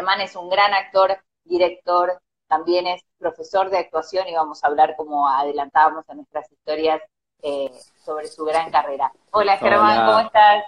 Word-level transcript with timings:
Germán 0.00 0.22
es 0.22 0.34
un 0.34 0.48
gran 0.48 0.72
actor, 0.72 1.14
director, 1.44 2.18
también 2.48 2.86
es 2.86 3.02
profesor 3.18 3.68
de 3.68 3.76
actuación 3.76 4.26
y 4.28 4.34
vamos 4.34 4.64
a 4.64 4.68
hablar 4.68 4.96
como 4.96 5.28
adelantábamos 5.28 6.08
en 6.08 6.16
nuestras 6.16 6.50
historias 6.50 7.02
eh, 7.42 7.70
sobre 8.02 8.26
su 8.28 8.46
gran 8.46 8.70
carrera. 8.70 9.12
Hola 9.30 9.58
Germán, 9.58 10.06
¿cómo 10.06 10.20
estás? 10.20 10.64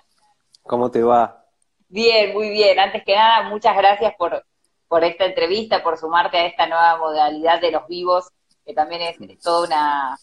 ¿Cómo 0.64 0.90
te 0.90 1.02
va? 1.02 1.46
Bien, 1.88 2.34
muy 2.34 2.50
bien. 2.50 2.78
Antes 2.78 3.04
que 3.04 3.16
nada, 3.16 3.48
muchas 3.48 3.74
gracias 3.74 4.12
por, 4.18 4.44
por 4.86 5.02
esta 5.02 5.24
entrevista, 5.24 5.82
por 5.82 5.96
sumarte 5.96 6.36
a 6.36 6.44
esta 6.44 6.66
nueva 6.66 6.98
modalidad 6.98 7.58
de 7.58 7.70
los 7.70 7.86
vivos, 7.86 8.28
que 8.66 8.74
también 8.74 9.00
es, 9.00 9.40
toda 9.42 9.66
una, 9.66 10.18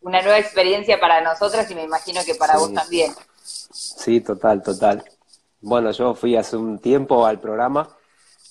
una 0.00 0.20
nueva 0.22 0.40
experiencia 0.40 0.98
para 0.98 1.20
nosotros 1.20 1.70
y 1.70 1.76
me 1.76 1.84
imagino 1.84 2.22
que 2.26 2.34
para 2.34 2.58
vos 2.58 2.74
también. 2.74 3.14
Sí, 3.44 4.20
total, 4.20 4.64
total. 4.64 5.04
Bueno, 5.60 5.92
yo 5.92 6.12
fui 6.14 6.34
hace 6.34 6.56
un 6.56 6.80
tiempo 6.80 7.24
al 7.24 7.38
programa, 7.38 7.95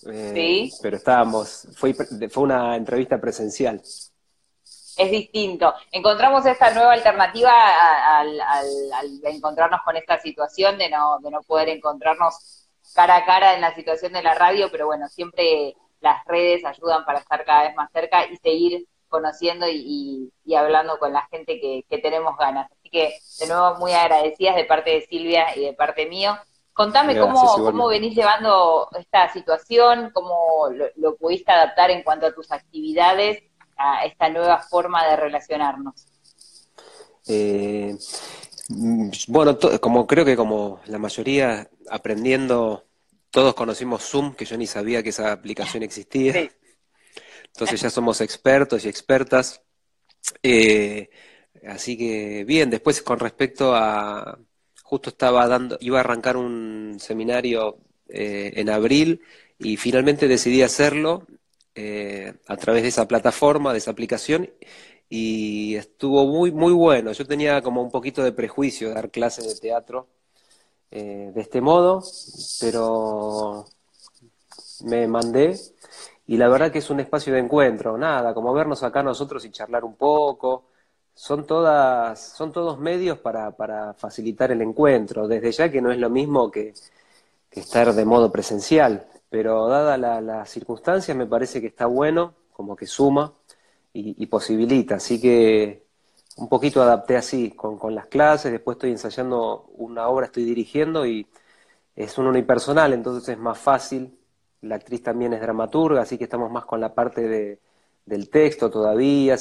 eh, 0.05 0.31
¿Sí? 0.33 0.71
pero 0.81 0.97
estábamos, 0.97 1.67
fue, 1.75 1.93
fue 1.93 2.43
una 2.43 2.75
entrevista 2.75 3.20
presencial. 3.20 3.81
Es 4.97 5.11
distinto. 5.11 5.73
Encontramos 5.91 6.45
esta 6.45 6.73
nueva 6.73 6.93
alternativa 6.93 7.52
al, 8.20 8.39
encontrarnos 9.25 9.81
con 9.83 9.97
esta 9.97 10.20
situación 10.20 10.77
de 10.77 10.89
no, 10.89 11.20
de 11.20 11.31
no 11.31 11.41
poder 11.44 11.70
encontrarnos 11.70 12.67
cara 12.94 13.17
a 13.17 13.25
cara 13.25 13.55
en 13.55 13.61
la 13.61 13.75
situación 13.75 14.13
de 14.13 14.23
la 14.23 14.35
radio, 14.35 14.70
pero 14.71 14.85
bueno, 14.85 15.07
siempre 15.09 15.75
las 15.99 16.23
redes 16.25 16.63
ayudan 16.63 17.03
para 17.03 17.19
estar 17.19 17.44
cada 17.44 17.63
vez 17.63 17.75
más 17.75 17.91
cerca 17.91 18.25
y 18.25 18.38
seguir 18.38 18.88
conociendo 19.09 19.66
y, 19.69 20.31
hablando 20.55 20.97
con 20.97 21.13
la 21.13 21.27
gente 21.27 21.59
que, 21.59 21.97
tenemos 21.99 22.38
ganas. 22.38 22.72
Así 22.72 22.89
que, 22.89 23.17
de 23.39 23.47
nuevo, 23.47 23.75
muy 23.75 23.91
agradecidas 23.91 24.55
de 24.55 24.66
parte 24.66 24.91
de 24.91 25.02
Silvia 25.08 25.55
y 25.55 25.66
de 25.66 25.73
parte 25.73 26.05
mío. 26.05 26.38
Contame 26.75 27.17
cómo, 27.17 27.41
cómo 27.55 27.88
venís 27.88 28.13
llevando 28.13 28.89
esta 28.99 29.31
situación, 29.31 30.11
cómo 30.13 30.67
lo, 30.97 31.16
pudiste 31.16 31.49
adaptar 31.49 31.89
en 31.89 32.03
cuanto 32.03 32.25
a 32.25 32.35
tus 32.35 32.52
actividades 32.52 33.44
a 33.77 34.03
esta 34.03 34.27
nueva 34.27 34.61
forma 34.61 35.08
de 35.08 35.16
relacionarnos. 35.16 36.05
Eh, 37.30 37.95
bueno, 39.30 39.58
como 39.80 40.05
creo 40.05 40.25
que 40.25 40.35
como 40.35 40.81
la 40.88 41.00
mayoría 41.00 41.66
aprendiendo, 41.89 42.83
todos 43.30 43.53
conocimos 43.53 44.03
Zoom, 44.03 44.35
que 44.35 44.44
yo 44.44 44.57
ni 44.57 44.67
sabía 44.67 45.02
que 45.02 45.09
esa 45.09 45.31
aplicación 45.31 45.81
existía. 45.81 46.50
Entonces 47.53 47.80
ya 47.80 47.89
somos 47.89 48.19
expertos 48.19 48.83
y 48.83 48.89
expertas. 48.89 49.61
Eh, 50.44 51.09
así 51.69 51.97
que 51.97 52.44
bien, 52.44 52.69
después 52.69 53.02
con 53.02 53.17
respecto 53.17 53.73
a, 53.73 54.38
justo 54.86 55.09
estaba 55.09 55.47
dando, 55.47 55.78
iba 55.81 55.97
a 55.97 56.02
arrancar 56.02 56.38
un 56.38 56.97
seminario 57.00 57.78
eh, 58.08 58.53
en 58.55 58.69
abril 58.69 59.22
y 59.58 59.78
finalmente 59.78 60.28
decidí 60.28 60.61
hacerlo 60.61 61.25
eh, 61.73 62.33
a 62.47 62.55
través 62.58 62.83
de 62.83 62.89
esa 62.89 63.08
plataforma, 63.08 63.72
de 63.73 63.80
esa 63.80 63.91
aplicación 63.91 64.50
y 65.09 65.75
estuvo 65.75 66.25
muy, 66.28 66.52
muy 66.52 66.72
bueno. 66.73 67.11
Yo 67.11 67.25
tenía 67.25 67.61
como 67.61 67.81
un 67.81 67.91
poquito 67.91 68.23
de 68.23 68.31
prejuicio 68.31 68.89
de 68.89 68.94
dar 68.95 69.09
clases 69.11 69.47
de 69.47 69.59
teatro 69.59 70.08
de 70.91 71.41
este 71.41 71.59
modo, 71.59 72.02
pero 72.61 73.66
me 74.86 75.08
mandé 75.08 75.59
y 76.28 76.38
la 76.38 76.47
verdad 76.47 76.72
que 76.72 76.80
es 76.80 76.89
un 76.89 77.00
espacio 77.00 77.33
de 77.33 77.39
encuentro, 77.39 77.97
nada, 77.97 78.33
como 78.33 78.53
vernos 78.53 78.81
acá 78.83 79.03
nosotros 79.03 79.45
y 79.45 79.52
charlar 79.52 79.83
un 79.83 79.95
poco. 79.95 80.66
Son 81.16 81.45
todas, 81.47 82.19
son 82.19 82.52
todos 82.52 82.80
medios 82.80 83.17
para, 83.19 83.52
para 83.52 83.94
facilitar 83.94 84.52
el 84.52 84.61
encuentro, 84.61 85.27
desde 85.27 85.52
ya 85.52 85.72
que 85.72 85.81
no 85.81 85.91
es 85.91 85.97
lo 85.97 86.09
mismo 86.09 86.52
que, 86.52 86.73
estar 87.52 87.94
de 87.94 88.05
modo 88.05 88.31
presencial, 88.31 89.07
pero 89.30 89.67
dada 89.67 89.97
la, 89.97 90.19
la, 90.22 90.45
circunstancia 90.45 91.16
me 91.16 91.25
parece 91.25 91.61
que 91.61 91.67
está 91.67 91.85
bueno, 91.85 92.33
como 92.52 92.75
que 92.75 92.85
suma 92.85 93.33
y, 93.94 94.25
posibilita, 94.27 94.95
así 94.95 95.22
que 95.22 95.85
un 96.38 96.49
poquito 96.49 96.81
adapté 96.81 97.16
así 97.16 97.51
con, 97.51 97.78
con, 97.78 97.95
las 97.95 98.07
clases, 98.07 98.51
después 98.51 98.75
estoy 98.75 98.91
ensayando 98.91 99.69
una 99.78 100.09
obra, 100.09 100.25
estoy 100.25 100.44
dirigiendo 100.44 101.06
y 101.06 101.25
es 101.95 102.17
un 102.17 102.28
unipersonal, 102.28 102.94
entonces 102.94 103.29
es 103.29 103.38
más 103.38 103.57
fácil. 103.57 104.17
La 104.61 104.75
actriz 104.75 105.03
también 105.03 105.34
es 105.34 105.41
dramaturga, 105.41 106.01
así 106.01 106.17
que 106.17 106.25
estamos 106.25 106.51
más 106.51 106.66
con 106.66 106.81
la 106.81 106.94
parte 106.94 107.22
de, 107.22 107.59
del 108.06 108.29
texto 108.29 108.69
todavía, 108.69 109.38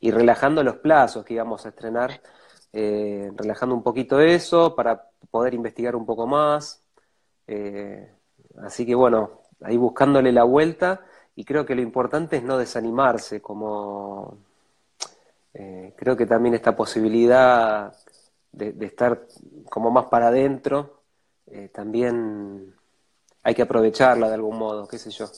y 0.00 0.10
relajando 0.10 0.62
los 0.62 0.76
plazos 0.76 1.24
que 1.24 1.34
íbamos 1.34 1.66
a 1.66 1.70
estrenar, 1.70 2.20
eh, 2.72 3.30
relajando 3.36 3.74
un 3.74 3.82
poquito 3.82 4.20
eso 4.20 4.74
para 4.74 5.10
poder 5.30 5.54
investigar 5.54 5.96
un 5.96 6.06
poco 6.06 6.26
más. 6.26 6.82
Eh, 7.46 8.12
así 8.62 8.86
que 8.86 8.94
bueno, 8.94 9.42
ahí 9.62 9.76
buscándole 9.76 10.32
la 10.32 10.44
vuelta, 10.44 11.04
y 11.34 11.44
creo 11.44 11.64
que 11.64 11.74
lo 11.74 11.82
importante 11.82 12.36
es 12.36 12.42
no 12.42 12.58
desanimarse, 12.58 13.40
como 13.40 14.38
eh, 15.54 15.94
creo 15.96 16.16
que 16.16 16.26
también 16.26 16.54
esta 16.54 16.76
posibilidad 16.76 17.94
de, 18.52 18.72
de 18.72 18.86
estar 18.86 19.26
como 19.70 19.90
más 19.90 20.06
para 20.06 20.28
adentro, 20.28 20.96
también 21.72 22.74
hay 23.42 23.54
que 23.54 23.62
aprovecharla 23.62 24.28
de 24.28 24.34
algún 24.34 24.58
modo, 24.58 24.86
qué 24.86 24.98
sé 24.98 25.10
yo. 25.10 25.30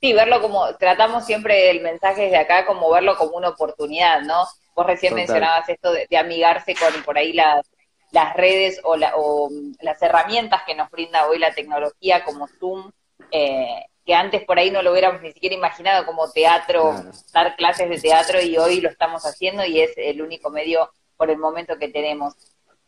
Sí, 0.00 0.12
verlo 0.12 0.40
como, 0.40 0.74
tratamos 0.76 1.26
siempre 1.26 1.70
el 1.70 1.80
mensaje 1.80 2.22
desde 2.22 2.36
acá 2.36 2.66
como 2.66 2.90
verlo 2.90 3.16
como 3.16 3.36
una 3.36 3.48
oportunidad, 3.48 4.20
¿no? 4.22 4.44
Vos 4.74 4.86
recién 4.86 5.14
mencionabas 5.14 5.68
esto 5.68 5.92
de, 5.92 6.06
amigarse 6.16 6.74
con 6.76 7.02
por 7.02 7.18
ahí 7.18 7.32
las, 7.32 7.68
las 8.12 8.34
redes 8.34 8.80
o, 8.84 8.96
o, 9.16 9.50
las 9.80 10.00
herramientas 10.00 10.62
que 10.64 10.76
nos 10.76 10.88
brinda 10.90 11.26
hoy 11.26 11.38
la 11.40 11.52
tecnología 11.52 12.24
como 12.24 12.46
Zoom, 12.46 12.92
eh, 13.32 13.86
que 14.06 14.14
antes 14.14 14.44
por 14.44 14.58
ahí 14.58 14.70
no 14.70 14.82
lo 14.82 14.92
hubiéramos 14.92 15.20
ni 15.20 15.32
siquiera 15.32 15.56
imaginado 15.56 16.06
como 16.06 16.30
teatro, 16.30 16.94
dar 17.32 17.56
clases 17.56 17.90
de 17.90 18.00
teatro 18.00 18.40
y 18.40 18.56
hoy 18.56 18.80
lo 18.80 18.88
estamos 18.88 19.24
haciendo 19.26 19.64
y 19.64 19.80
es 19.80 19.90
el 19.96 20.22
único 20.22 20.48
medio 20.48 20.92
por 21.16 21.28
el 21.30 21.38
momento 21.38 21.76
que 21.76 21.88
tenemos. 21.88 22.34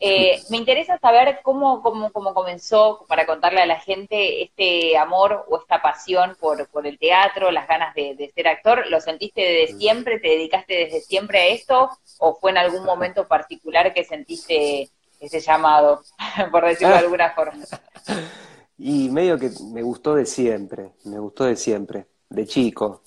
Eh, 0.03 0.43
me 0.49 0.57
interesa 0.57 0.99
saber 0.99 1.41
cómo, 1.43 1.83
cómo, 1.83 2.11
cómo, 2.11 2.33
comenzó, 2.33 3.05
para 3.07 3.27
contarle 3.27 3.61
a 3.61 3.67
la 3.67 3.79
gente, 3.79 4.43
este 4.43 4.97
amor 4.97 5.45
o 5.47 5.59
esta 5.59 5.83
pasión 5.83 6.37
por, 6.41 6.67
por 6.69 6.87
el 6.87 6.99
teatro, 6.99 7.51
las 7.51 7.69
ganas 7.69 7.95
de, 7.95 8.33
ser 8.35 8.49
actor. 8.49 8.87
¿Lo 8.89 9.03
sentiste 9.03 9.43
desde 9.43 9.79
siempre? 9.79 10.19
¿Te 10.19 10.29
dedicaste 10.29 10.75
desde 10.75 11.01
siempre 11.03 11.41
a 11.41 11.47
esto? 11.49 11.91
¿O 12.19 12.35
fue 12.41 12.51
en 12.51 12.59
algún 12.59 12.85
momento 12.87 13.29
particular 13.29 13.93
que 13.93 14.05
sentiste 14.05 14.89
ese 15.21 15.41
llamado, 15.41 16.03
por 16.51 16.65
decirlo 16.65 16.95
de 16.95 17.01
ah. 17.01 17.01
alguna 17.01 17.31
forma? 17.35 17.63
Y 18.79 19.11
medio 19.11 19.39
que 19.39 19.51
me 19.71 19.83
gustó 19.83 20.15
de 20.15 20.25
siempre, 20.25 20.93
me 21.05 21.19
gustó 21.19 21.45
de 21.45 21.57
siempre, 21.57 22.07
de 22.31 22.47
chico. 22.47 23.03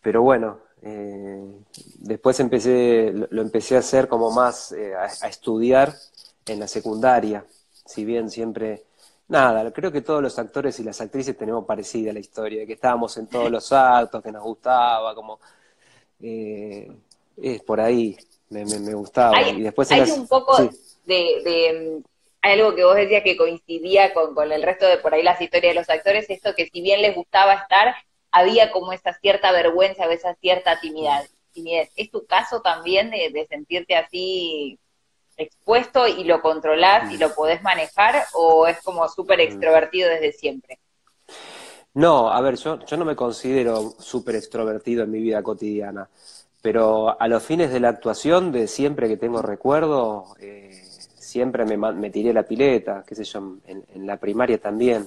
Pero 0.00 0.22
bueno, 0.22 0.60
eh, 0.84 1.60
después 1.98 2.40
empecé, 2.40 3.12
lo, 3.12 3.42
empecé 3.42 3.76
a 3.76 3.80
hacer 3.80 4.08
como 4.08 4.32
más 4.32 4.72
eh, 4.72 4.92
a, 4.94 5.28
estudiar 5.28 5.94
en 6.46 6.60
la 6.60 6.68
secundaria, 6.68 7.44
si 7.84 8.04
bien 8.04 8.30
siempre, 8.30 8.84
nada, 9.28 9.70
creo 9.72 9.92
que 9.92 10.00
todos 10.00 10.22
los 10.22 10.38
actores 10.38 10.78
y 10.80 10.84
las 10.84 11.00
actrices 11.00 11.36
tenemos 11.36 11.64
parecida 11.64 12.12
la 12.12 12.18
historia, 12.18 12.66
que 12.66 12.74
estábamos 12.74 13.16
en 13.16 13.26
todos 13.26 13.50
los 13.50 13.72
actos, 13.72 14.22
que 14.22 14.32
nos 14.32 14.42
gustaba, 14.42 15.14
como, 15.14 15.40
eh, 16.20 16.90
es 17.36 17.62
por 17.62 17.80
ahí, 17.80 18.16
me, 18.50 18.64
me, 18.64 18.94
gustaba. 18.94 19.36
Hay, 19.36 19.58
y 19.58 19.62
después 19.62 19.90
hay 19.90 20.10
un 20.10 20.26
poco 20.26 20.56
de, 21.04 22.02
algo 22.42 22.74
que 22.74 22.84
vos 22.84 22.96
decías 22.96 23.22
que 23.22 23.36
coincidía 23.36 24.12
con, 24.12 24.34
con 24.34 24.50
el 24.50 24.62
resto 24.62 24.86
de 24.86 24.98
por 24.98 25.14
ahí 25.14 25.22
las 25.22 25.40
historias 25.40 25.74
de 25.74 25.80
los 25.80 25.90
actores, 25.90 26.28
esto 26.28 26.54
que 26.54 26.66
si 26.66 26.80
bien 26.80 27.00
les 27.00 27.14
gustaba 27.14 27.54
estar, 27.54 27.94
había 28.32 28.72
como 28.72 28.92
esa 28.92 29.12
cierta 29.14 29.52
vergüenza 29.52 30.06
esa 30.06 30.34
cierta 30.34 30.80
timidez. 30.80 31.32
timidez. 31.52 31.90
¿Es 31.96 32.10
tu 32.10 32.26
caso 32.26 32.60
también 32.60 33.10
de, 33.10 33.30
de 33.30 33.46
sentirte 33.46 33.94
así 33.94 34.78
expuesto 35.36 36.06
y 36.06 36.24
lo 36.24 36.40
controlás 36.40 37.12
y 37.12 37.18
lo 37.18 37.28
mm. 37.28 37.34
podés 37.34 37.62
manejar 37.62 38.24
o 38.34 38.66
es 38.66 38.80
como 38.82 39.08
súper 39.08 39.38
mm. 39.38 39.42
extrovertido 39.42 40.08
desde 40.08 40.32
siempre? 40.32 40.78
No, 41.94 42.30
a 42.30 42.40
ver, 42.40 42.56
yo, 42.56 42.78
yo 42.86 42.96
no 42.96 43.04
me 43.04 43.16
considero 43.16 43.94
súper 43.98 44.36
extrovertido 44.36 45.04
en 45.04 45.10
mi 45.10 45.20
vida 45.20 45.42
cotidiana, 45.42 46.08
pero 46.62 47.20
a 47.20 47.28
los 47.28 47.42
fines 47.42 47.70
de 47.70 47.80
la 47.80 47.90
actuación, 47.90 48.50
de 48.50 48.66
siempre 48.66 49.08
que 49.08 49.18
tengo 49.18 49.42
recuerdo, 49.42 50.34
eh, 50.40 50.82
siempre 51.18 51.66
me, 51.66 51.76
me, 51.76 52.10
tiré 52.10 52.32
la 52.32 52.44
pileta, 52.44 53.04
qué 53.06 53.14
sé 53.14 53.24
yo, 53.24 53.56
en, 53.66 54.06
la 54.06 54.16
primaria 54.16 54.58
también. 54.58 55.06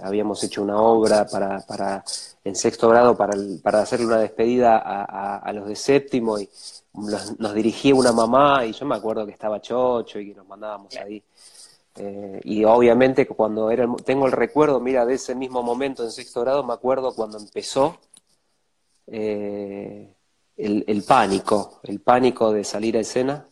Habíamos 0.00 0.42
hecho 0.42 0.62
una 0.62 0.80
obra 0.80 1.26
para, 1.26 1.60
para 1.60 2.04
en 2.44 2.54
sexto 2.54 2.88
grado 2.88 3.16
para, 3.16 3.34
para 3.62 3.80
hacerle 3.80 4.06
una 4.06 4.18
despedida 4.18 4.78
a, 4.78 5.38
a 5.38 5.52
los 5.52 5.68
de 5.68 5.76
séptimo 5.76 6.38
y 6.38 6.48
nos, 6.96 7.54
dirigía 7.54 7.94
una 7.94 8.12
mamá 8.12 8.64
y 8.64 8.72
yo 8.72 8.86
me 8.86 8.96
acuerdo 8.96 9.26
que 9.26 9.32
estaba 9.32 9.60
chocho 9.60 10.18
y 10.18 10.28
que 10.28 10.34
nos 10.34 10.46
mandábamos 10.46 10.94
ahí. 10.96 11.22
Eh, 11.98 12.40
y 12.44 12.64
obviamente 12.64 13.26
cuando 13.26 13.70
era 13.70 13.88
tengo 14.04 14.26
el 14.26 14.32
recuerdo, 14.32 14.80
mira, 14.80 15.06
de 15.06 15.14
ese 15.14 15.34
mismo 15.34 15.62
momento 15.62 16.04
en 16.04 16.10
sexto 16.10 16.42
grado, 16.42 16.62
me 16.62 16.74
acuerdo 16.74 17.14
cuando 17.14 17.38
empezó 17.38 17.98
eh, 19.06 20.14
el, 20.56 21.04
pánico, 21.06 21.80
el 21.84 22.00
pánico 22.00 22.52
de 22.52 22.64
salir 22.64 22.96
a 22.96 23.00
escena. 23.00 23.48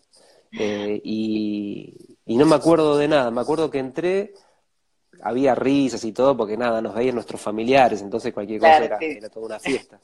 Eh, 0.59 1.01
y, 1.03 2.17
no 2.27 2.47
me 2.47 2.55
acuerdo 2.55 2.97
de 2.97 3.09
nada, 3.09 3.31
me 3.31 3.41
acuerdo 3.41 3.71
que 3.71 3.79
entré, 3.79 4.35
había 5.21 5.55
risas 5.55 6.05
y 6.05 6.13
todo, 6.13 6.37
porque 6.37 6.57
nada, 6.57 6.81
nos 6.81 6.95
veían 6.95 7.15
nuestros 7.15 7.41
familiares, 7.41 8.01
entonces 8.03 8.33
cualquier 8.33 8.61
cosa 8.61 8.85
era, 8.85 9.29
toda 9.31 9.47
una 9.47 9.59
fiesta. 9.59 10.01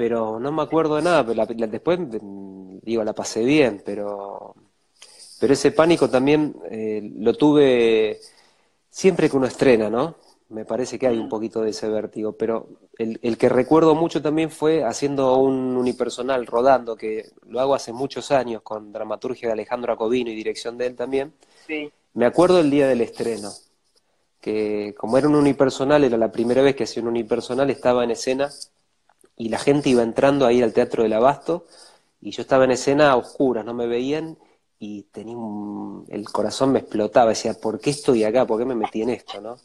Pero 0.00 0.40
no 0.40 0.50
me 0.50 0.62
acuerdo 0.62 0.96
de 0.96 1.02
nada, 1.02 1.26
pero 1.26 1.44
después, 1.66 1.98
digo, 2.10 3.04
la 3.04 3.12
pasé 3.12 3.44
bien, 3.44 3.82
pero, 3.84 4.54
pero 5.38 5.52
ese 5.52 5.72
pánico 5.72 6.08
también 6.08 6.56
eh, 6.70 7.02
lo 7.18 7.34
tuve 7.34 8.18
siempre 8.88 9.28
que 9.28 9.36
uno 9.36 9.44
estrena, 9.44 9.90
¿no? 9.90 10.14
Me 10.48 10.64
parece 10.64 10.98
que 10.98 11.06
hay 11.06 11.18
un 11.18 11.28
poquito 11.28 11.60
de 11.60 11.68
ese 11.68 11.90
vértigo, 11.90 12.32
pero 12.32 12.66
el, 12.96 13.18
el 13.20 13.36
que 13.36 13.50
recuerdo 13.50 13.94
mucho 13.94 14.22
también 14.22 14.50
fue 14.50 14.84
haciendo 14.84 15.36
un 15.36 15.76
unipersonal, 15.76 16.46
rodando, 16.46 16.96
que 16.96 17.26
lo 17.46 17.60
hago 17.60 17.74
hace 17.74 17.92
muchos 17.92 18.30
años 18.30 18.62
con 18.62 18.94
dramaturgia 18.94 19.48
de 19.48 19.52
Alejandro 19.52 19.92
Acobino 19.92 20.30
y 20.30 20.34
dirección 20.34 20.78
de 20.78 20.86
él 20.86 20.96
también. 20.96 21.34
Sí. 21.66 21.92
Me 22.14 22.24
acuerdo 22.24 22.60
el 22.60 22.70
día 22.70 22.88
del 22.88 23.02
estreno, 23.02 23.52
que 24.40 24.94
como 24.96 25.18
era 25.18 25.28
un 25.28 25.34
unipersonal, 25.34 26.04
era 26.04 26.16
la 26.16 26.32
primera 26.32 26.62
vez 26.62 26.74
que 26.74 26.84
hacía 26.84 27.02
un 27.02 27.10
unipersonal, 27.10 27.68
estaba 27.68 28.02
en 28.02 28.12
escena 28.12 28.50
y 29.40 29.48
la 29.48 29.58
gente 29.58 29.88
iba 29.88 30.02
entrando 30.02 30.46
ahí 30.46 30.60
al 30.60 30.74
Teatro 30.74 31.02
del 31.02 31.14
Abasto 31.14 31.64
y 32.20 32.30
yo 32.30 32.42
estaba 32.42 32.64
en 32.64 32.72
escena 32.72 33.10
a 33.10 33.16
oscuras, 33.16 33.64
no 33.64 33.72
me 33.72 33.86
veían 33.86 34.36
y 34.78 35.04
tenía 35.04 35.34
el 36.10 36.28
corazón 36.30 36.72
me 36.72 36.80
explotaba, 36.80 37.30
decía, 37.30 37.54
¿por 37.54 37.80
qué 37.80 37.88
estoy 37.88 38.22
acá? 38.22 38.44
¿Por 38.44 38.58
qué 38.58 38.66
me 38.66 38.74
metí 38.74 39.00
en 39.00 39.08
esto? 39.08 39.40
¿no? 39.40 39.56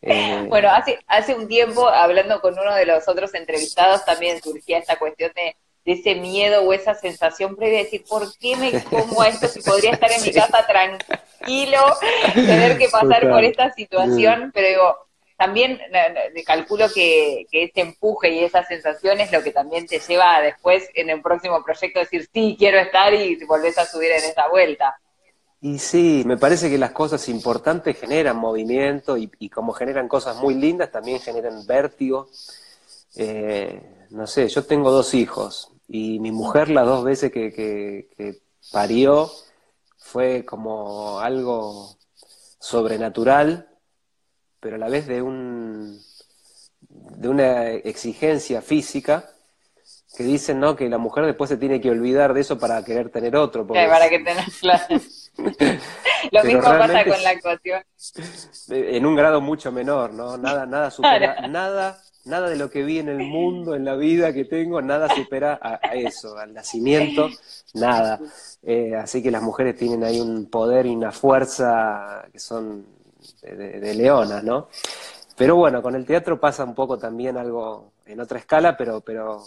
Eh, 0.00 0.46
bueno, 0.48 0.70
hace, 0.70 0.98
hace 1.06 1.34
un 1.34 1.46
tiempo, 1.46 1.86
hablando 1.86 2.40
con 2.40 2.58
uno 2.58 2.74
de 2.74 2.86
los 2.86 3.06
otros 3.06 3.34
entrevistados, 3.34 4.02
también 4.06 4.42
surgía 4.42 4.78
esta 4.78 4.98
cuestión 4.98 5.30
de, 5.36 5.56
ese 5.84 6.14
miedo 6.14 6.62
o 6.62 6.72
esa 6.72 6.94
sensación 6.94 7.54
previa 7.54 7.78
de 7.78 7.84
decir, 7.84 8.04
¿por 8.08 8.22
qué 8.38 8.56
me 8.56 8.68
expongo 8.68 9.20
a 9.20 9.28
esto 9.28 9.46
si 9.46 9.60
podría 9.60 9.90
estar 9.90 10.10
en 10.10 10.22
mi 10.22 10.32
casa 10.32 10.66
tranquilo, 10.66 11.80
tener 12.32 12.78
que 12.78 12.88
pasar 12.88 13.28
por 13.28 13.44
esta 13.44 13.74
situación? 13.74 14.52
Pero 14.54 14.68
digo, 14.68 14.96
también 15.42 15.78
calculo 16.46 16.86
que, 16.94 17.46
que, 17.50 17.64
ese 17.64 17.80
empuje 17.80 18.30
y 18.30 18.44
esa 18.44 18.64
sensación 18.64 19.20
es 19.20 19.32
lo 19.32 19.42
que 19.42 19.50
también 19.50 19.86
te 19.86 19.98
lleva 19.98 20.40
después 20.40 20.88
en 20.94 21.10
el 21.10 21.20
próximo 21.20 21.64
proyecto 21.64 21.98
a 21.98 22.02
decir, 22.02 22.28
sí, 22.32 22.54
quiero 22.58 22.78
estar 22.78 23.12
y 23.12 23.42
volvés 23.44 23.76
a 23.78 23.86
subir 23.86 24.12
en 24.12 24.24
esa 24.24 24.48
vuelta. 24.48 24.96
Y 25.60 25.78
sí, 25.78 26.22
me 26.26 26.36
parece 26.36 26.70
que 26.70 26.78
las 26.78 26.92
cosas 26.92 27.28
importantes 27.28 27.98
generan 27.98 28.36
movimiento 28.36 29.16
y, 29.16 29.48
como 29.48 29.72
generan 29.72 30.08
cosas 30.08 30.36
muy 30.36 30.54
lindas, 30.54 30.90
también 30.90 31.20
generan 31.20 31.66
vértigo. 31.66 32.28
Eh, 33.16 34.06
no 34.10 34.26
sé, 34.26 34.48
yo 34.48 34.64
tengo 34.64 34.90
dos 34.90 35.14
hijos 35.14 35.72
y 35.88 36.20
mi 36.20 36.30
mujer 36.30 36.68
las 36.68 36.86
dos 36.86 37.04
veces 37.04 37.32
que, 37.32 38.40
parió 38.72 39.30
fue 39.98 40.44
como 40.44 41.18
algo 41.18 41.96
sobrenatural, 42.60 43.68
pero 44.62 44.76
a 44.76 44.78
la 44.78 44.88
vez 44.88 45.06
de 45.08 45.20
un 45.20 46.00
de 46.88 47.28
una 47.28 47.70
exigencia 47.72 48.62
física 48.62 49.28
que 50.16 50.22
dicen 50.22 50.60
no 50.60 50.76
que 50.76 50.88
la 50.88 50.98
mujer 50.98 51.26
después 51.26 51.50
se 51.50 51.56
tiene 51.56 51.80
que 51.80 51.90
olvidar 51.90 52.32
de 52.32 52.42
eso 52.42 52.58
para 52.58 52.84
querer 52.84 53.10
tener 53.10 53.34
otro 53.34 53.66
porque 53.66 53.86
para 53.88 54.08
que 54.08 54.20
tengas 54.20 54.56
claro. 54.60 55.00
Lo 56.30 56.44
mismo 56.44 56.62
pasa 56.62 57.04
con 57.04 57.22
la 57.22 57.30
actuación. 57.30 57.82
En 58.68 59.06
un 59.06 59.16
grado 59.16 59.40
mucho 59.40 59.72
menor, 59.72 60.12
¿no? 60.12 60.36
Nada, 60.36 60.66
nada 60.66 60.90
supera, 60.90 61.48
nada, 61.48 62.00
nada 62.26 62.48
de 62.50 62.56
lo 62.56 62.70
que 62.70 62.84
vi 62.84 62.98
en 62.98 63.08
el 63.08 63.18
mundo, 63.18 63.74
en 63.74 63.84
la 63.84 63.96
vida 63.96 64.32
que 64.32 64.44
tengo, 64.44 64.82
nada 64.82 65.08
supera 65.08 65.58
a, 65.60 65.78
eso, 65.94 66.36
al 66.36 66.52
nacimiento, 66.52 67.30
nada. 67.74 68.20
Eh, 68.62 68.94
así 68.94 69.22
que 69.22 69.30
las 69.30 69.42
mujeres 69.42 69.74
tienen 69.76 70.04
ahí 70.04 70.20
un 70.20 70.48
poder 70.50 70.86
y 70.86 70.90
una 70.90 71.12
fuerza 71.12 72.26
que 72.30 72.38
son 72.38 72.86
de, 73.42 73.94
leonas, 73.94 74.42
¿no? 74.44 74.68
Pero 75.36 75.56
bueno, 75.56 75.82
con 75.82 75.94
el 75.94 76.06
teatro 76.06 76.38
pasa 76.40 76.64
un 76.64 76.74
poco 76.74 76.98
también 76.98 77.36
algo 77.36 77.92
en 78.06 78.20
otra 78.20 78.38
escala, 78.38 78.76
pero, 78.76 79.00
pero, 79.00 79.42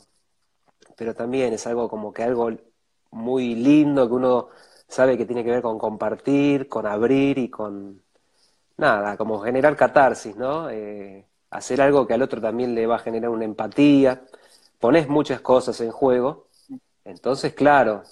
pero 0.96 1.14
también 1.16 1.54
es 1.54 1.66
algo 1.68 1.90
como 1.90 2.14
que 2.14 2.24
algo 2.24 2.52
muy 3.12 3.56
lindo 3.56 4.08
que 4.08 4.14
uno 4.14 4.50
sabe 4.88 5.18
que 5.18 5.26
tiene 5.26 5.44
que 5.44 5.52
ver 5.52 5.62
con 5.62 5.78
compartir, 5.80 6.68
con 6.68 6.86
abrir 6.86 7.38
y 7.38 7.50
con, 7.50 8.02
nada, 8.78 9.18
como 9.18 9.40
generar 9.40 9.76
catarsis, 9.76 10.36
¿no? 10.36 10.70
Eh, 10.70 11.26
hacer 11.52 11.82
algo 11.82 12.06
que 12.06 12.14
al 12.14 12.22
otro 12.22 12.42
también 12.42 12.76
le 12.76 12.88
va 12.88 12.96
a 12.96 13.00
generar 13.00 13.30
una 13.30 13.46
empatía, 13.46 14.24
pones 14.80 15.08
muchas 15.08 15.42
cosas 15.42 15.80
en 15.82 15.92
juego, 15.92 16.46
entonces, 17.06 17.54
claro, 17.54 18.04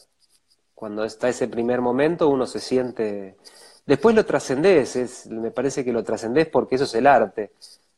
cuando 0.76 1.04
está 1.04 1.28
ese 1.28 1.48
primer 1.48 1.82
momento 1.82 2.30
uno 2.30 2.46
se 2.46 2.60
siente... 2.60 3.38
Después 3.86 4.16
lo 4.16 4.26
trascendés, 4.26 5.28
me 5.28 5.52
parece 5.52 5.84
que 5.84 5.92
lo 5.92 6.04
trascendés 6.04 6.48
porque 6.48 6.76
eso 6.76 6.86
es 6.86 6.96
el 6.96 7.08
arte. 7.08 7.52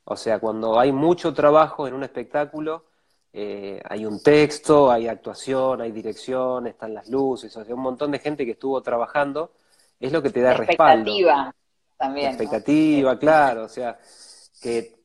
O 0.05 0.15
sea, 0.15 0.39
cuando 0.39 0.79
hay 0.79 0.91
mucho 0.91 1.33
trabajo 1.33 1.87
en 1.87 1.93
un 1.93 2.03
espectáculo, 2.03 2.85
eh, 3.33 3.81
hay 3.87 4.05
un 4.05 4.21
texto, 4.21 4.91
hay 4.91 5.07
actuación, 5.07 5.81
hay 5.81 5.91
dirección, 5.91 6.67
están 6.67 6.93
las 6.93 7.09
luces, 7.09 7.55
o 7.57 7.65
sea, 7.65 7.75
un 7.75 7.81
montón 7.81 8.11
de 8.11 8.19
gente 8.19 8.45
que 8.45 8.51
estuvo 8.51 8.81
trabajando, 8.81 9.51
es 9.99 10.11
lo 10.11 10.21
que 10.21 10.29
te 10.29 10.41
da 10.41 10.53
respaldo. 10.53 11.11
Expectativa 11.11 11.55
también. 11.97 12.27
expectativa, 12.27 13.19
claro, 13.19 13.63
o 13.65 13.69
sea, 13.69 13.99
que 14.61 14.95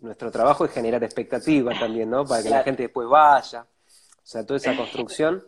nuestro 0.00 0.30
trabajo 0.30 0.64
es 0.64 0.70
generar 0.70 1.02
expectativa 1.02 1.72
también, 1.78 2.08
¿no? 2.08 2.24
Para 2.24 2.42
que 2.42 2.50
la 2.50 2.62
gente 2.62 2.84
después 2.84 3.08
vaya, 3.08 3.62
o 3.62 4.20
sea, 4.22 4.46
toda 4.46 4.58
esa 4.58 4.76
construcción. 4.76 5.44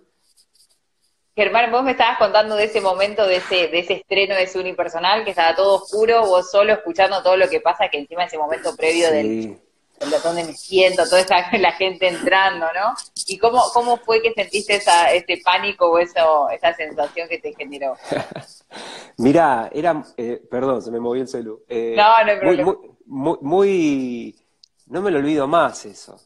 Germán, 1.39 1.71
vos 1.71 1.85
me 1.85 1.93
estabas 1.93 2.19
contando 2.19 2.57
de 2.57 2.65
ese 2.65 2.81
momento, 2.81 3.25
de 3.25 3.37
ese, 3.37 3.69
de 3.69 3.79
ese 3.79 3.93
estreno 3.93 4.35
de 4.35 4.49
su 4.49 4.59
unipersonal, 4.59 5.23
que 5.23 5.31
estaba 5.31 5.55
todo 5.55 5.77
oscuro, 5.77 6.27
vos 6.27 6.51
solo 6.51 6.73
escuchando 6.73 7.23
todo 7.23 7.37
lo 7.37 7.49
que 7.49 7.61
pasa, 7.61 7.89
que 7.89 7.99
encima 7.99 8.25
ese 8.25 8.37
momento 8.37 8.75
previo 8.75 9.09
del 9.13 9.57
donde 10.25 10.43
me 10.43 10.53
siento, 10.53 11.05
toda 11.05 11.21
esa, 11.21 11.37
la 11.61 11.71
gente 11.71 12.09
entrando, 12.09 12.67
¿no? 12.75 12.93
¿Y 13.29 13.39
cómo, 13.39 13.63
cómo 13.73 13.99
fue 13.99 14.21
que 14.21 14.33
sentiste 14.33 14.75
esa, 14.75 15.13
ese 15.13 15.41
pánico 15.45 15.89
o 15.89 16.01
eso, 16.01 16.51
esa 16.51 16.75
sensación 16.75 17.29
que 17.29 17.39
te 17.39 17.55
generó? 17.55 17.97
Mira, 19.19 19.71
era, 19.73 20.03
eh, 20.17 20.43
perdón, 20.51 20.83
se 20.83 20.91
me 20.91 20.99
movió 20.99 21.23
el 21.23 21.29
celu. 21.29 21.63
Eh, 21.69 21.95
no, 21.97 22.25
no 22.25 22.33
hay 22.33 22.39
problema. 22.41 22.75
Muy, 23.07 23.39
muy, 23.43 24.37
no 24.89 25.03
me 25.03 25.13
lo 25.13 25.19
olvido 25.19 25.47
más 25.47 25.87
eso. 25.87 26.17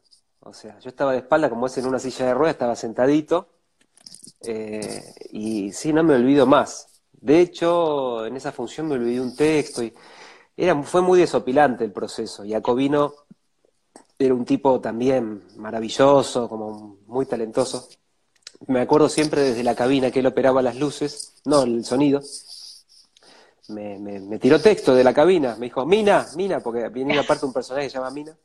O 0.41 0.55
sea, 0.55 0.79
yo 0.79 0.88
estaba 0.88 1.12
de 1.12 1.19
espalda, 1.19 1.50
como 1.50 1.67
es 1.67 1.76
en 1.76 1.85
una 1.85 1.99
silla 1.99 2.25
de 2.25 2.32
ruedas, 2.32 2.55
estaba 2.55 2.76
sentadito, 2.76 3.50
eh, 4.44 5.15
y 5.31 5.73
sí, 5.73 5.93
no 5.93 6.03
me 6.03 6.15
olvido 6.15 6.47
más. 6.47 7.03
De 7.12 7.41
hecho, 7.41 8.27
en 8.27 8.37
esa 8.37 8.53
función 8.53 8.89
me 8.89 8.94
olvidé 8.94 9.21
un 9.21 9.37
texto 9.37 9.83
y 9.83 9.93
era, 10.56 10.81
fue 10.83 11.00
muy 11.03 11.19
desopilante 11.21 11.85
el 11.85 11.93
proceso. 11.93 12.44
Jacobino 12.47 13.15
era 14.19 14.35
un 14.35 14.45
tipo 14.45 14.81
también 14.81 15.43
maravilloso, 15.57 16.49
como 16.49 16.99
muy 17.07 17.26
talentoso. 17.26 17.88
Me 18.66 18.81
acuerdo 18.81 19.09
siempre 19.09 19.40
desde 19.43 19.64
la 19.64 19.75
cabina 19.75 20.11
que 20.11 20.21
él 20.21 20.26
operaba 20.26 20.62
las 20.62 20.76
luces, 20.76 21.40
no 21.45 21.62
el 21.62 21.85
sonido. 21.85 22.21
Me, 23.69 23.99
me, 23.99 24.38
tiró 24.38 24.61
texto 24.61 24.95
de 24.95 25.05
la 25.05 25.14
cabina, 25.14 25.57
me 25.57 25.66
dijo, 25.66 25.87
Mina, 25.87 26.26
Mina, 26.37 26.61
porque 26.61 26.88
viene 26.88 27.19
aparte 27.19 27.47
un 27.47 27.52
personaje 27.52 27.87
que 27.87 27.90
se 27.90 27.99
llama 27.99 28.11
Mina. 28.11 28.37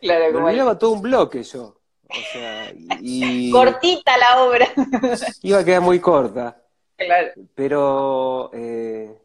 Claro, 0.00 0.32
me 0.32 0.46
olvidaba 0.46 0.78
todo 0.78 0.90
un 0.92 1.02
bloque 1.02 1.42
yo. 1.42 1.79
O 2.10 2.32
sea, 2.32 2.72
y... 3.00 3.50
Cortita 3.50 4.16
la 4.18 4.42
obra. 4.44 4.66
Iba 5.42 5.58
a 5.58 5.64
quedar 5.64 5.80
muy 5.80 6.00
corta. 6.00 6.60
Claro. 6.96 7.32
Pero 7.54 8.50
eh, 8.52 9.16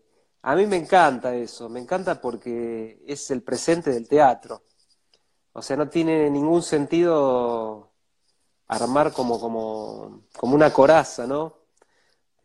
a 0.43 0.55
mí 0.55 0.65
me 0.67 0.77
encanta 0.77 1.35
eso, 1.35 1.67
me 1.69 1.79
encanta 1.79 2.21
porque 2.21 2.99
es 3.07 3.31
el 3.31 3.41
presente 3.41 3.91
del 3.91 4.07
teatro. 4.07 4.63
O 5.53 5.61
sea, 5.61 5.75
no 5.75 5.89
tiene 5.89 6.29
ningún 6.29 6.61
sentido 6.61 7.91
armar 8.67 9.11
como, 9.11 9.39
como, 9.39 10.23
como 10.37 10.55
una 10.55 10.71
coraza, 10.71 11.25
¿no? 11.25 11.55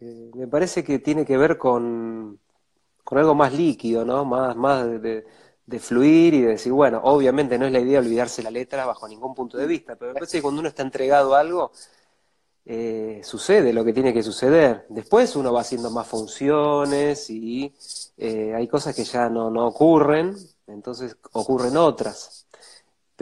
Eh, 0.00 0.30
me 0.34 0.46
parece 0.46 0.82
que 0.82 0.98
tiene 0.98 1.26
que 1.26 1.36
ver 1.36 1.58
con, 1.58 2.40
con 3.04 3.18
algo 3.18 3.34
más 3.34 3.52
líquido, 3.52 4.04
¿no? 4.04 4.24
Más, 4.24 4.56
más 4.56 5.02
de, 5.02 5.26
fluir 5.78 6.34
y 6.34 6.42
de 6.42 6.48
decir, 6.48 6.72
bueno, 6.72 7.00
obviamente 7.04 7.58
no 7.58 7.66
es 7.66 7.72
la 7.72 7.80
idea 7.80 8.00
olvidarse 8.00 8.42
la 8.42 8.50
letra 8.50 8.86
bajo 8.86 9.06
ningún 9.06 9.34
punto 9.34 9.56
de 9.56 9.66
vista, 9.66 9.96
pero 9.96 10.12
me 10.12 10.14
parece 10.14 10.38
que 10.38 10.42
cuando 10.42 10.60
uno 10.60 10.68
está 10.68 10.82
entregado 10.82 11.34
a 11.34 11.40
algo, 11.40 11.72
eh, 12.64 13.20
sucede 13.22 13.72
lo 13.72 13.84
que 13.84 13.92
tiene 13.92 14.12
que 14.12 14.22
suceder. 14.22 14.86
Después 14.88 15.36
uno 15.36 15.52
va 15.52 15.60
haciendo 15.60 15.90
más 15.90 16.06
funciones 16.06 17.30
y 17.30 17.74
eh, 18.16 18.52
hay 18.54 18.66
cosas 18.68 18.94
que 18.94 19.04
ya 19.04 19.28
no, 19.28 19.50
no 19.50 19.66
ocurren, 19.66 20.34
entonces 20.66 21.16
ocurren 21.32 21.76
otras 21.76 22.46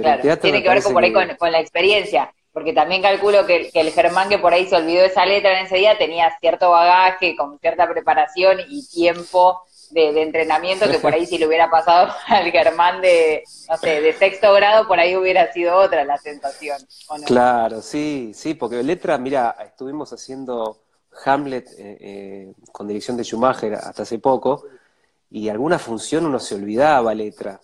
claro, 0.02 0.38
tiene 0.38 0.62
que 0.62 0.68
ver 0.68 0.82
con, 0.82 0.92
por 0.92 1.04
ahí 1.04 1.12
con, 1.12 1.52
la 1.52 1.60
experiencia, 1.60 2.32
porque 2.52 2.72
también 2.72 3.02
calculo 3.02 3.46
que, 3.46 3.70
el 3.72 3.92
Germán 3.92 4.28
que 4.28 4.38
por 4.38 4.52
ahí 4.52 4.66
se 4.66 4.76
olvidó 4.76 5.04
esa 5.04 5.26
letra 5.26 5.58
en 5.58 5.66
ese 5.66 5.76
día 5.76 5.98
tenía 5.98 6.36
cierto 6.40 6.70
bagaje, 6.70 7.36
con 7.36 7.58
cierta 7.58 7.88
preparación 7.88 8.58
y 8.68 8.86
tiempo 8.88 9.62
de, 9.90 10.22
entrenamiento 10.22 10.90
que 10.90 10.98
por 10.98 11.12
ahí 11.12 11.26
si 11.26 11.38
le 11.38 11.46
hubiera 11.46 11.70
pasado 11.70 12.12
al 12.26 12.50
Germán 12.50 13.00
de, 13.00 13.44
no 13.68 13.76
sé, 13.76 14.00
de 14.00 14.12
sexto 14.12 14.52
grado, 14.54 14.86
por 14.86 14.98
ahí 14.98 15.16
hubiera 15.16 15.52
sido 15.52 15.76
otra 15.76 16.04
la 16.04 16.18
sensación. 16.18 16.78
Claro, 17.26 17.82
sí, 17.82 18.32
sí, 18.34 18.54
porque 18.54 18.82
letra, 18.82 19.18
mira, 19.18 19.56
estuvimos 19.64 20.12
haciendo 20.12 20.82
Hamlet 21.24 21.68
eh, 21.78 21.96
eh, 22.00 22.52
con 22.72 22.86
dirección 22.86 23.16
de 23.16 23.24
Schumacher 23.24 23.74
hasta 23.74 24.02
hace 24.02 24.18
poco, 24.18 24.64
y 25.30 25.48
alguna 25.48 25.78
función 25.78 26.26
uno 26.26 26.38
se 26.38 26.54
olvidaba 26.54 27.14
letra. 27.14 27.60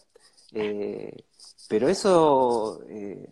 Eh, 0.52 1.24
pero 1.68 1.88
eso 1.88 2.82
eh, 2.88 3.28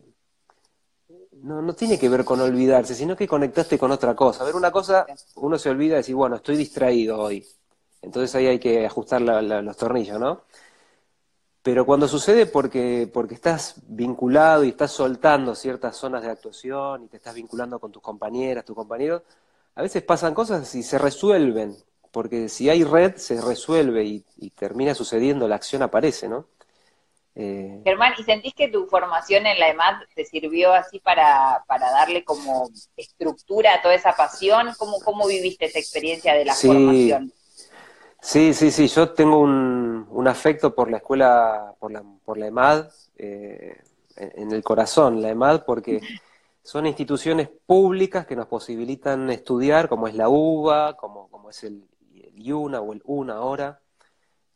no, 1.43 1.61
no 1.63 1.75
tiene 1.75 1.99
que 1.99 2.09
ver 2.09 2.25
con 2.25 2.41
olvidarse, 2.41 2.95
sino 2.95 3.17
que 3.17 3.29
conectaste 3.29 3.79
con 3.79 3.91
otra 3.93 4.15
cosa. 4.15 4.43
A 4.43 4.47
ver, 4.47 4.57
una 4.57 4.71
cosa, 4.71 5.07
uno 5.37 5.59
se 5.59 5.71
olvida 5.71 5.95
de 5.95 5.99
decir, 5.99 6.15
bueno, 6.15 6.37
estoy 6.37 6.57
distraído 6.57 7.21
hoy. 7.21 7.47
Entonces 8.03 8.35
ahí 8.35 8.47
hay 8.49 8.59
que 8.59 8.85
ajustar 8.85 9.23
los 9.23 9.77
tornillos, 9.77 10.19
¿no? 10.19 10.43
Pero 11.63 11.87
cuando 11.87 12.09
sucede 12.09 12.47
porque, 12.47 13.09
porque 13.13 13.35
estás 13.35 13.77
vinculado 13.87 14.65
y 14.65 14.71
estás 14.71 14.91
soltando 14.91 15.55
ciertas 15.55 15.97
zonas 15.97 16.23
de 16.23 16.31
actuación 16.31 17.05
y 17.05 17.09
te 17.09 17.19
estás 17.19 17.35
vinculando 17.35 17.79
con 17.79 17.93
tus 17.93 18.03
compañeras, 18.03 18.65
tus 18.65 18.75
compañeros, 18.75 19.23
a 19.77 19.83
veces 19.83 20.03
pasan 20.03 20.35
cosas 20.35 20.75
y 20.75 20.83
se 20.83 20.99
resuelven, 20.99 21.77
porque 22.11 22.49
si 22.49 22.69
hay 22.69 22.83
red 22.83 23.15
se 23.17 23.41
resuelve 23.41 24.05
y, 24.05 24.25
y 24.39 24.51
termina 24.51 24.95
sucediendo, 24.95 25.47
la 25.47 25.55
acción 25.55 25.83
aparece, 25.83 26.29
¿no? 26.29 26.47
Eh... 27.35 27.81
Germán, 27.85 28.13
¿y 28.19 28.25
sentís 28.25 28.55
que 28.55 28.69
tu 28.69 28.87
formación 28.87 29.47
en 29.47 29.59
la 29.59 29.69
EMAD 29.69 30.03
te 30.15 30.25
sirvió 30.25 30.73
así 30.73 30.99
para, 30.99 31.65
para 31.67 31.91
darle 31.91 32.25
como 32.25 32.69
estructura 32.97 33.75
a 33.75 33.83
toda 33.83 33.95
esa 33.95 34.15
pasión? 34.15 34.69
¿Cómo, 34.77 34.99
cómo 35.01 35.27
viviste 35.27 35.67
esa 35.67 35.79
experiencia 35.79 36.35
de 36.35 36.45
la 36.45 36.55
formación? 36.55 37.33
Sí, 38.25 38.55
sí, 38.55 38.71
sí, 38.71 38.87
yo 38.87 39.11
tengo 39.13 39.39
un, 39.41 40.07
un 40.09 40.29
afecto 40.29 40.73
por 40.75 40.89
la 40.91 40.99
escuela, 40.99 41.75
por 41.79 41.91
la, 41.91 42.05
por 42.25 42.39
la 42.39 42.47
EMAD, 42.47 42.87
eh, 43.17 43.77
en 44.17 44.53
el 44.53 44.63
corazón, 44.63 45.21
la 45.21 45.31
EMAD, 45.31 45.65
porque 45.65 46.01
son 46.63 46.87
instituciones 46.87 47.49
públicas 47.67 48.25
que 48.25 48.37
nos 48.37 48.47
posibilitan 48.47 49.29
estudiar, 49.31 49.89
como 49.89 50.07
es 50.07 50.15
la 50.15 50.29
UBA, 50.29 50.97
como, 50.97 51.29
como 51.31 51.51
es 51.51 51.65
el, 51.65 51.85
el 52.15 52.39
IUNA 52.41 52.81
o 52.81 52.93
el 52.93 53.03
UNA 53.05 53.35
ahora, 53.35 53.81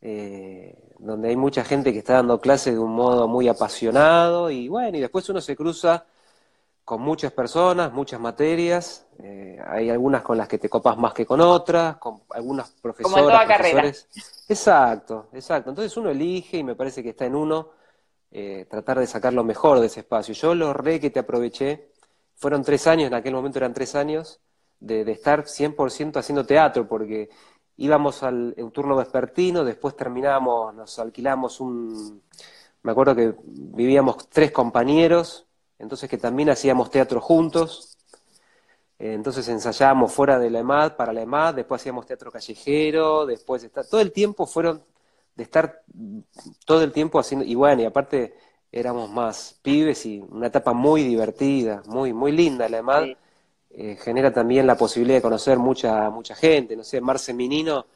eh, 0.01 0.79
donde 1.01 1.31
hay 1.31 1.37
mucha 1.37 1.65
gente 1.65 1.93
que 1.93 1.99
está 1.99 2.15
dando 2.15 2.41
clases 2.41 2.75
de 2.75 2.79
un 2.81 2.93
modo 2.95 3.27
muy 3.27 3.49
apasionado 3.49 4.49
y 4.49 4.69
bueno, 4.69 4.97
y 4.97 5.01
después 5.01 5.29
uno 5.29 5.41
se 5.41 5.57
cruza 5.57 6.07
con 6.87 7.03
muchas 7.03 7.33
personas, 7.33 7.93
muchas 7.93 8.21
materias, 8.21 9.09
eh, 9.19 9.59
hay 9.67 9.91
algunas 9.91 10.23
con 10.23 10.39
las 10.39 10.47
que 10.47 10.57
te 10.57 10.69
copas 10.69 10.97
más 10.97 11.13
que 11.13 11.27
con 11.27 11.41
otras, 11.41 11.97
con 11.97 12.23
algunas 12.31 12.71
profesoras, 12.81 13.13
Como 13.13 13.29
en 13.29 13.45
toda 13.45 13.57
profesores. 13.57 14.09
Exacto, 14.49 15.27
exacto. 15.33 15.71
Entonces 15.71 15.97
uno 15.97 16.11
elige 16.11 16.59
y 16.59 16.63
me 16.63 16.77
parece 16.77 17.03
que 17.03 17.09
está 17.09 17.27
en 17.27 17.35
uno 17.35 17.71
eh, 18.31 18.69
tratar 18.71 19.01
de 19.01 19.09
sacar 19.09 19.33
lo 19.33 19.43
mejor 19.43 19.81
de 19.81 19.87
ese 19.87 19.99
espacio. 19.99 20.33
Yo 20.33 20.55
lo 20.55 20.73
re 20.73 21.01
que 21.01 21.11
te 21.11 21.19
aproveché, 21.19 21.91
fueron 22.37 22.63
tres 22.63 22.87
años, 22.87 23.09
en 23.09 23.15
aquel 23.15 23.35
momento 23.35 23.59
eran 23.59 23.75
tres 23.75 23.97
años, 23.97 24.39
de, 24.79 25.05
de 25.05 25.11
estar 25.11 25.43
100% 25.43 26.19
haciendo 26.19 26.47
teatro, 26.47 26.87
porque 26.87 27.31
íbamos 27.79 28.23
al 28.23 28.55
un 28.59 28.71
turno 28.71 28.95
vespertino, 28.95 29.65
después 29.65 29.97
terminábamos, 29.97 30.73
nos 30.73 31.01
alquilamos 31.01 31.59
un, 31.59 32.23
me 32.85 32.93
acuerdo 32.93 33.17
que 33.17 33.35
vivíamos 33.45 34.29
tres 34.29 34.53
compañeros, 34.53 35.46
entonces 35.79 36.09
que 36.09 36.19
también 36.19 36.51
hacíamos 36.51 36.91
teatro 36.91 37.21
juntos, 37.21 37.99
eh, 38.99 39.13
entonces 39.15 39.49
ensayábamos 39.49 40.13
fuera 40.13 40.39
de 40.39 40.51
la 40.51 40.61
EMAD, 40.61 40.97
para 40.97 41.13
la 41.13 41.23
EMAD, 41.23 41.55
después 41.57 41.83
hacíamos 41.83 42.07
teatro 42.07 42.31
callejero, 42.31 43.27
después 43.27 43.63
está, 43.65 43.85
todo 43.85 44.01
el 44.01 44.13
tiempo 44.13 44.47
fueron 44.47 44.83
de 45.35 45.43
estar 45.43 45.83
todo 46.65 46.83
el 46.83 46.93
tiempo 46.93 47.19
haciendo, 47.19 47.45
y 47.45 47.55
bueno, 47.55 47.83
y 47.83 47.85
aparte 47.85 48.35
éramos 48.73 49.11
más 49.11 49.59
pibes 49.63 50.07
y 50.07 50.19
una 50.19 50.49
etapa 50.49 50.73
muy 50.73 51.03
divertida, 51.03 51.83
muy, 51.87 52.13
muy 52.13 52.33
linda 52.33 52.69
la 52.69 52.79
EMAD. 52.79 53.07
Eh, 53.71 53.97
genera 53.97 54.33
también 54.33 54.67
la 54.67 54.77
posibilidad 54.77 55.19
de 55.19 55.23
conocer 55.23 55.59
mucha, 55.59 56.09
mucha 56.09 56.35
gente. 56.35 56.77
No 56.77 56.83
sé, 56.83 57.01
Marce 57.03 57.35
Minino, 57.35 57.87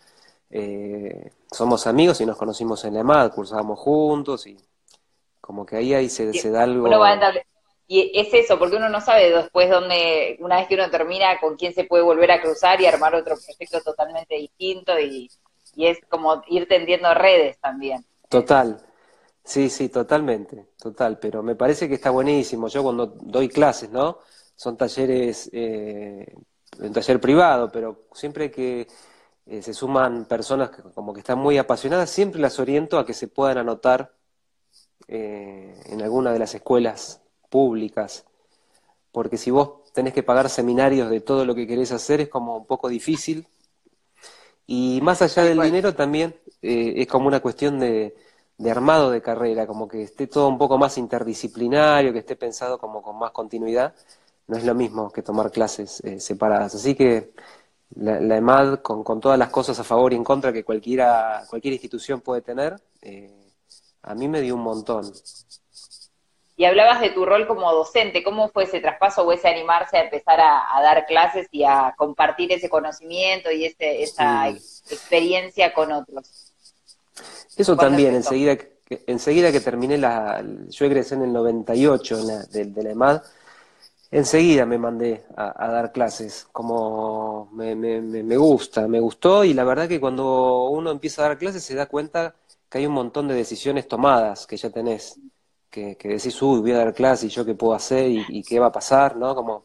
eh, 0.51 1.33
somos 1.51 1.87
amigos 1.87 2.21
y 2.21 2.27
nos 2.27 2.37
conocimos 2.37 2.85
en 2.85 2.95
la 2.95 3.01
EMAD, 3.01 3.33
cursábamos 3.33 3.79
juntos 3.79 4.47
y 4.47 4.59
como 5.41 5.65
que 5.65 5.77
ahí, 5.77 5.95
ahí 5.95 6.09
se, 6.09 6.33
se 6.35 6.51
da 6.51 6.65
algo. 6.65 6.87
Y 7.93 8.13
es 8.15 8.33
eso, 8.33 8.57
porque 8.57 8.77
uno 8.77 8.89
no 8.89 9.01
sabe 9.01 9.31
después 9.31 9.69
dónde, 9.69 10.37
una 10.39 10.59
vez 10.59 10.69
que 10.69 10.77
uno 10.77 10.89
termina, 10.91 11.41
con 11.41 11.57
quién 11.57 11.75
se 11.75 11.85
puede 11.85 12.05
volver 12.05 12.31
a 12.31 12.41
cruzar 12.41 12.81
y 12.81 12.87
armar 12.87 13.17
otro 13.17 13.35
proyecto 13.35 13.81
totalmente 13.81 14.37
distinto 14.37 14.97
y, 15.01 15.29
y 15.75 15.87
es 15.87 15.99
como 16.09 16.41
ir 16.47 16.69
tendiendo 16.69 17.13
redes 17.15 17.59
también. 17.59 18.05
Total. 18.29 18.81
Sí, 19.43 19.69
sí, 19.69 19.89
totalmente, 19.89 20.69
total, 20.81 21.19
pero 21.19 21.43
me 21.43 21.57
parece 21.57 21.89
que 21.89 21.95
está 21.95 22.11
buenísimo. 22.11 22.69
Yo 22.69 22.85
cuando 22.85 23.07
doy 23.07 23.49
clases, 23.49 23.91
¿no? 23.91 24.19
son 24.61 24.77
talleres, 24.77 25.49
eh, 25.55 26.33
un 26.81 26.93
taller 26.93 27.19
privado, 27.19 27.73
pero 27.73 28.05
siempre 28.13 28.51
que 28.51 28.87
eh, 29.47 29.63
se 29.63 29.73
suman 29.73 30.27
personas 30.27 30.69
que 30.71 30.83
como 30.83 31.15
que 31.15 31.21
están 31.21 31.39
muy 31.39 31.57
apasionadas, 31.57 32.11
siempre 32.11 32.43
las 32.43 32.59
oriento 32.61 32.99
a 32.99 33.07
que 33.07 33.15
se 33.15 33.27
puedan 33.27 33.57
anotar 33.57 34.13
eh, 35.09 35.75
en 35.87 36.03
alguna 36.03 36.33
de 36.33 36.39
las 36.39 36.55
escuelas 36.55 37.20
públicas, 37.51 38.25
porque 39.13 39.37
si 39.37 39.51
vos 39.51 39.93
tenés 39.93 40.15
que 40.15 40.23
pagar 40.23 40.49
seminarios 40.49 41.11
de 41.11 41.21
todo 41.21 41.45
lo 41.45 41.55
que 41.55 41.67
querés 41.67 41.93
hacer 41.93 42.21
es 42.23 42.29
como 42.29 42.57
un 42.59 42.67
poco 42.67 42.89
difícil. 42.89 43.47
Y 44.67 45.01
más 45.03 45.21
allá 45.23 45.43
del 45.45 45.61
dinero 45.61 45.95
también 45.95 46.37
eh, 46.63 46.95
es 46.97 47.07
como 47.09 47.27
una 47.27 47.41
cuestión 47.41 47.81
de, 47.81 48.17
de 48.57 48.71
armado 48.71 49.11
de 49.11 49.21
carrera, 49.23 49.67
como 49.67 49.89
que 49.89 50.03
esté 50.05 50.27
todo 50.29 50.49
un 50.49 50.59
poco 50.59 50.79
más 50.79 50.97
interdisciplinario, 50.97 52.13
que 52.13 52.21
esté 52.21 52.37
pensado 52.37 52.79
como 52.79 53.03
con 53.03 53.19
más 53.19 53.33
continuidad 53.33 53.95
no 54.51 54.57
es 54.57 54.65
lo 54.65 54.75
mismo 54.75 55.11
que 55.13 55.23
tomar 55.23 55.51
clases 55.53 56.01
eh, 56.05 56.19
separadas. 56.19 56.75
Así 56.75 56.97
que 56.97 57.33
la, 57.95 58.37
EMAD, 58.37 58.81
con, 58.81 59.21
todas 59.21 59.39
las 59.39 59.49
cosas 59.51 59.79
a 59.79 59.85
favor 59.85 60.13
y 60.13 60.17
en 60.17 60.25
contra 60.25 60.53
que 60.53 60.65
cualquiera, 60.65 61.45
cualquier 61.49 61.75
institución 61.75 62.21
puede 62.21 62.43
tener, 62.43 62.77
eh, 63.01 63.53
a 64.03 64.15
mí 64.15 64.27
me 64.29 64.41
dio 64.41 64.57
un 64.57 64.63
montón. 64.63 65.13
Y 66.61 66.67
hablabas 66.67 67.01
de 67.01 67.09
tu 67.09 67.25
rol 67.25 67.47
como 67.47 67.73
docente, 67.73 68.23
¿cómo 68.23 68.51
fue 68.51 68.65
ese 68.65 68.81
traspaso 68.81 69.23
o 69.23 69.33
ese 69.33 69.49
animarse 69.49 69.97
a 69.97 70.05
empezar 70.05 70.39
a, 70.43 70.83
dar 70.83 71.07
clases 71.07 71.49
y 71.51 71.65
a 71.65 71.95
compartir 71.97 72.53
ese 72.53 72.69
conocimiento 72.69 73.51
y 73.51 73.65
ese, 73.65 74.03
esa 74.03 74.51
experiencia 74.51 75.73
con 75.73 75.91
otros? 75.91 76.53
Eso 77.57 77.75
también, 77.77 78.15
enseguida 78.15 78.59
que, 78.59 78.75
enseguida 79.07 79.51
que 79.51 79.61
terminé 79.61 79.97
la, 79.97 80.45
yo 80.69 80.85
egresé 80.85 81.15
en 81.15 81.23
el 81.23 81.33
98 81.33 82.27
de, 82.49 82.65
de 82.67 82.83
la 82.83 82.91
EMAD, 82.91 83.23
enseguida 84.11 84.67
me 84.67 84.77
mandé 84.77 85.25
a, 85.35 85.67
dar 85.67 85.93
clases, 85.93 86.47
como 86.53 87.49
me, 87.55 87.75
me, 87.75 88.03
me, 88.03 88.37
gusta, 88.37 88.87
me 88.87 89.01
gustó 89.01 89.45
y 89.45 89.55
la 89.55 89.65
verdad 89.65 89.89
que 89.89 89.99
cuando 89.99 90.65
uno 90.65 90.91
empieza 90.91 91.25
a 91.25 91.29
dar 91.29 91.39
clases 91.39 91.65
se 91.65 91.75
da 91.75 91.87
cuenta 91.87 92.35
que 92.69 92.77
hay 92.77 92.85
un 92.85 92.93
montón 92.93 93.29
de 93.29 93.35
decisiones 93.35 93.89
tomadas 93.89 94.47
que 94.47 94.59
ya 94.59 94.69
tenés, 94.69 95.19
que, 95.71 95.97
que 95.97 96.09
decís, 96.09 96.41
uy, 96.43 96.61
voy 96.61 96.73
a 96.73 96.79
dar 96.79 96.95
clases 96.95 97.25
y 97.27 97.35
yo 97.35 97.45
qué 97.45 97.55
puedo 97.55 97.75
hacer 97.75 98.11
y, 98.11 98.43
qué 98.43 98.59
va 98.59 98.67
a 98.67 98.73
pasar, 98.73 99.17
¿no? 99.17 99.35
Como... 99.35 99.65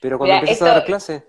Pero 0.00 0.16
cuando 0.18 0.36
empiezas 0.36 0.68
a 0.68 0.74
dar 0.74 0.84
clases... 0.84 1.22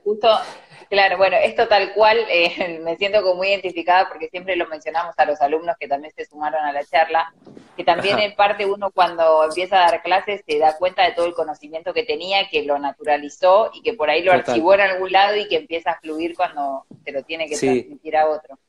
Claro, 0.92 1.18
bueno, 1.18 1.38
esto 1.38 1.70
tal 1.70 1.94
cual 1.94 2.18
eh, 2.30 2.78
me 2.84 2.98
siento 2.98 3.22
como 3.22 3.36
muy 3.36 3.48
identificada 3.48 4.10
porque 4.10 4.28
siempre 4.28 4.58
lo 4.58 4.68
mencionamos 4.68 5.16
a 5.18 5.24
los 5.24 5.40
alumnos 5.40 5.78
que 5.80 5.88
también 5.88 6.14
se 6.14 6.26
sumaron 6.26 6.66
a 6.66 6.74
la 6.74 6.84
charla, 6.84 7.34
que 7.78 7.86
también 7.86 8.20
en 8.20 8.36
parte 8.36 8.66
uno 8.66 8.92
cuando 8.92 9.46
empieza 9.46 9.78
a 9.78 9.90
dar 9.90 10.04
clases 10.04 10.42
se 10.46 10.60
da 10.60 10.78
cuenta 10.78 11.06
de 11.06 11.14
todo 11.14 11.28
el 11.28 11.34
conocimiento 11.34 11.94
que 11.94 12.04
tenía, 12.04 12.50
que 12.50 12.64
lo 12.64 12.78
naturalizó 12.78 13.72
y 13.74 13.82
que 13.84 13.94
por 13.94 14.10
ahí 14.10 14.22
lo 14.22 14.34
archivó 14.34 14.74
en 14.74 14.82
algún 14.82 15.14
lado 15.14 15.38
y 15.38 15.48
que 15.48 15.56
empieza 15.56 15.92
a 15.92 16.00
fluir 16.02 16.36
cuando 16.36 16.86
se 17.06 17.14
lo 17.14 17.24
tiene 17.24 17.48
que 17.48 17.58
transmitir 17.58 18.18
a 18.18 18.28
otro. 18.28 18.60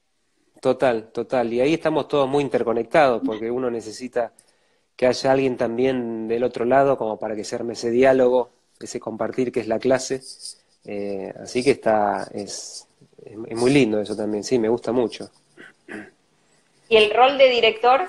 Total, 0.61 1.11
total. 1.11 1.52
Y 1.52 1.61
ahí 1.61 1.75
estamos 1.75 2.07
todos 2.07 2.28
muy 2.28 2.45
interconectados 2.45 3.21
porque 3.26 3.50
uno 3.50 3.69
necesita 3.69 4.33
que 5.02 5.09
haya 5.09 5.32
alguien 5.32 5.56
también 5.56 6.28
del 6.28 6.44
otro 6.44 6.64
lado 6.64 6.97
como 6.97 7.18
para 7.18 7.35
que 7.35 7.42
se 7.42 7.56
arme 7.56 7.73
ese 7.73 7.90
diálogo, 7.90 8.50
ese 8.78 9.00
compartir 9.00 9.50
que 9.50 9.59
es 9.59 9.66
la 9.66 9.80
clase 9.80 10.21
eh, 10.85 11.35
así 11.42 11.64
que 11.64 11.73
está, 11.73 12.28
es, 12.32 12.87
es, 13.25 13.56
muy 13.56 13.73
lindo 13.73 14.00
eso 14.00 14.16
también, 14.16 14.44
sí, 14.44 14.61
me 14.61 14.68
gusta 14.68 14.92
mucho. 14.92 15.28
¿Y 16.88 16.97
el 16.97 17.12
rol 17.12 17.37
de 17.37 17.49
director? 17.49 18.09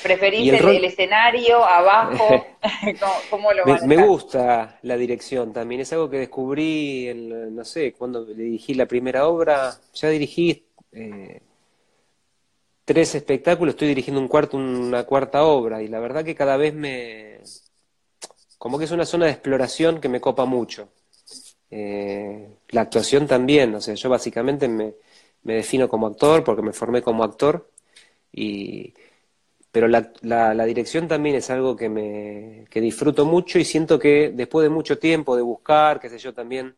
¿Preferís 0.00 0.52
el, 0.52 0.84
escenario, 0.84 1.64
abajo? 1.64 2.46
¿Cómo, 3.30 3.52
lo 3.52 3.64
me, 3.66 3.96
me, 3.96 4.06
gusta 4.06 4.78
la 4.82 4.96
dirección 4.96 5.52
también, 5.52 5.80
es 5.80 5.92
algo 5.92 6.08
que 6.08 6.18
descubrí, 6.18 7.08
en, 7.08 7.56
no 7.56 7.64
sé, 7.64 7.94
cuando 7.94 8.24
dirigí 8.24 8.74
la 8.74 8.86
primera 8.86 9.26
obra, 9.26 9.74
ya 9.92 10.08
dirigí 10.08 10.66
eh, 10.92 11.40
tres 12.84 13.14
espectáculos, 13.14 13.74
estoy 13.74 13.88
dirigiendo 13.88 14.20
un 14.20 14.28
cuarto, 14.28 14.56
una 14.56 15.04
cuarta 15.04 15.44
obra, 15.44 15.82
y 15.82 15.88
la 15.88 16.00
verdad 16.00 16.24
que 16.24 16.34
cada 16.34 16.56
vez 16.56 16.74
me... 16.74 17.40
como 18.58 18.78
que 18.78 18.84
es 18.84 18.90
una 18.90 19.06
zona 19.06 19.26
de 19.26 19.32
exploración 19.32 20.00
que 20.00 20.08
me 20.08 20.20
copa 20.20 20.44
mucho. 20.44 20.88
Eh, 21.70 22.48
la 22.70 22.82
actuación 22.82 23.26
también, 23.26 23.74
o 23.74 23.80
sea, 23.80 23.94
yo 23.94 24.08
básicamente 24.08 24.68
me, 24.68 24.94
me, 25.42 25.54
defino 25.54 25.88
como 25.88 26.06
actor 26.06 26.44
porque 26.44 26.62
me 26.62 26.72
formé 26.72 27.02
como 27.02 27.24
actor, 27.24 27.70
y, 28.32 28.94
pero 29.72 29.88
la, 29.88 30.12
la, 30.22 30.64
dirección 30.64 31.08
también 31.08 31.36
es 31.36 31.50
algo 31.50 31.76
que, 31.76 31.88
me, 31.88 32.64
que 32.70 32.80
disfruto 32.80 33.24
mucho 33.26 33.58
y 33.58 33.64
siento 33.64 33.98
que 33.98 34.30
después 34.34 34.62
de 34.64 34.70
mucho 34.70 34.98
tiempo 34.98 35.36
de 35.36 35.42
buscar, 35.42 36.00
qué 36.00 36.08
sé 36.08 36.18
yo, 36.18 36.32
también 36.34 36.76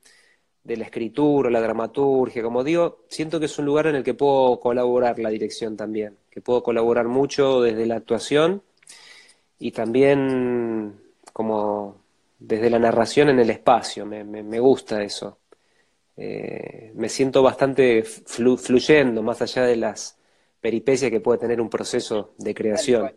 de 0.67 0.77
la 0.77 0.85
escritura, 0.85 1.49
la 1.49 1.61
dramaturgia, 1.61 2.43
como 2.43 2.65
digo, 2.65 3.05
siento 3.09 3.39
que 3.39 3.47
es 3.47 3.57
un 3.59 3.67
lugar 3.67 3.87
en 3.87 3.95
el 3.95 4.03
que 4.03 4.15
puedo 4.15 4.59
colaborar 4.59 5.19
la 5.21 5.31
dirección 5.31 5.77
también, 5.77 6.17
que 6.29 6.41
puedo 6.41 6.63
colaborar 6.65 7.07
mucho 7.07 7.61
desde 7.63 7.87
la 7.87 7.95
actuación 7.95 8.63
y 9.61 9.71
también 9.71 11.01
como 11.33 11.99
desde 12.39 12.69
la 12.69 12.81
narración 12.81 13.29
en 13.29 13.39
el 13.39 13.51
espacio, 13.51 14.05
me, 14.07 14.25
me, 14.25 14.59
gusta 14.59 15.03
eso. 15.03 15.39
Eh, 16.17 16.91
me 16.95 17.09
siento 17.09 17.43
bastante 17.43 18.03
fluyendo 18.03 19.23
más 19.23 19.41
allá 19.43 19.63
de 19.63 19.77
las 19.77 20.19
peripecias 20.61 21.13
que 21.13 21.21
puede 21.21 21.39
tener 21.39 21.61
un 21.61 21.71
proceso 21.71 22.35
de 22.39 22.55
creación. 22.55 23.15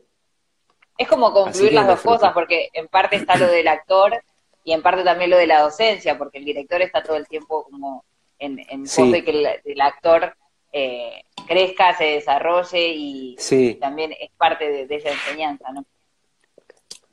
Es 0.97 1.07
como 1.07 1.33
concluir 1.33 1.73
las 1.73 1.87
dos 1.87 2.01
cosas, 2.01 2.31
porque 2.31 2.69
en 2.73 2.87
parte 2.89 3.15
está 3.15 3.37
lo 3.37 3.47
del 3.47 3.67
actor 3.67 4.21
y 4.63 4.73
en 4.73 4.81
parte 4.81 5.03
también 5.03 5.29
lo 5.29 5.37
de 5.37 5.47
la 5.47 5.61
docencia, 5.61 6.17
porque 6.17 6.37
el 6.37 6.45
director 6.45 6.81
está 6.81 7.01
todo 7.01 7.17
el 7.17 7.27
tiempo 7.27 7.65
como 7.69 8.03
en, 8.37 8.59
en 8.69 8.83
pos 8.83 9.11
de 9.11 9.23
que 9.23 9.61
el, 9.65 9.81
actor 9.81 10.35
eh, 10.71 11.23
crezca, 11.47 11.95
se 11.97 12.05
desarrolle 12.05 12.93
y, 12.95 13.37
también 13.79 14.13
es 14.19 14.29
parte 14.37 14.85
de, 14.85 14.95
esa 14.95 15.09
enseñanza, 15.09 15.71
¿no? 15.71 15.85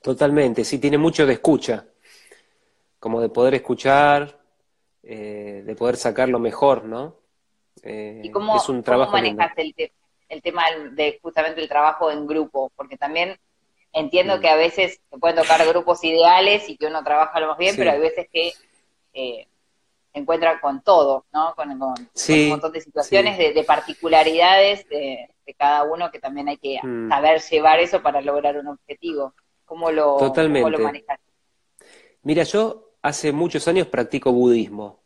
Totalmente, 0.03 0.65
sí, 0.65 0.79
tiene 0.79 0.99
mucho 0.99 1.27
de 1.27 1.35
escucha, 1.35 1.87
como 3.01 3.21
de 3.21 3.29
poder 3.29 3.55
escuchar, 3.55 4.39
eh, 5.03 5.63
de 5.65 5.75
poder 5.75 5.97
sacar 5.97 6.29
lo 6.29 6.39
mejor, 6.39 6.85
¿no? 6.85 7.17
Eh, 7.83 8.23
¿Y 8.25 8.31
cómo, 8.31 8.57
es 8.57 8.69
un 8.69 8.83
trabajo 8.83 9.13
manejas 9.13 9.53
el, 9.57 9.75
el, 10.29 10.43
tema 10.43 10.65
de 10.93 11.19
justamente 11.23 11.61
el 11.61 11.69
trabajo 11.69 12.11
en 12.11 12.27
grupo? 12.27 12.71
Porque 12.77 12.97
también 12.97 13.37
Entiendo 13.97 14.41
que 14.41 14.49
a 14.51 14.57
veces 14.57 15.01
se 15.11 15.19
pueden 15.19 15.39
tocar 15.39 15.67
grupos 15.67 16.05
ideales 16.05 16.69
y 16.69 16.77
que 16.77 16.87
uno 16.87 17.03
trabaja 17.03 17.41
lo 17.41 17.49
más 17.49 17.57
bien, 17.57 17.75
pero 17.77 17.93
hay 17.93 17.99
veces 17.99 18.29
que 18.31 18.53
eh, 19.15 19.47
encuentra 20.13 20.61
con 20.61 20.83
todo, 20.83 21.25
¿no? 21.33 21.55
Con, 21.57 21.71
un 21.71 21.79
montón 22.51 22.73
de 22.73 22.83
situaciones, 22.83 23.39
de, 23.39 23.65
particularidades 23.65 24.87
de, 24.91 25.31
cada 25.57 25.85
uno 25.85 26.11
que 26.11 26.19
también 26.19 26.47
hay 26.51 26.59
que 26.59 26.79
mm. 26.83 27.09
saber 27.09 27.41
llevar 27.41 27.81
eso 27.81 28.03
para 28.03 28.21
lograr 28.21 28.59
un 28.59 28.69
objetivo. 28.69 29.33
¿Cómo 29.65 29.91
lo, 29.91 30.19
Totalmente. 30.19 30.71
lo 30.73 30.79
manejas? 30.79 31.19
Mira, 32.23 32.43
yo 32.43 32.91
hace 33.01 33.33
muchos 33.33 33.67
años 33.67 33.87
practico 33.87 34.31
budismo. 34.31 35.01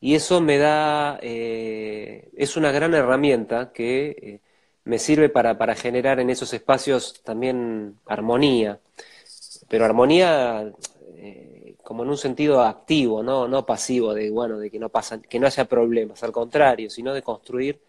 Y 0.00 0.16
eso 0.16 0.40
me 0.40 0.58
da, 0.58 1.20
eh, 1.22 2.30
es 2.36 2.56
una 2.56 2.72
gran 2.72 2.94
herramienta 2.94 3.72
que 3.72 4.08
eh, 4.20 4.40
me 4.84 4.98
sirve 4.98 5.28
para, 5.28 5.58
para 5.58 5.74
generar 5.74 6.20
en 6.20 6.30
esos 6.30 6.52
espacios 6.52 7.22
también 7.22 7.98
armonía, 8.06 8.80
pero 9.68 9.84
armonía 9.84 10.72
eh, 11.16 11.76
como 11.82 12.02
en 12.02 12.10
un 12.10 12.18
sentido 12.18 12.62
activo, 12.62 13.22
¿no? 13.22 13.48
no 13.48 13.64
pasivo, 13.64 14.14
de 14.14 14.30
bueno, 14.30 14.58
de 14.58 14.70
que 14.70 14.78
no 14.78 14.88
pasan, 14.88 15.22
que 15.22 15.38
no 15.38 15.46
haya 15.46 15.64
problemas, 15.66 16.22
al 16.22 16.32
contrario, 16.32 16.90
sino 16.90 17.14
de 17.14 17.22
construir 17.22 17.80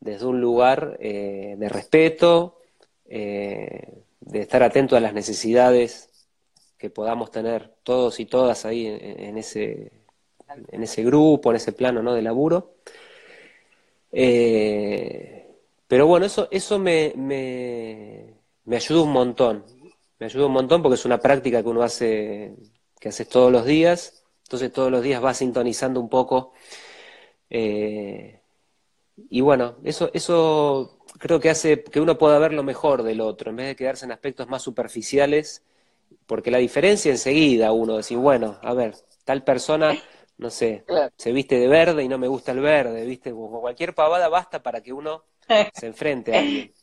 desde 0.00 0.26
un 0.26 0.40
lugar 0.40 0.96
eh, 1.00 1.54
de 1.58 1.68
respeto, 1.68 2.58
eh, 3.06 4.02
de 4.20 4.40
estar 4.40 4.62
atento 4.62 4.96
a 4.96 5.00
las 5.00 5.14
necesidades 5.14 6.10
que 6.78 6.90
podamos 6.90 7.30
tener 7.30 7.72
todos 7.82 8.20
y 8.20 8.26
todas 8.26 8.66
ahí 8.66 8.86
en, 8.86 9.38
ese 9.38 9.92
en 10.68 10.82
ese 10.82 11.02
grupo, 11.04 11.50
en 11.50 11.56
ese 11.56 11.72
plano 11.72 12.02
¿no? 12.02 12.14
de 12.14 12.22
laburo. 12.22 12.74
Pero 15.88 16.06
bueno, 16.06 16.26
eso, 16.26 16.48
eso 16.50 16.78
me, 16.78 17.12
me, 17.16 18.34
me 18.64 18.76
ayuda 18.76 19.02
un 19.02 19.12
montón. 19.12 19.64
Me 20.18 20.26
ayuda 20.26 20.46
un 20.46 20.52
montón 20.52 20.82
porque 20.82 20.94
es 20.94 21.04
una 21.04 21.20
práctica 21.20 21.62
que 21.62 21.68
uno 21.68 21.82
hace, 21.82 22.56
que 23.00 23.08
haces 23.10 23.28
todos 23.28 23.52
los 23.52 23.64
días. 23.66 24.24
Entonces 24.44 24.72
todos 24.72 24.90
los 24.90 25.02
días 25.02 25.22
va 25.24 25.34
sintonizando 25.34 26.00
un 26.00 26.08
poco. 26.08 26.52
Eh, 27.50 28.40
y 29.30 29.40
bueno, 29.40 29.76
eso, 29.84 30.10
eso 30.14 30.98
creo 31.18 31.40
que 31.40 31.50
hace 31.50 31.82
que 31.84 32.00
uno 32.00 32.18
pueda 32.18 32.38
ver 32.38 32.52
lo 32.52 32.62
mejor 32.62 33.02
del 33.02 33.20
otro, 33.20 33.50
en 33.50 33.56
vez 33.56 33.66
de 33.68 33.76
quedarse 33.76 34.04
en 34.04 34.12
aspectos 34.12 34.48
más 34.48 34.62
superficiales, 34.62 35.62
porque 36.26 36.50
la 36.50 36.58
diferencia 36.58 37.10
enseguida 37.10 37.72
uno 37.72 37.96
decir, 37.96 38.18
bueno, 38.18 38.58
a 38.62 38.74
ver, 38.74 38.96
tal 39.24 39.44
persona, 39.44 39.98
no 40.38 40.50
sé, 40.50 40.86
se 41.16 41.32
viste 41.32 41.58
de 41.58 41.68
verde 41.68 42.04
y 42.04 42.08
no 42.08 42.18
me 42.18 42.28
gusta 42.28 42.52
el 42.52 42.60
verde, 42.60 43.04
viste, 43.06 43.32
cualquier 43.32 43.94
pavada 43.94 44.28
basta 44.28 44.62
para 44.62 44.82
que 44.82 44.92
uno 44.92 45.24
se 45.74 45.86
enfrente 45.86 46.34
a 46.34 46.40
alguien. 46.40 46.72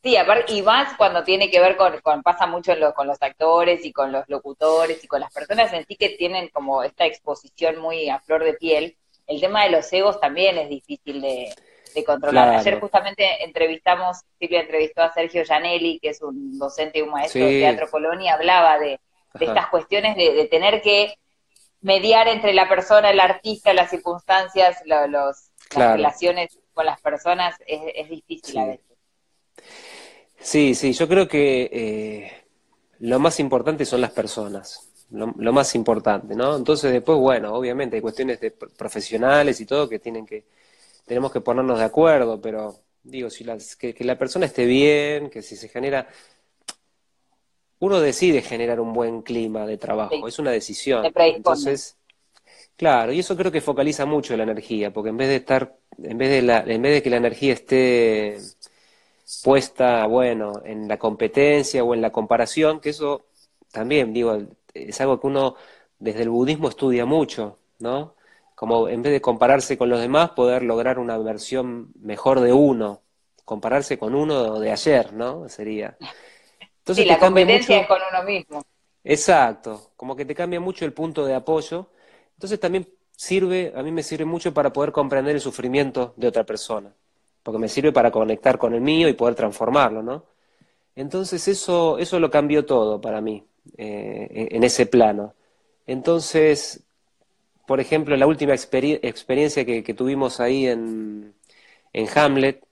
Sí, 0.00 0.16
aparte, 0.16 0.52
y 0.52 0.62
más 0.62 0.96
cuando 0.96 1.24
tiene 1.24 1.50
que 1.50 1.58
ver 1.58 1.76
con, 1.76 2.22
pasa 2.22 2.46
mucho 2.46 2.72
con 2.94 3.08
los 3.08 3.20
actores 3.20 3.84
y 3.84 3.92
con 3.92 4.12
los 4.12 4.28
locutores 4.28 5.02
y 5.02 5.08
con 5.08 5.20
las 5.20 5.32
personas 5.32 5.72
en 5.72 5.84
sí 5.86 5.96
que 5.96 6.10
tienen 6.10 6.48
como 6.50 6.84
esta 6.84 7.04
exposición 7.04 7.78
muy 7.78 8.08
a 8.08 8.20
flor 8.20 8.44
de 8.44 8.54
piel, 8.54 8.96
el 9.26 9.40
tema 9.40 9.64
de 9.64 9.70
los 9.70 9.92
egos 9.92 10.20
también 10.20 10.56
es 10.56 10.68
difícil 10.68 11.20
de, 11.20 11.52
controlar. 12.06 12.50
Ayer 12.50 12.78
justamente 12.78 13.42
entrevistamos, 13.42 14.18
Silvia 14.38 14.60
entrevistó 14.60 15.02
a 15.02 15.12
Sergio 15.12 15.42
Janelli, 15.44 15.98
que 15.98 16.10
es 16.10 16.22
un 16.22 16.56
docente 16.56 17.00
y 17.00 17.02
un 17.02 17.10
maestro 17.10 17.44
de 17.44 17.58
Teatro 17.58 17.90
Colón, 17.90 18.22
y 18.22 18.28
hablaba 18.28 18.78
de, 18.78 19.00
estas 19.40 19.66
cuestiones 19.66 20.16
de, 20.16 20.46
tener 20.48 20.80
que 20.80 21.14
mediar 21.80 22.28
entre 22.28 22.54
la 22.54 22.68
persona, 22.68 23.10
el 23.10 23.18
artista, 23.18 23.74
las 23.74 23.90
circunstancias, 23.90 24.80
los, 24.86 25.50
las 25.74 25.92
relaciones 25.92 26.56
con 26.78 26.86
las 26.86 27.00
personas 27.00 27.56
es, 27.66 28.08
difícil 28.08 28.56
a 28.56 28.66
veces. 28.66 28.96
Sí, 30.38 30.76
sí, 30.76 30.92
yo 30.92 31.08
creo 31.08 31.26
que 31.26 31.68
eh, 31.72 32.32
lo 33.00 33.18
más 33.18 33.40
importante 33.40 33.84
son 33.84 34.00
las 34.00 34.12
personas, 34.12 34.88
lo, 35.10 35.52
más 35.52 35.74
importante, 35.74 36.36
¿no? 36.36 36.54
Entonces 36.54 36.92
después, 36.92 37.18
bueno, 37.18 37.52
obviamente 37.52 37.96
hay 37.96 38.00
cuestiones 38.00 38.38
de 38.38 38.52
profesionales 38.52 39.60
y 39.60 39.66
todo 39.66 39.88
que 39.88 39.98
tienen 39.98 40.24
que, 40.24 40.44
tenemos 41.04 41.32
que 41.32 41.40
ponernos 41.40 41.80
de 41.80 41.84
acuerdo, 41.84 42.40
pero 42.40 42.76
digo, 43.02 43.28
si 43.28 43.42
las, 43.42 43.74
que, 43.74 43.92
la 43.98 44.16
persona 44.16 44.46
esté 44.46 44.64
bien, 44.64 45.30
que 45.30 45.42
si 45.42 45.56
se 45.56 45.68
genera, 45.68 46.06
uno 47.80 47.98
decide 47.98 48.40
generar 48.40 48.78
un 48.78 48.92
buen 48.92 49.22
clima 49.22 49.66
de 49.66 49.78
trabajo, 49.78 50.28
es 50.28 50.38
una 50.38 50.52
decisión. 50.52 51.04
Entonces, 51.04 51.97
claro, 52.78 53.12
y 53.12 53.18
eso 53.18 53.36
creo 53.36 53.52
que 53.52 53.60
focaliza 53.60 54.06
mucho 54.06 54.34
la 54.38 54.44
energía, 54.44 54.90
porque 54.90 55.10
en 55.10 55.18
vez 55.18 55.28
de 55.28 55.36
estar 55.36 55.78
en 56.02 56.18
vez 56.18 56.30
de, 56.30 56.42
la, 56.42 56.60
en 56.60 56.80
vez 56.82 56.94
de 56.94 57.02
que 57.02 57.10
la 57.10 57.16
energía 57.16 57.52
esté 57.52 58.38
puesta, 59.42 60.06
bueno, 60.06 60.62
en 60.64 60.88
la 60.88 60.98
competencia 60.98 61.84
o 61.84 61.94
en 61.94 62.00
la 62.00 62.10
comparación, 62.10 62.80
que 62.80 62.90
eso 62.90 63.26
también, 63.72 64.12
digo, 64.12 64.38
es 64.72 65.00
algo 65.00 65.20
que 65.20 65.26
uno 65.26 65.56
desde 65.98 66.22
el 66.22 66.30
budismo 66.30 66.68
estudia 66.68 67.04
mucho, 67.04 67.58
¿no? 67.80 68.14
Como 68.54 68.88
en 68.88 69.02
vez 69.02 69.12
de 69.12 69.20
compararse 69.20 69.76
con 69.76 69.88
los 69.88 70.00
demás, 70.00 70.30
poder 70.30 70.62
lograr 70.62 70.98
una 70.98 71.18
versión 71.18 71.92
mejor 72.00 72.40
de 72.40 72.52
uno, 72.52 73.02
compararse 73.44 73.98
con 73.98 74.14
uno 74.14 74.58
de 74.58 74.70
ayer, 74.70 75.12
¿no? 75.12 75.48
Sería. 75.48 75.96
Entonces, 76.60 77.04
sí, 77.04 77.08
la 77.08 77.18
competencia 77.18 77.80
es 77.80 77.86
con 77.86 77.98
uno 78.10 78.22
mismo. 78.24 78.62
Exacto, 79.04 79.92
como 79.96 80.16
que 80.16 80.24
te 80.24 80.34
cambia 80.34 80.60
mucho 80.60 80.84
el 80.84 80.92
punto 80.92 81.24
de 81.24 81.34
apoyo. 81.34 81.90
Entonces 82.38 82.60
también 82.60 82.86
sirve, 83.16 83.72
a 83.74 83.82
mí 83.82 83.90
me 83.90 84.04
sirve 84.04 84.24
mucho 84.24 84.54
para 84.54 84.72
poder 84.72 84.92
comprender 84.92 85.34
el 85.34 85.40
sufrimiento 85.40 86.14
de 86.16 86.28
otra 86.28 86.44
persona, 86.44 86.94
porque 87.42 87.58
me 87.58 87.68
sirve 87.68 87.90
para 87.90 88.12
conectar 88.12 88.58
con 88.58 88.74
el 88.74 88.80
mío 88.80 89.08
y 89.08 89.14
poder 89.14 89.34
transformarlo, 89.34 90.04
¿no? 90.04 90.24
Entonces 90.94 91.48
eso, 91.48 91.98
eso 91.98 92.20
lo 92.20 92.30
cambió 92.30 92.64
todo 92.64 93.00
para 93.00 93.20
mí, 93.20 93.42
eh, 93.76 94.48
en 94.52 94.62
ese 94.62 94.86
plano. 94.86 95.34
Entonces, 95.84 96.84
por 97.66 97.80
ejemplo, 97.80 98.16
la 98.16 98.28
última 98.28 98.54
experiencia 98.54 99.64
que, 99.64 99.94
tuvimos 99.94 100.38
ahí 100.38 100.68
en, 100.68 101.34
en 101.92 102.08
Hamlet, 102.14 102.62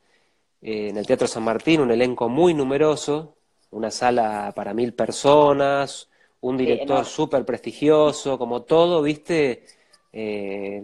eh, 0.62 0.90
en 0.90 0.96
el 0.96 1.07
Teatro 1.09 1.26
San 1.26 1.42
Martín, 1.42 1.81
un 1.81 1.90
elenco 1.90 2.29
muy 2.29 2.55
numeroso, 2.55 3.35
una 3.72 3.90
sala 3.90 4.52
para 4.55 4.74
mil 4.74 4.94
personas, 4.94 6.09
un 6.46 6.56
director 6.56 7.04
súper 7.04 7.44
prestigioso, 7.44 8.38
como 8.38 8.62
todo, 8.62 9.02
viste, 9.02 9.64
eh, 10.12 10.80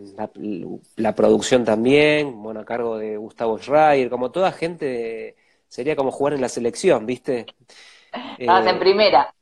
la, 0.96 1.14
producción 1.14 1.64
también, 1.64 2.42
bueno, 2.42 2.60
a 2.60 2.64
cargo 2.64 2.98
de 2.98 3.16
Gustavo 3.16 3.58
Schreier, 3.58 4.10
como 4.10 4.32
toda 4.32 4.50
gente, 4.50 5.36
sería 5.68 5.94
como 5.94 6.10
jugar 6.10 6.34
en 6.34 6.40
la 6.40 6.48
selección, 6.48 7.06
¿viste? 7.06 7.46
Estabas 8.38 8.66
en 8.66 8.76
eh, 8.76 8.80
primera. 8.80 9.34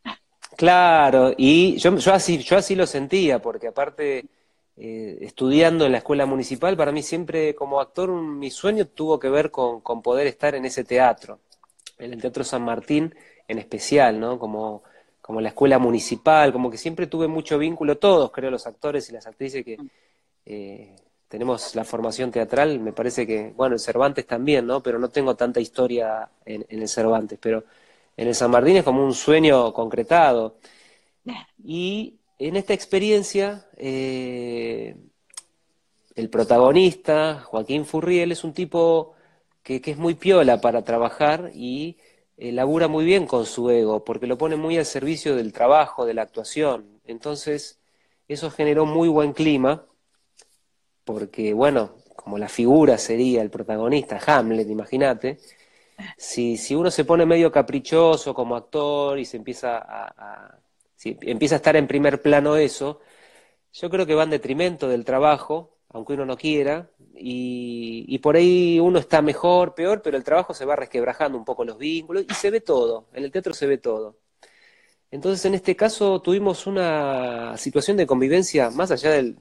Claro, 0.56 1.32
y 1.36 1.78
yo, 1.78 1.96
yo, 1.96 2.12
así, 2.12 2.38
yo 2.38 2.58
así 2.58 2.74
lo 2.74 2.86
sentía, 2.86 3.40
porque 3.40 3.68
aparte, 3.68 4.26
eh, 4.76 5.18
estudiando 5.22 5.86
en 5.86 5.92
la 5.92 5.98
escuela 5.98 6.26
municipal, 6.26 6.76
para 6.76 6.92
mí 6.92 7.02
siempre 7.02 7.54
como 7.54 7.80
actor 7.80 8.10
mi 8.10 8.50
sueño 8.50 8.86
tuvo 8.86 9.18
que 9.18 9.30
ver 9.30 9.50
con, 9.50 9.80
con 9.80 10.02
poder 10.02 10.26
estar 10.26 10.54
en 10.54 10.66
ese 10.66 10.84
teatro, 10.84 11.40
en 11.98 12.12
el 12.12 12.20
Teatro 12.20 12.44
San 12.44 12.62
Martín 12.62 13.14
en 13.48 13.58
especial, 13.58 14.20
¿no? 14.20 14.38
Como 14.38 14.82
como 15.20 15.40
la 15.40 15.48
escuela 15.48 15.78
municipal, 15.78 16.52
como 16.52 16.70
que 16.70 16.78
siempre 16.78 17.06
tuve 17.06 17.28
mucho 17.28 17.58
vínculo, 17.58 17.98
todos 17.98 18.30
creo 18.30 18.50
los 18.50 18.66
actores 18.66 19.08
y 19.08 19.12
las 19.12 19.26
actrices 19.26 19.64
que 19.64 19.78
eh, 20.46 20.96
tenemos 21.28 21.74
la 21.76 21.84
formación 21.84 22.30
teatral, 22.30 22.80
me 22.80 22.92
parece 22.92 23.26
que, 23.26 23.52
bueno, 23.56 23.74
el 23.74 23.80
Cervantes 23.80 24.26
también, 24.26 24.66
¿no? 24.66 24.82
Pero 24.82 24.98
no 24.98 25.10
tengo 25.10 25.36
tanta 25.36 25.60
historia 25.60 26.28
en, 26.44 26.66
el 26.68 26.88
Cervantes, 26.88 27.38
pero 27.40 27.64
en 28.16 28.28
el 28.28 28.34
San 28.34 28.50
Martín 28.50 28.78
es 28.78 28.84
como 28.84 29.04
un 29.04 29.14
sueño 29.14 29.72
concretado. 29.72 30.56
Y 31.62 32.18
en 32.38 32.56
esta 32.56 32.72
experiencia, 32.72 33.66
eh, 33.76 34.96
el 36.16 36.30
protagonista, 36.30 37.40
Joaquín 37.40 37.84
Furriel, 37.84 38.32
es 38.32 38.44
un 38.44 38.52
tipo 38.52 39.14
que, 39.62 39.80
es 39.84 39.96
muy 39.98 40.14
piola 40.14 40.60
para 40.60 40.82
trabajar 40.82 41.50
y 41.54 41.98
eh, 42.40 42.52
labura 42.52 42.88
muy 42.88 43.04
bien 43.04 43.26
con 43.26 43.44
su 43.44 43.68
ego, 43.70 44.02
porque 44.02 44.26
lo 44.26 44.38
pone 44.38 44.56
muy 44.56 44.78
al 44.78 44.86
servicio 44.86 45.36
del 45.36 45.52
trabajo, 45.52 46.06
de 46.06 46.14
la 46.14 46.22
actuación. 46.22 47.00
Entonces, 47.04 47.80
eso 48.28 48.50
generó 48.50 48.86
muy 48.86 49.08
buen 49.08 49.34
clima, 49.34 49.84
porque, 51.04 51.52
bueno, 51.52 51.96
como 52.16 52.38
la 52.38 52.48
figura 52.48 52.96
sería 52.96 53.42
el 53.42 53.50
protagonista, 53.50 54.18
Hamlet, 54.26 54.68
imagínate, 54.70 55.38
si, 56.16 56.56
si 56.56 56.74
uno 56.74 56.90
se 56.90 57.04
pone 57.04 57.26
medio 57.26 57.52
caprichoso 57.52 58.32
como 58.34 58.56
actor 58.56 59.18
y 59.18 59.26
se 59.26 59.36
empieza 59.36 59.78
a, 59.78 60.58
empieza 61.04 61.56
a 61.56 61.58
estar 61.58 61.76
en 61.76 61.86
primer 61.86 62.22
plano 62.22 62.56
eso, 62.56 63.00
yo 63.72 63.90
creo 63.90 64.06
que 64.06 64.14
va 64.14 64.24
en 64.24 64.30
detrimento 64.30 64.88
del 64.88 65.04
trabajo, 65.04 65.76
aunque 65.90 66.14
uno 66.14 66.24
no 66.24 66.36
quiera, 66.36 66.90
y, 67.14 68.18
por 68.18 68.36
ahí 68.36 68.78
uno 68.80 68.98
está 68.98 69.22
mejor, 69.22 69.74
peor, 69.74 70.02
pero 70.02 70.16
el 70.16 70.24
trabajo 70.24 70.54
se 70.54 70.64
va 70.64 70.76
resquebrajando 70.76 71.36
un 71.36 71.44
poco 71.44 71.64
los 71.64 71.78
vínculos 71.78 72.24
y 72.28 72.34
se 72.34 72.50
ve 72.50 72.60
todo, 72.60 73.08
en 73.12 73.24
el 73.24 73.32
teatro 73.32 73.54
se 73.54 73.66
ve 73.66 73.78
todo. 73.78 74.16
Entonces, 75.10 75.44
en 75.44 75.54
este 75.54 75.74
caso 75.76 76.20
tuvimos 76.22 76.66
una 76.66 77.56
situación 77.56 77.96
de 77.96 78.06
convivencia 78.06 78.70
más 78.70 78.90
allá 78.92 79.10
de 79.12 79.34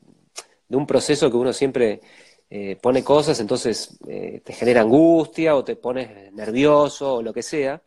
un 0.70 0.88
proceso 0.88 1.30
que 1.30 1.38
uno 1.38 1.54
siempre 1.54 2.02
eh, 2.50 2.78
pone 2.82 3.04
cosas, 3.04 3.40
entonces 3.40 4.00
eh, 4.08 4.42
te 4.44 4.54
genera 4.54 4.82
angustia 4.82 5.56
o 5.56 5.64
te 5.64 5.76
pones 5.76 6.34
nervioso 6.34 7.16
o 7.16 7.22
lo 7.22 7.34
que 7.34 7.44
sea. 7.44 7.82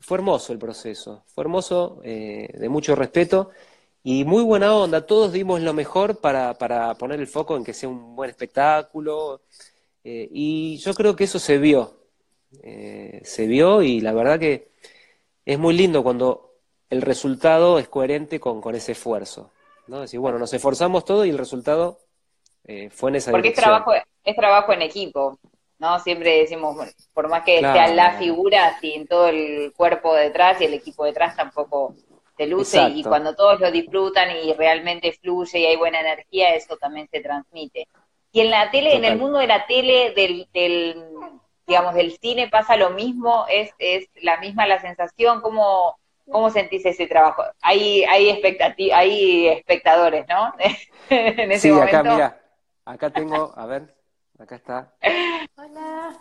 Fue 0.00 0.16
hermoso 0.18 0.52
el 0.52 0.58
proceso, 0.58 1.24
fue 1.26 1.44
hermoso, 1.44 2.00
eh, 2.04 2.48
de 2.58 2.68
mucho 2.68 2.94
respeto 2.94 3.50
y 4.10 4.24
muy 4.24 4.42
buena 4.42 4.74
onda. 4.74 5.04
Todos 5.04 5.32
dimos 5.32 5.60
lo 5.60 5.74
mejor 5.74 6.18
para, 6.18 6.54
para 6.54 6.94
poner 6.94 7.20
el 7.20 7.26
foco 7.26 7.58
en 7.58 7.64
que 7.64 7.74
sea 7.74 7.90
un 7.90 8.16
buen 8.16 8.30
espectáculo 8.30 9.42
y 10.02 10.78
yo 10.78 10.94
creo 10.94 11.14
que 11.14 11.24
eso 11.24 11.38
se 11.38 11.58
vio, 11.58 11.92
se 12.50 13.46
vio 13.46 13.82
y 13.82 14.00
la 14.00 14.14
verdad 14.14 14.38
que 14.38 14.70
es 15.44 15.58
muy 15.58 15.76
lindo 15.76 16.02
cuando 16.02 16.54
el 16.88 17.02
resultado 17.02 17.78
es 17.78 17.88
coherente 17.88 18.40
con, 18.40 18.62
con 18.62 18.74
ese 18.74 18.92
esfuerzo. 18.92 19.50
¿no? 19.88 20.00
Decir, 20.00 20.20
bueno, 20.20 20.38
nos 20.38 20.54
esforzamos 20.54 21.04
todo 21.04 21.26
y 21.26 21.28
el 21.28 21.36
resultado 21.36 21.98
eh, 22.64 22.88
fue 22.88 23.10
en 23.10 23.16
esa 23.16 23.30
Porque 23.30 23.48
es 23.48 23.56
trabajo, 23.56 23.92
es 24.24 24.36
trabajo 24.36 24.72
en 24.72 24.80
equipo, 24.80 25.38
¿no? 25.78 25.98
Siempre 25.98 26.38
decimos, 26.38 26.76
por 27.12 27.28
más 27.28 27.44
que 27.44 27.60
sea 27.60 27.88
la 27.88 28.12
figura, 28.18 28.78
sin 28.80 29.06
todo 29.06 29.28
el 29.28 29.70
cuerpo 29.76 30.14
detrás 30.14 30.62
y 30.62 30.64
el 30.64 30.72
equipo 30.72 31.04
detrás 31.04 31.36
tampoco 31.36 31.94
se 32.38 32.46
luce 32.46 32.80
y 32.94 33.02
cuando 33.02 33.34
todos 33.34 33.58
lo 33.58 33.70
disfrutan 33.70 34.28
y 34.36 34.52
realmente 34.54 35.12
fluye 35.12 35.58
y 35.58 35.66
hay 35.66 35.76
buena 35.76 36.00
energía, 36.00 36.54
eso 36.54 36.76
también 36.76 37.08
se 37.10 37.20
transmite. 37.20 37.88
Y 38.30 38.40
en 38.40 38.50
la 38.50 38.70
tele, 38.70 38.94
en 38.94 39.04
el 39.04 39.18
mundo 39.18 39.38
de 39.38 39.48
la 39.48 39.66
tele, 39.66 40.12
del, 40.14 40.48
del, 40.52 41.04
digamos, 41.66 41.94
del 41.94 42.16
cine 42.18 42.48
pasa 42.48 42.76
lo 42.76 42.90
mismo, 42.90 43.44
es, 43.50 43.72
es 43.78 44.08
la 44.22 44.38
misma 44.38 44.68
la 44.68 44.80
sensación, 44.80 45.40
¿cómo, 45.40 45.98
cómo 46.30 46.48
sentís 46.50 46.86
ese 46.86 47.08
trabajo? 47.08 47.42
Hay, 47.60 48.04
hay, 48.04 48.40
hay 48.94 49.48
espectadores, 49.48 50.26
¿no? 50.28 50.54
en 51.10 51.50
ese 51.52 51.72
sí, 51.72 51.80
acá 51.80 52.02
mira, 52.04 52.40
Acá 52.84 53.10
tengo, 53.10 53.52
a 53.54 53.66
ver, 53.66 53.94
acá 54.38 54.56
está. 54.56 54.94
Hola. 55.56 56.16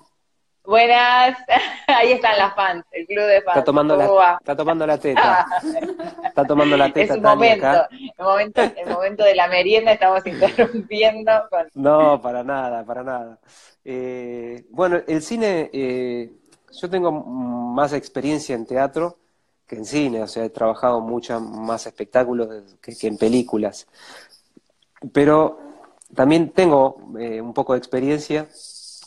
Buenas, 0.67 1.37
ahí 1.87 2.11
están 2.11 2.37
las 2.37 2.53
fans, 2.53 2.83
el 2.91 3.07
club 3.07 3.23
de 3.23 3.41
fans. 3.41 3.55
Está 3.55 3.63
tomando, 3.63 3.95
la, 3.95 4.37
está 4.37 4.53
tomando 4.53 4.85
la 4.85 4.97
teta. 4.97 5.47
Está 6.25 6.43
tomando 6.43 6.75
la 6.75 6.91
teta. 6.91 7.13
Es 7.13 7.17
un 7.17 7.23
momento, 7.23 7.87
El 7.89 8.25
momento, 8.25 8.61
el 8.61 8.89
momento 8.89 9.23
de 9.23 9.33
la 9.33 9.47
merienda 9.47 9.93
estamos 9.93 10.27
interrumpiendo. 10.27 11.31
No, 11.73 12.21
para 12.21 12.43
nada, 12.43 12.83
para 12.83 13.01
nada. 13.01 13.39
Eh, 13.85 14.65
bueno, 14.69 14.99
el 15.07 15.21
cine, 15.21 15.69
eh, 15.71 16.33
yo 16.73 16.89
tengo 16.89 17.13
más 17.13 17.93
experiencia 17.93 18.53
en 18.53 18.65
teatro 18.65 19.19
que 19.65 19.77
en 19.77 19.85
cine, 19.85 20.21
o 20.21 20.27
sea, 20.27 20.43
he 20.43 20.49
trabajado 20.49 20.99
mucho 20.99 21.39
más 21.39 21.87
espectáculos 21.87 22.49
que 22.81 23.07
en 23.07 23.17
películas. 23.17 23.87
Pero 25.13 25.59
también 26.13 26.49
tengo 26.49 26.97
eh, 27.17 27.39
un 27.39 27.53
poco 27.53 27.71
de 27.71 27.79
experiencia 27.79 28.49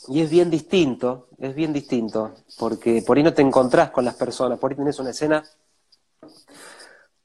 y 0.07 0.21
es 0.21 0.29
bien 0.29 0.49
distinto, 0.49 1.27
es 1.39 1.53
bien 1.53 1.73
distinto, 1.73 2.33
porque 2.57 3.03
por 3.05 3.17
ahí 3.17 3.23
no 3.23 3.33
te 3.33 3.41
encontrás 3.41 3.91
con 3.91 4.05
las 4.05 4.15
personas, 4.15 4.57
por 4.57 4.71
ahí 4.71 4.77
tenés 4.77 4.99
una 4.99 5.11
escena 5.11 5.43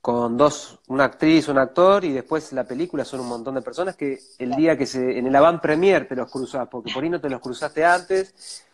con 0.01 0.37
dos, 0.37 0.79
una 0.89 1.05
actriz, 1.05 1.49
un 1.49 1.59
actor, 1.59 2.05
y 2.05 2.13
después 2.13 2.53
la 2.53 2.65
película 2.65 3.05
son 3.05 3.21
un 3.21 3.29
montón 3.29 3.57
de 3.57 3.63
personas 3.63 3.97
que 3.97 4.19
el 4.39 4.53
día 4.53 4.77
que 4.79 4.87
se, 4.87 5.19
en 5.19 5.27
el 5.27 5.35
avant 5.35 5.61
premier 5.61 6.07
te 6.07 6.15
los 6.15 6.31
cruzás, 6.31 6.69
porque 6.69 6.93
por 6.93 7.03
ahí 7.03 7.11
no 7.11 7.21
te 7.21 7.29
los 7.29 7.41
cruzaste 7.41 7.85
antes. 7.85 8.65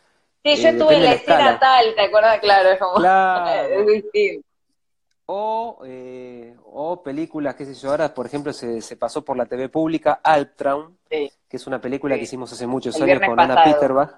Sí, 0.43 0.57
yo 0.57 0.69
eh, 0.69 0.71
estuve 0.73 0.97
en 0.97 1.05
la, 1.05 1.13
escena 1.13 1.59
tal, 1.59 1.95
¿te 1.95 2.03
acuerdas? 2.03 2.39
Claro, 2.41 2.69
es 2.69 2.79
como, 2.79 2.95
claro. 2.97 3.81
es 3.81 3.87
distinto. 3.87 4.47
O, 5.25 5.83
eh, 5.87 6.55
o 6.67 7.03
películas, 7.03 7.55
qué 7.55 7.65
sé 7.65 7.75
yo, 7.75 7.91
ahora 7.91 8.13
por 8.13 8.27
ejemplo 8.27 8.53
se, 8.53 8.83
se 8.83 8.97
pasó 8.97 9.25
por 9.25 9.37
la 9.37 9.47
TV 9.47 9.71
pública 9.71 10.21
Alptraum, 10.23 10.97
que 11.53 11.59
es 11.59 11.67
una 11.67 11.83
película 11.83 12.17
que 12.17 12.23
hicimos 12.23 12.51
hace 12.51 12.67
muchos 12.67 12.99
años 12.99 13.21
con 13.21 13.39
Ana 13.39 13.63
Peterbach. 13.63 14.09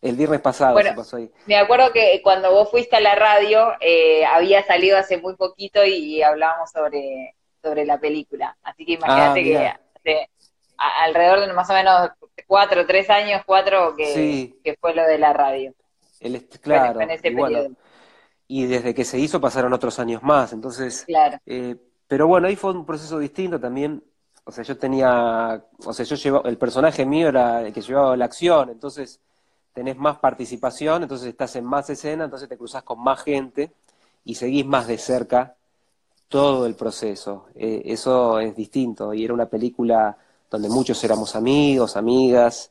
El 0.00 0.14
viernes 0.14 0.40
pasado 0.40 0.78
se 0.80 0.92
pasó 0.92 1.16
ahí. 1.16 1.28
Me 1.46 1.56
acuerdo 1.56 1.92
que 1.92 2.20
cuando 2.22 2.52
vos 2.52 2.70
fuiste 2.70 2.94
a 2.94 3.00
la 3.00 3.16
radio 3.16 3.72
eh, 3.80 4.24
había 4.24 4.64
salido 4.64 4.96
hace 4.96 5.18
muy 5.18 5.34
poquito 5.34 5.84
y, 5.84 6.22
hablábamos 6.22 6.70
sobre, 6.70 7.34
sobre 7.60 7.84
la 7.84 7.98
película. 7.98 8.56
Así 8.62 8.86
que 8.86 8.92
imagínate 8.92 9.66
ah, 9.66 9.80
que 10.04 10.28
alrededor 10.76 11.40
de 11.40 11.52
más 11.52 11.68
o 11.70 11.72
menos 11.72 12.10
cuatro, 12.46 12.86
tres 12.86 13.10
años, 13.10 13.42
cuatro 13.44 13.96
que, 13.96 14.54
que 14.62 14.76
fue 14.80 14.94
lo 14.94 15.04
de 15.04 15.18
la 15.18 15.32
radio. 15.32 15.74
El, 16.20 16.46
claro, 16.60 17.00
en 17.00 17.10
ese 17.10 17.32
periodo 17.32 17.70
y 18.48 18.66
desde 18.66 18.94
que 18.94 19.04
se 19.04 19.18
hizo 19.18 19.40
pasaron 19.40 19.72
otros 19.72 19.98
años 19.98 20.22
más, 20.22 20.52
entonces... 20.52 21.04
Claro. 21.04 21.38
Eh, 21.46 21.74
pero 22.06 22.28
bueno, 22.28 22.46
ahí 22.46 22.54
fue 22.54 22.70
un 22.70 22.86
proceso 22.86 23.18
distinto 23.18 23.58
también, 23.58 24.04
o 24.48 24.52
sea, 24.52 24.62
yo 24.62 24.78
tenía, 24.78 25.60
o 25.84 25.92
sea, 25.92 26.04
yo 26.04 26.14
llevaba, 26.14 26.48
el 26.48 26.56
personaje 26.56 27.04
mío 27.04 27.28
era 27.28 27.66
el 27.66 27.72
que 27.72 27.82
llevaba 27.82 28.16
la 28.16 28.26
acción, 28.26 28.70
entonces 28.70 29.18
tenés 29.74 29.96
más 29.96 30.18
participación, 30.18 31.02
entonces 31.02 31.28
estás 31.28 31.56
en 31.56 31.64
más 31.64 31.90
escena, 31.90 32.24
entonces 32.24 32.48
te 32.48 32.56
cruzas 32.56 32.84
con 32.84 33.00
más 33.00 33.22
gente 33.24 33.72
y 34.24 34.36
seguís 34.36 34.64
más 34.64 34.86
de 34.86 34.98
cerca 34.98 35.56
todo 36.28 36.66
el 36.66 36.76
proceso. 36.76 37.46
Eh, 37.56 37.82
eso 37.86 38.38
es 38.38 38.54
distinto 38.54 39.12
y 39.12 39.24
era 39.24 39.34
una 39.34 39.46
película 39.46 40.16
donde 40.48 40.68
muchos 40.68 41.02
éramos 41.02 41.34
amigos, 41.34 41.96
amigas. 41.96 42.70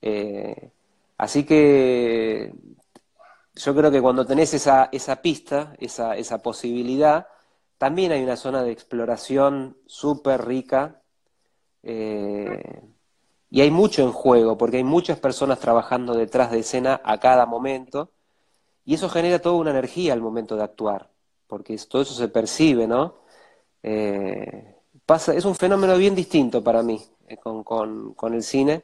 Eh, 0.00 0.70
así 1.18 1.44
que 1.44 2.54
yo 3.56 3.74
creo 3.74 3.90
que 3.90 4.00
cuando 4.00 4.24
tenés 4.26 4.54
esa, 4.54 4.88
esa 4.90 5.16
pista, 5.20 5.74
esa, 5.78 6.16
esa 6.16 6.38
posibilidad, 6.38 7.26
también 7.76 8.12
hay 8.12 8.22
una 8.22 8.36
zona 8.36 8.62
de 8.62 8.72
exploración 8.72 9.76
súper 9.86 10.46
rica 10.46 10.99
eh, 11.82 12.82
y 13.50 13.60
hay 13.60 13.70
mucho 13.70 14.02
en 14.02 14.12
juego, 14.12 14.56
porque 14.56 14.78
hay 14.78 14.84
muchas 14.84 15.18
personas 15.18 15.58
trabajando 15.58 16.14
detrás 16.14 16.50
de 16.50 16.60
escena 16.60 17.00
a 17.04 17.18
cada 17.18 17.46
momento 17.46 18.10
y 18.84 18.94
eso 18.94 19.08
genera 19.08 19.40
toda 19.40 19.56
una 19.56 19.70
energía 19.70 20.12
al 20.12 20.20
momento 20.20 20.56
de 20.56 20.64
actuar, 20.64 21.08
porque 21.46 21.76
todo 21.88 22.02
eso 22.02 22.14
se 22.14 22.28
percibe, 22.28 22.86
¿no? 22.86 23.16
Eh, 23.82 24.76
pasa, 25.06 25.34
es 25.34 25.44
un 25.44 25.54
fenómeno 25.54 25.96
bien 25.96 26.14
distinto 26.14 26.62
para 26.62 26.82
mí 26.82 27.02
eh, 27.28 27.36
con, 27.36 27.64
con, 27.64 28.14
con, 28.14 28.34
el 28.34 28.42
cine, 28.42 28.82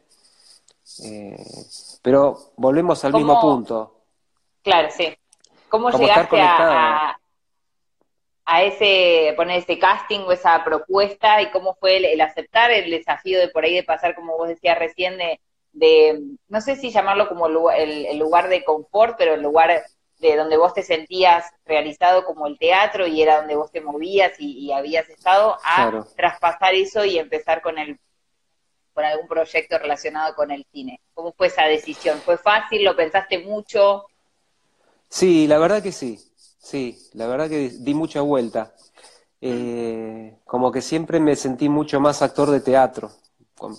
pero 2.03 2.53
volvemos 2.57 3.05
al 3.05 3.13
mismo 3.13 3.41
punto 3.41 3.97
Claro, 4.67 4.89
sí. 4.91 5.17
¿Cómo 5.69 5.91
llegaste 5.91 6.41
a, 6.41 7.11
a, 7.11 7.21
ese, 8.47 9.35
poner 9.37 9.59
ese 9.59 9.79
casting 9.79 10.21
o 10.21 10.33
esa 10.33 10.63
propuesta 10.65 11.43
y 11.43 11.51
cómo 11.51 11.75
fue 11.75 12.13
el, 12.13 12.21
aceptar 12.21 12.71
el 12.71 12.91
desafío 12.91 13.41
de 13.41 13.49
por 13.49 13.65
ahí 13.65 13.75
de 13.75 13.83
pasar, 13.83 14.15
como 14.15 14.37
vos 14.37 14.49
decías 14.49 14.79
recién, 14.79 15.19
de, 15.73 16.23
no 16.49 16.61
sé 16.61 16.77
si 16.77 16.91
llamarlo 16.91 17.29
como 17.29 17.71
el, 17.71 18.19
lugar 18.19 18.49
de 18.49 18.65
confort, 18.65 19.17
pero 19.19 19.35
el 19.35 19.43
lugar 19.43 19.83
de 20.19 20.37
donde 20.37 20.57
vos 20.57 20.73
te 20.75 20.83
sentías 20.83 21.45
realizado 21.65 22.25
como 22.25 22.47
el 22.47 22.59
teatro 22.59 23.07
y 23.07 23.21
era 23.21 23.39
donde 23.39 23.57
vos 23.57 23.71
te 23.71 23.81
movías 23.81 24.33
y, 24.39 24.73
habías 24.73 25.09
estado, 25.09 25.59
a 25.65 26.05
traspasar 26.17 26.75
eso 26.75 27.05
y 27.05 27.19
empezar 27.19 27.61
con 27.63 27.79
el 27.79 27.99
con 28.95 29.05
algún 29.05 29.29
proyecto 29.29 29.79
relacionado 29.79 30.35
con 30.35 30.51
el 30.51 30.65
cine. 30.73 31.03
¿Cómo 31.13 31.31
fue 31.33 31.49
esa 31.49 31.65
decisión? 31.65 32.19
¿Fue 32.19 32.39
fácil? 32.39 32.83
¿Lo 32.83 32.97
pensaste 32.97 33.41
mucho? 33.41 34.07
Sí, 35.11 35.47
la 35.47 35.59
verdad 35.59 35.83
que 35.83 35.93
sí, 35.93 36.19
sí, 36.67 36.99
la 37.15 37.27
verdad 37.27 37.49
que 37.49 37.71
di 37.71 37.95
mucha 37.95 38.21
vuelta. 38.21 38.75
Eh, 39.41 40.39
como 40.45 40.73
que 40.73 40.83
siempre 40.83 41.21
me 41.21 41.37
sentí 41.37 41.69
mucho 41.69 42.01
más 42.01 42.23
actor 42.23 42.51
de 42.51 42.61
teatro 42.61 43.13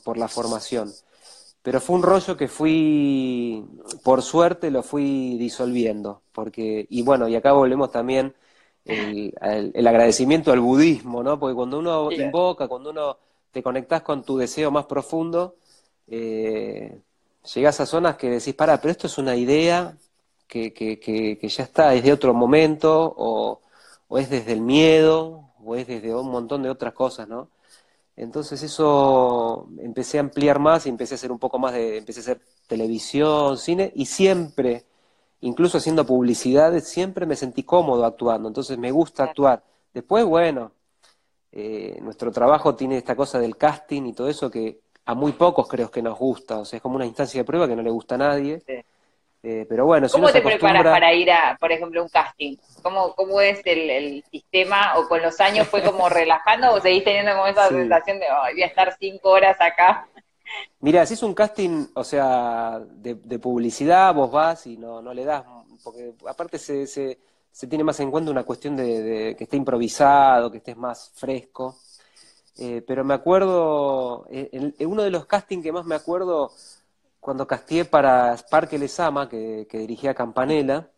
por 0.03 0.17
la 0.17 0.27
formación. 0.27 0.93
Pero 1.61 1.81
fue 1.81 1.97
un 1.97 2.03
rollo 2.03 2.37
que 2.37 2.47
fui, 2.47 3.65
por 4.03 4.21
suerte, 4.21 4.71
lo 4.71 4.83
fui 4.83 5.37
disolviendo. 5.37 6.21
Porque, 6.31 6.87
y 6.89 7.01
bueno, 7.01 7.27
y 7.27 7.35
acá 7.35 7.51
volvemos 7.51 7.91
también 7.91 8.33
el, 8.85 9.33
el, 9.73 9.87
agradecimiento 9.87 10.51
al 10.53 10.61
budismo, 10.61 11.23
¿no? 11.23 11.39
Porque 11.39 11.55
cuando 11.55 11.79
uno 11.79 12.11
invoca, 12.11 12.67
cuando 12.69 12.91
uno 12.91 13.17
te 13.51 13.61
conectas 13.61 14.01
con 14.01 14.23
tu 14.23 14.37
deseo 14.37 14.71
más 14.71 14.85
profundo, 14.85 15.55
eh, 16.07 17.01
llegás 17.53 17.79
a 17.81 17.85
zonas 17.85 18.15
que 18.17 18.29
decís, 18.29 18.53
para, 18.53 18.79
pero 18.79 18.91
esto 18.91 19.07
es 19.07 19.17
una 19.17 19.35
idea 19.35 19.97
que, 20.47 20.73
que, 20.73 20.99
que, 20.99 21.47
ya 21.49 21.63
está, 21.63 21.93
es 21.93 22.03
de 22.03 22.13
otro 22.13 22.33
momento, 22.33 23.13
o, 23.17 23.61
o, 24.07 24.17
es 24.17 24.29
desde 24.29 24.53
el 24.53 24.61
miedo, 24.61 25.51
o 25.63 25.75
es 25.75 25.87
desde 25.87 26.15
un 26.15 26.29
montón 26.31 26.63
de 26.63 26.69
otras 26.69 26.93
cosas, 26.93 27.27
¿no? 27.27 27.49
Entonces 28.15 28.63
eso 28.63 29.69
empecé 29.79 30.17
a 30.17 30.21
ampliar 30.21 30.59
más 30.59 30.85
y 30.85 30.89
empecé 30.89 31.13
a 31.15 31.17
hacer 31.17 31.31
un 31.31 31.39
poco 31.39 31.59
más 31.59 31.73
de, 31.73 31.97
empecé 31.97 32.21
a 32.21 32.23
hacer 32.23 32.41
televisión, 32.67 33.57
cine, 33.57 33.91
y 33.95 34.05
siempre, 34.07 34.85
incluso 35.41 35.77
haciendo 35.77 36.05
publicidades, 36.05 36.87
siempre 36.87 37.25
me 37.25 37.35
sentí 37.35 37.63
cómodo 37.63 38.05
actuando, 38.05 38.47
entonces 38.47 38.77
me 38.77 38.91
gusta 38.91 39.23
actuar. 39.25 39.63
Después, 39.93 40.25
bueno, 40.25 40.71
eh, 41.51 41.99
nuestro 42.01 42.31
trabajo 42.31 42.75
tiene 42.75 42.97
esta 42.97 43.15
cosa 43.15 43.39
del 43.39 43.57
casting 43.57 44.03
y 44.07 44.13
todo 44.13 44.29
eso 44.29 44.49
que 44.49 44.81
a 45.05 45.13
muy 45.15 45.31
pocos 45.33 45.67
creo 45.67 45.89
que 45.91 46.01
nos 46.01 46.17
gusta, 46.17 46.59
o 46.59 46.65
sea, 46.65 46.77
es 46.77 46.83
como 46.83 46.95
una 46.95 47.05
instancia 47.05 47.41
de 47.41 47.45
prueba 47.45 47.67
que 47.67 47.75
no 47.75 47.81
le 47.81 47.89
gusta 47.89 48.15
a 48.15 48.19
nadie. 48.19 48.63
Eh, 49.43 49.65
pero 49.69 49.85
bueno, 49.85 50.07
¿Cómo 50.11 50.31
te 50.31 50.41
preparas 50.41 50.83
para 50.83 51.13
ir 51.13 51.31
a, 51.31 51.55
por 51.59 51.71
ejemplo, 51.71 52.01
un 52.01 52.09
casting? 52.09 52.57
¿Cómo, 52.81 53.13
cómo 53.15 53.39
es 53.39 53.61
el, 53.65 54.23
sistema? 54.31 54.97
¿O 54.97 55.07
con 55.07 55.21
los 55.21 55.39
años 55.39 55.67
fue 55.67 55.83
como 55.83 56.09
relajando 56.09 56.73
o 56.73 56.81
seguís 56.81 57.03
teniendo 57.03 57.33
como 57.33 57.47
esa 57.47 57.69
sensación 57.69 58.19
de, 58.19 58.25
voy 58.51 58.63
a 58.63 58.65
estar 58.65 58.95
cinco 58.99 59.29
horas 59.29 59.55
acá? 59.61 60.07
Mira, 60.79 61.05
si 61.05 61.13
es 61.13 61.23
un 61.23 61.33
casting, 61.33 61.87
o 61.93 62.03
sea, 62.03 62.79
de, 62.79 63.39
publicidad, 63.39 64.13
vos 64.13 64.31
vas 64.31 64.65
y 64.67 64.77
no, 64.77 65.01
no 65.01 65.13
le 65.13 65.25
das, 65.25 65.43
porque 65.83 66.13
aparte 66.27 66.57
se, 66.57 66.87
se, 66.87 67.19
se 67.51 67.67
tiene 67.67 67.83
más 67.83 67.99
en 67.99 68.11
cuenta 68.11 68.31
una 68.31 68.43
cuestión 68.43 68.75
de, 68.75 69.35
que 69.37 69.43
esté 69.43 69.57
improvisado, 69.57 70.51
que 70.51 70.57
estés 70.57 70.77
más 70.77 71.11
fresco. 71.15 71.77
Eh, 72.59 72.83
pero 72.87 73.03
me 73.03 73.13
acuerdo, 73.13 74.25
eh, 74.29 74.49
en, 74.51 74.87
uno 74.87 75.03
de 75.03 75.11
los 75.11 75.25
castings 75.25 75.63
que 75.63 75.71
más 75.71 75.85
me 75.85 75.95
acuerdo, 75.95 76.51
cuando 77.19 77.47
casteé 77.47 77.85
para 77.85 78.35
Sparkle 78.37 78.79
Lesama, 78.79 79.27
que, 79.29 79.67
que 79.69 79.79
dirigía 79.79 80.13
Campanella, 80.13 80.89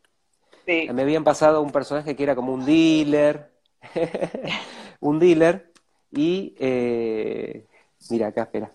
me 0.65 1.01
habían 1.01 1.23
pasado 1.23 1.61
un 1.61 1.71
personaje 1.71 2.15
que 2.15 2.23
era 2.23 2.35
como 2.35 2.53
un 2.53 2.65
dealer, 2.65 3.51
un 4.99 5.19
dealer, 5.19 5.71
y 6.11 6.55
eh, 6.59 7.65
mira 8.09 8.27
acá, 8.27 8.43
espera. 8.43 8.71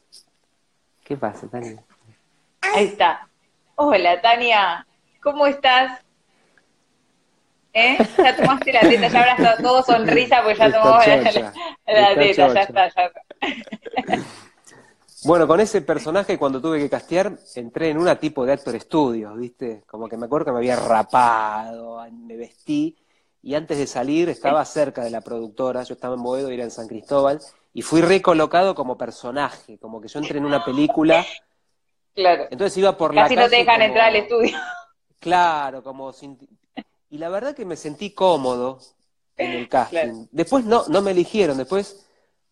¿Qué 1.05 1.17
pasa, 1.17 1.49
Tania? 1.49 1.83
Ahí 2.61 2.87
está. 2.87 3.29
Hola, 3.77 4.21
Tania, 4.21 4.87
¿cómo 5.23 5.47
estás? 5.47 6.01
¿Eh? 7.73 7.99
Ya 8.17 8.37
tomaste 8.37 8.73
la 8.73 8.81
teta, 8.81 9.09
ya 9.09 9.33
está 9.33 9.57
todo 9.57 9.83
sonrisa 9.83 10.43
porque 10.43 10.59
ya 10.59 10.73
tomamos 10.73 11.07
la, 11.07 11.17
la, 11.17 12.15
teta, 12.15 12.55
ya 12.55 12.63
está, 12.63 12.89
ya 12.89 13.05
está. 13.05 14.17
Bueno, 15.25 15.47
con 15.47 15.59
ese 15.59 15.81
personaje 15.81 16.39
cuando 16.39 16.61
tuve 16.61 16.79
que 16.79 16.91
castear, 16.91 17.39
entré 17.55 17.89
en 17.89 17.99
una 17.99 18.19
tipo 18.19 18.45
de 18.45 18.53
actor 18.53 18.75
estudios, 18.75 19.37
¿viste? 19.39 19.83
Como 19.87 20.07
que 20.07 20.19
me 20.19 20.27
acuerdo 20.27 20.47
que 20.47 20.53
me 20.53 20.59
había 20.59 20.77
rapado, 20.77 22.05
me 22.13 22.37
vestí, 22.37 22.97
y 23.43 23.55
antes 23.55 23.79
de 23.79 23.87
salir 23.87 24.29
estaba 24.29 24.65
cerca 24.65 25.03
de 25.03 25.11
la 25.11 25.23
productora, 25.23 25.83
yo 25.83 25.95
estaba 25.95 26.15
en 26.15 26.23
Boedo 26.23 26.51
era 26.51 26.65
en 26.65 26.71
San 26.71 26.89
Cristóbal, 26.89 27.41
y 27.73 27.83
fui 27.83 28.03
recolocado 28.03 28.75
como 28.75 28.99
personaje, 28.99 29.79
como 29.79 30.01
que 30.01 30.09
yo 30.09 30.19
entré 30.19 30.39
en 30.39 30.45
una 30.45 30.65
película. 30.65 31.25
Claro. 32.15 32.45
Entonces 32.51 32.77
iba 32.77 32.97
por 32.97 33.15
la 33.15 33.23
Casi 33.23 33.35
no 33.35 33.49
te 33.49 33.57
dejan 33.57 33.83
entrar 33.83 34.09
al 34.09 34.17
estudio. 34.17 34.57
Claro, 35.19 35.83
como 35.83 36.13
sin... 36.13 36.39
Y 37.09 37.19
la 37.19 37.31
verdad 37.31 37.55
que 37.55 37.65
me 37.65 37.77
sentí 37.77 38.11
cómodo 38.11 38.79
en 39.37 39.53
el 39.53 39.69
casting. 39.69 40.27
Después 40.31 40.65
no, 40.65 40.85
no 40.89 41.01
me 41.01 41.13
eligieron, 41.13 41.57
después 41.57 42.04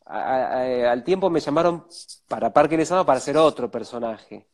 al 0.04 1.04
tiempo 1.04 1.30
me 1.30 1.40
llamaron 1.40 1.86
para 2.28 2.52
Parque 2.52 2.76
Lesama 2.76 3.06
para 3.06 3.18
hacer 3.18 3.36
otro 3.36 3.70
personaje. 3.70 4.46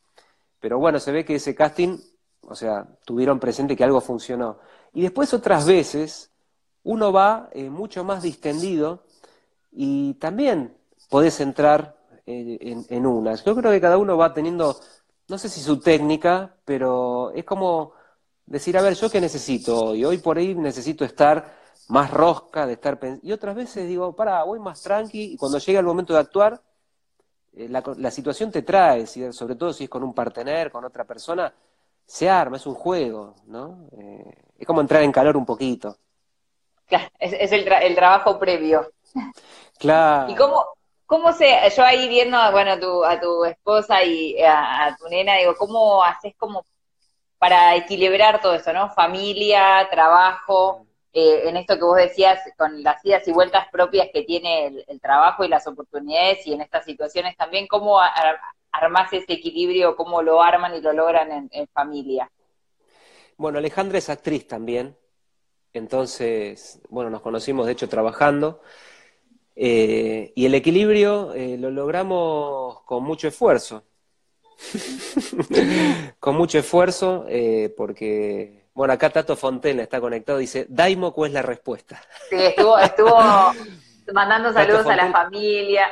Pero 0.60 0.78
bueno, 0.78 0.98
se 0.98 1.12
ve 1.12 1.24
que 1.24 1.36
ese 1.36 1.54
casting, 1.54 1.98
o 2.42 2.54
sea, 2.54 2.86
tuvieron 3.04 3.38
presente 3.38 3.76
que 3.76 3.84
algo 3.84 4.00
funcionó. 4.00 4.58
Y 4.92 5.02
después 5.02 5.32
otras 5.34 5.66
veces 5.66 6.30
uno 6.82 7.12
va 7.12 7.48
eh, 7.52 7.70
mucho 7.70 8.04
más 8.04 8.22
distendido 8.22 9.04
y 9.70 10.14
también 10.14 10.76
podés 11.08 11.40
entrar 11.40 11.96
eh, 12.26 12.58
en, 12.60 12.86
en, 12.88 13.06
unas. 13.06 13.44
Yo 13.44 13.54
creo 13.54 13.70
que 13.70 13.80
cada 13.80 13.98
uno 13.98 14.16
va 14.16 14.32
teniendo, 14.34 14.78
no 15.28 15.38
sé 15.38 15.48
si 15.48 15.60
su 15.60 15.80
técnica, 15.80 16.56
pero 16.64 17.30
es 17.32 17.44
como 17.44 17.92
decir, 18.46 18.76
a 18.78 18.82
ver, 18.82 18.94
¿yo 18.94 19.10
qué 19.10 19.20
necesito 19.20 19.90
hoy? 19.90 20.04
Hoy 20.04 20.18
por 20.18 20.38
ahí 20.38 20.54
necesito 20.54 21.04
estar 21.04 21.57
más 21.88 22.10
rosca, 22.10 22.66
de 22.66 22.74
estar 22.74 22.98
Y 23.22 23.32
otras 23.32 23.54
veces 23.54 23.88
digo, 23.88 24.14
para, 24.14 24.42
voy 24.44 24.60
más 24.60 24.82
tranqui, 24.82 25.32
y 25.32 25.36
cuando 25.36 25.58
llega 25.58 25.80
el 25.80 25.86
momento 25.86 26.12
de 26.12 26.20
actuar, 26.20 26.60
eh, 27.56 27.68
la, 27.68 28.10
situación 28.10 28.50
te 28.50 28.62
trae, 28.62 29.06
sobre 29.06 29.56
todo 29.56 29.72
si 29.72 29.84
es 29.84 29.90
con 29.90 30.04
un 30.04 30.14
partener, 30.14 30.70
con 30.70 30.84
otra 30.84 31.04
persona, 31.04 31.52
se 32.04 32.28
arma, 32.28 32.56
es 32.56 32.66
un 32.66 32.74
juego, 32.74 33.34
¿no? 33.46 33.88
Eh, 33.92 34.44
es 34.58 34.66
como 34.66 34.80
entrar 34.80 35.02
en 35.02 35.12
calor 35.12 35.36
un 35.36 35.46
poquito. 35.46 35.96
Claro, 36.86 37.08
es, 37.18 37.52
el, 37.52 37.66
el, 37.70 37.94
trabajo 37.94 38.38
previo. 38.38 38.90
Claro. 39.78 40.32
¿Y 40.32 40.34
cómo, 40.34 40.64
cómo 41.06 41.32
se, 41.32 41.56
yo 41.76 41.84
ahí 41.84 42.08
viendo, 42.08 42.36
bueno, 42.50 42.72
a 42.72 42.80
tu, 42.80 43.04
a 43.04 43.20
tu 43.20 43.44
esposa 43.44 44.02
y 44.02 44.36
a, 44.42 44.96
tu 44.98 45.08
nena, 45.08 45.36
digo, 45.36 45.54
¿cómo 45.56 46.02
haces 46.02 46.34
como 46.36 46.66
para 47.38 47.76
equilibrar 47.76 48.40
todo 48.40 48.54
eso, 48.54 48.72
¿no? 48.72 48.90
Familia, 48.90 49.86
trabajo, 49.90 50.87
eh, 51.12 51.48
en 51.48 51.56
esto 51.56 51.76
que 51.76 51.84
vos 51.84 51.96
decías, 51.96 52.40
con 52.56 52.82
las 52.82 53.04
idas 53.04 53.26
y 53.26 53.32
vueltas 53.32 53.66
propias 53.72 54.08
que 54.12 54.22
tiene 54.24 54.84
el, 54.86 55.00
trabajo 55.00 55.42
y 55.44 55.48
las 55.48 55.66
oportunidades 55.66 56.46
y 56.46 56.52
en 56.52 56.60
estas 56.60 56.84
situaciones 56.84 57.36
también, 57.36 57.66
¿cómo 57.66 57.98
armás 58.72 59.12
ese 59.12 59.32
equilibrio, 59.32 59.96
cómo 59.96 60.22
lo 60.22 60.42
arman 60.42 60.74
y 60.74 60.80
lo 60.80 60.92
logran 60.92 61.48
en, 61.50 61.66
familia? 61.68 62.30
Bueno, 63.38 63.58
Alejandra 63.58 63.98
es 63.98 64.10
actriz 64.10 64.46
también, 64.46 64.96
entonces, 65.72 66.80
bueno, 66.90 67.08
nos 67.08 67.22
conocimos 67.22 67.66
de 67.66 67.72
hecho 67.72 67.88
trabajando. 67.88 68.60
Eh, 69.56 70.32
y 70.36 70.46
el 70.46 70.54
equilibrio 70.54 71.34
eh, 71.34 71.56
lo 71.58 71.70
logramos 71.70 72.82
con 72.82 73.02
mucho 73.02 73.28
esfuerzo. 73.28 73.84
con 76.20 76.36
mucho 76.36 76.58
esfuerzo, 76.58 77.26
porque 77.76 78.57
bueno, 78.78 78.94
acá 78.94 79.10
Tato 79.10 79.34
Fontena 79.34 79.82
está 79.82 80.00
conectado, 80.00 80.38
dice, 80.38 80.64
Daimoku 80.68 81.24
es 81.24 81.32
la 81.32 81.42
respuesta. 81.42 82.00
Sí, 82.30 82.36
estuvo, 82.36 82.78
estuvo 82.78 83.18
mandando 84.14 84.52
saludos 84.52 84.86
a 84.86 84.94
la 84.94 85.10
familia. 85.10 85.88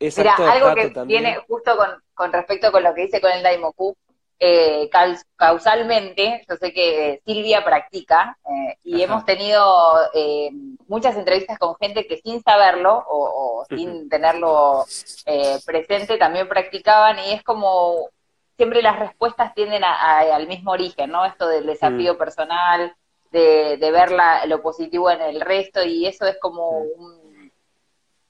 Mira, 0.00 0.34
algo 0.34 0.74
que 0.74 1.04
viene 1.04 1.36
justo 1.46 1.76
con, 1.76 1.90
con, 2.14 2.32
respecto 2.32 2.72
con 2.72 2.82
lo 2.82 2.94
que 2.94 3.02
dice 3.02 3.20
con 3.20 3.30
el 3.30 3.42
Daimoku, 3.42 3.94
eh, 4.38 4.88
causalmente, 5.36 6.42
yo 6.48 6.56
sé 6.56 6.72
que 6.72 7.20
Silvia 7.26 7.62
practica 7.62 8.38
eh, 8.46 8.78
y 8.82 9.02
hemos 9.02 9.26
tenido 9.26 9.94
eh, 10.14 10.48
muchas 10.88 11.18
entrevistas 11.18 11.58
con 11.58 11.76
gente 11.76 12.06
que 12.06 12.16
sin 12.16 12.42
saberlo 12.42 12.96
o, 12.96 13.60
o 13.60 13.64
sin 13.66 14.08
tenerlo 14.08 14.86
presente 15.66 16.16
también 16.16 16.48
practicaban 16.48 17.18
y 17.18 17.32
es 17.32 17.42
como 17.42 18.08
siempre 18.56 18.82
las 18.82 18.98
respuestas 18.98 19.54
tienden 19.54 19.82
al 19.84 20.46
mismo 20.46 20.72
origen, 20.72 21.10
¿no? 21.10 21.24
Esto 21.24 21.48
del 21.48 21.66
desafío 21.66 22.14
mm. 22.14 22.18
personal, 22.18 22.94
de, 23.30 23.78
ver 23.80 24.10
lo 24.46 24.62
positivo 24.62 25.10
en 25.10 25.20
el 25.20 25.40
resto, 25.40 25.82
y 25.82 26.06
eso 26.06 26.26
es 26.26 26.38
como 26.40 26.70
un, 26.78 27.50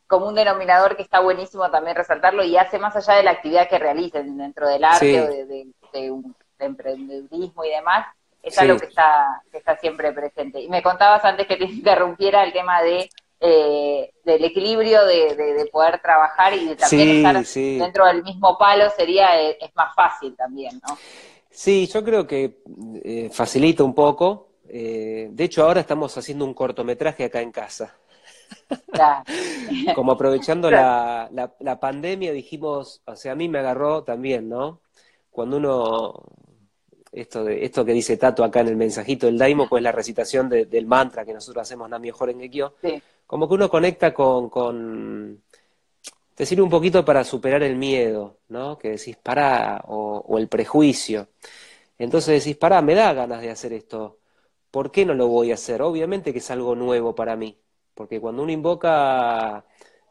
como 0.07 0.29
un 0.29 0.35
denominador 0.35 0.97
que 0.97 1.03
está 1.03 1.21
buenísimo 1.21 1.71
también 1.71 1.97
resaltarlo 1.97 2.45
y 2.45 2.57
hace 2.57 2.79
más 2.79 2.97
allá 2.97 3.15
de 3.15 3.23
la 3.23 3.33
actividad 3.33 3.69
que 3.69 3.79
realicen 3.79 4.39
dentro 4.39 4.69
del 4.69 4.85
arte 4.85 5.21
o 5.21 5.27
de, 5.93 6.11
un, 6.11 6.35
emprendedurismo 6.59 7.65
y 7.65 7.71
demás, 7.71 8.07
es 8.43 8.59
algo 8.59 8.79
que 8.79 8.87
está, 8.87 9.43
que 9.51 9.59
está 9.59 9.77
siempre 9.77 10.13
presente. 10.13 10.61
Y 10.61 10.69
me 10.69 10.83
contabas 10.83 11.25
antes 11.25 11.47
que 11.47 11.57
te 11.57 11.65
interrumpiera 11.65 12.45
el 12.45 12.53
tema 12.53 12.83
de 12.83 13.11
eh, 13.40 14.14
del 14.25 14.44
equilibrio 14.44 15.05
de, 15.05 15.68
poder 15.70 16.01
trabajar 16.01 16.55
y 16.55 16.66
de 16.66 16.77
también 16.77 17.27
estar 17.27 17.44
dentro 17.44 18.07
del 18.07 18.23
mismo 18.23 18.57
palo 18.57 18.88
sería 18.97 19.38
eh, 19.40 19.59
es 19.61 19.70
más 19.75 19.94
fácil 19.94 20.35
también, 20.35 20.81
¿no? 20.88 20.97
Sí, 21.51 21.87
yo 21.87 22.03
creo 22.03 22.27
que 22.27 22.62
eh, 23.05 23.29
facilita 23.31 23.85
un 23.85 23.94
poco. 23.94 24.49
de 24.64 25.35
hecho, 25.38 25.64
ahora 25.64 25.81
estamos 25.81 26.16
haciendo 26.16 26.44
un 26.44 26.55
cortometraje 26.55 27.25
acá 27.25 27.42
en 27.42 27.53
casa. 27.53 27.94
Como 29.94 30.12
aprovechando 30.12 30.70
la, 30.70 31.29
la, 31.59 31.81
pandemia, 31.81 32.33
dijimos, 32.33 33.03
o 33.05 33.14
sea, 33.16 33.33
a 33.33 33.37
mí 33.37 33.49
me 33.49 33.59
agarró 33.59 34.05
también, 34.05 34.49
¿no? 34.49 34.81
Cuando 35.31 35.59
uno 35.59 36.23
esto, 37.12 37.44
de, 37.44 37.64
esto 37.64 37.85
que 37.85 37.92
dice 37.92 38.16
Tato 38.16 38.42
acá 38.42 38.61
en 38.61 38.68
el 38.68 38.77
mensajito 38.77 39.27
del 39.27 39.38
Daimo, 39.38 39.68
pues 39.68 39.83
la 39.83 39.92
recitación 39.92 40.49
del 40.49 40.87
mantra 40.87 41.25
que 41.25 41.35
nosotros 41.35 41.62
hacemos 41.62 41.88
Nami 41.88 42.09
en 42.09 42.40
Gekyo, 42.40 42.75
sí 42.81 43.03
como 43.27 43.49
que 43.49 43.55
uno 43.55 43.69
conecta 43.69 44.13
con, 44.13 44.49
con, 44.51 45.43
te 46.35 46.47
sirve 46.47 46.63
un 46.63 46.71
poquito 46.71 47.05
para 47.05 47.25
superar 47.25 47.63
el 47.63 47.77
miedo, 47.77 48.39
¿no? 48.49 48.77
Que 48.79 48.91
decís, 48.91 49.17
pará, 49.17 49.83
o, 49.87 50.39
el 50.39 50.49
prejuicio. 50.49 51.29
Entonces 51.99 52.45
decís, 52.45 52.57
pará, 52.57 52.83
me 52.83 52.95
da 52.95 53.13
ganas 53.13 53.41
de 53.41 53.51
hacer 53.51 53.73
esto. 53.73 54.19
¿Por 54.71 54.91
qué 54.91 55.07
no 55.07 55.15
lo 55.15 55.29
voy 55.29 55.53
a 55.53 55.55
hacer? 55.55 55.83
Obviamente 55.83 56.33
que 56.33 56.41
es 56.41 56.51
algo 56.51 56.75
nuevo 56.75 57.15
para 57.15 57.37
mí, 57.37 57.57
porque 57.95 58.21
cuando 58.21 58.43
uno 58.43 58.53
invoca 58.53 59.65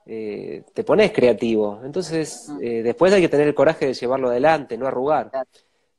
eh, 0.05 0.63
te 0.73 0.83
pones 0.83 1.11
creativo. 1.11 1.81
Entonces, 1.83 2.49
eh, 2.61 2.81
después 2.83 3.13
hay 3.13 3.21
que 3.21 3.29
tener 3.29 3.47
el 3.47 3.55
coraje 3.55 3.87
de 3.87 3.93
llevarlo 3.93 4.29
adelante, 4.29 4.77
no 4.77 4.87
arrugar. 4.87 5.31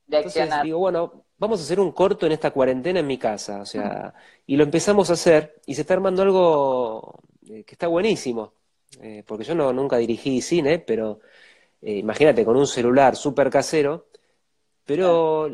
Entonces 0.09 0.51
digo, 0.63 0.79
bueno, 0.79 1.24
vamos 1.45 1.61
a 1.61 1.65
hacer 1.65 1.81
un 1.81 1.93
corto 1.93 2.27
en 2.27 2.33
esta 2.33 2.51
cuarentena 2.51 3.01
en 3.01 3.07
mi 3.07 3.19
casa, 3.19 3.61
o 3.61 3.67
sea, 3.67 4.15
y 4.47 4.57
lo 4.57 4.65
empezamos 4.65 5.11
a 5.11 5.15
hacer 5.15 5.61
y 5.67 5.75
se 5.75 5.83
está 5.83 5.95
armando 5.95 6.23
algo 6.23 7.21
que 7.47 7.65
está 7.67 7.87
buenísimo, 7.87 8.53
porque 9.27 9.45
yo 9.45 9.55
no, 9.55 9.73
nunca 9.73 9.99
dirigí 9.99 10.41
cine, 10.41 10.79
pero 10.79 11.21
imagínate, 11.83 12.45
con 12.45 12.57
un 12.57 12.67
celular 12.67 13.17
súper 13.17 13.51
casero, 13.51 14.07
pero 14.85 15.49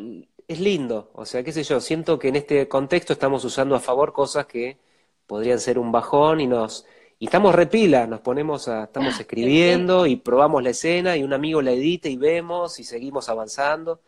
es 0.48 0.61
lindo, 0.61 1.11
o 1.14 1.24
sea, 1.26 1.42
qué 1.44 1.53
sé 1.53 1.62
yo, 1.64 1.81
siento 1.81 2.18
que 2.18 2.29
en 2.29 2.37
este 2.37 2.68
contexto 2.68 3.12
estamos 3.12 3.44
usando 3.44 3.74
a 3.76 3.81
favor 3.81 4.12
cosas 4.12 4.46
que 4.46 4.79
podrían 5.26 5.61
ser 5.61 5.79
un 5.79 5.92
bajón 5.92 6.40
y 6.40 6.46
nos 6.46 6.87
y 7.20 7.26
estamos 7.26 7.55
repila, 7.55 8.07
nos 8.07 8.20
ponemos 8.20 8.66
a, 8.68 8.85
estamos 8.85 9.20
escribiendo 9.20 10.07
y 10.07 10.16
probamos 10.16 10.62
la 10.62 10.70
escena 10.70 11.16
y 11.18 11.22
un 11.22 11.35
amigo 11.35 11.61
la 11.61 11.72
edita 11.72 12.09
y 12.09 12.16
vemos 12.16 12.81
y 12.81 12.85
seguimos 12.85 13.29
avanzando. 13.29 14.00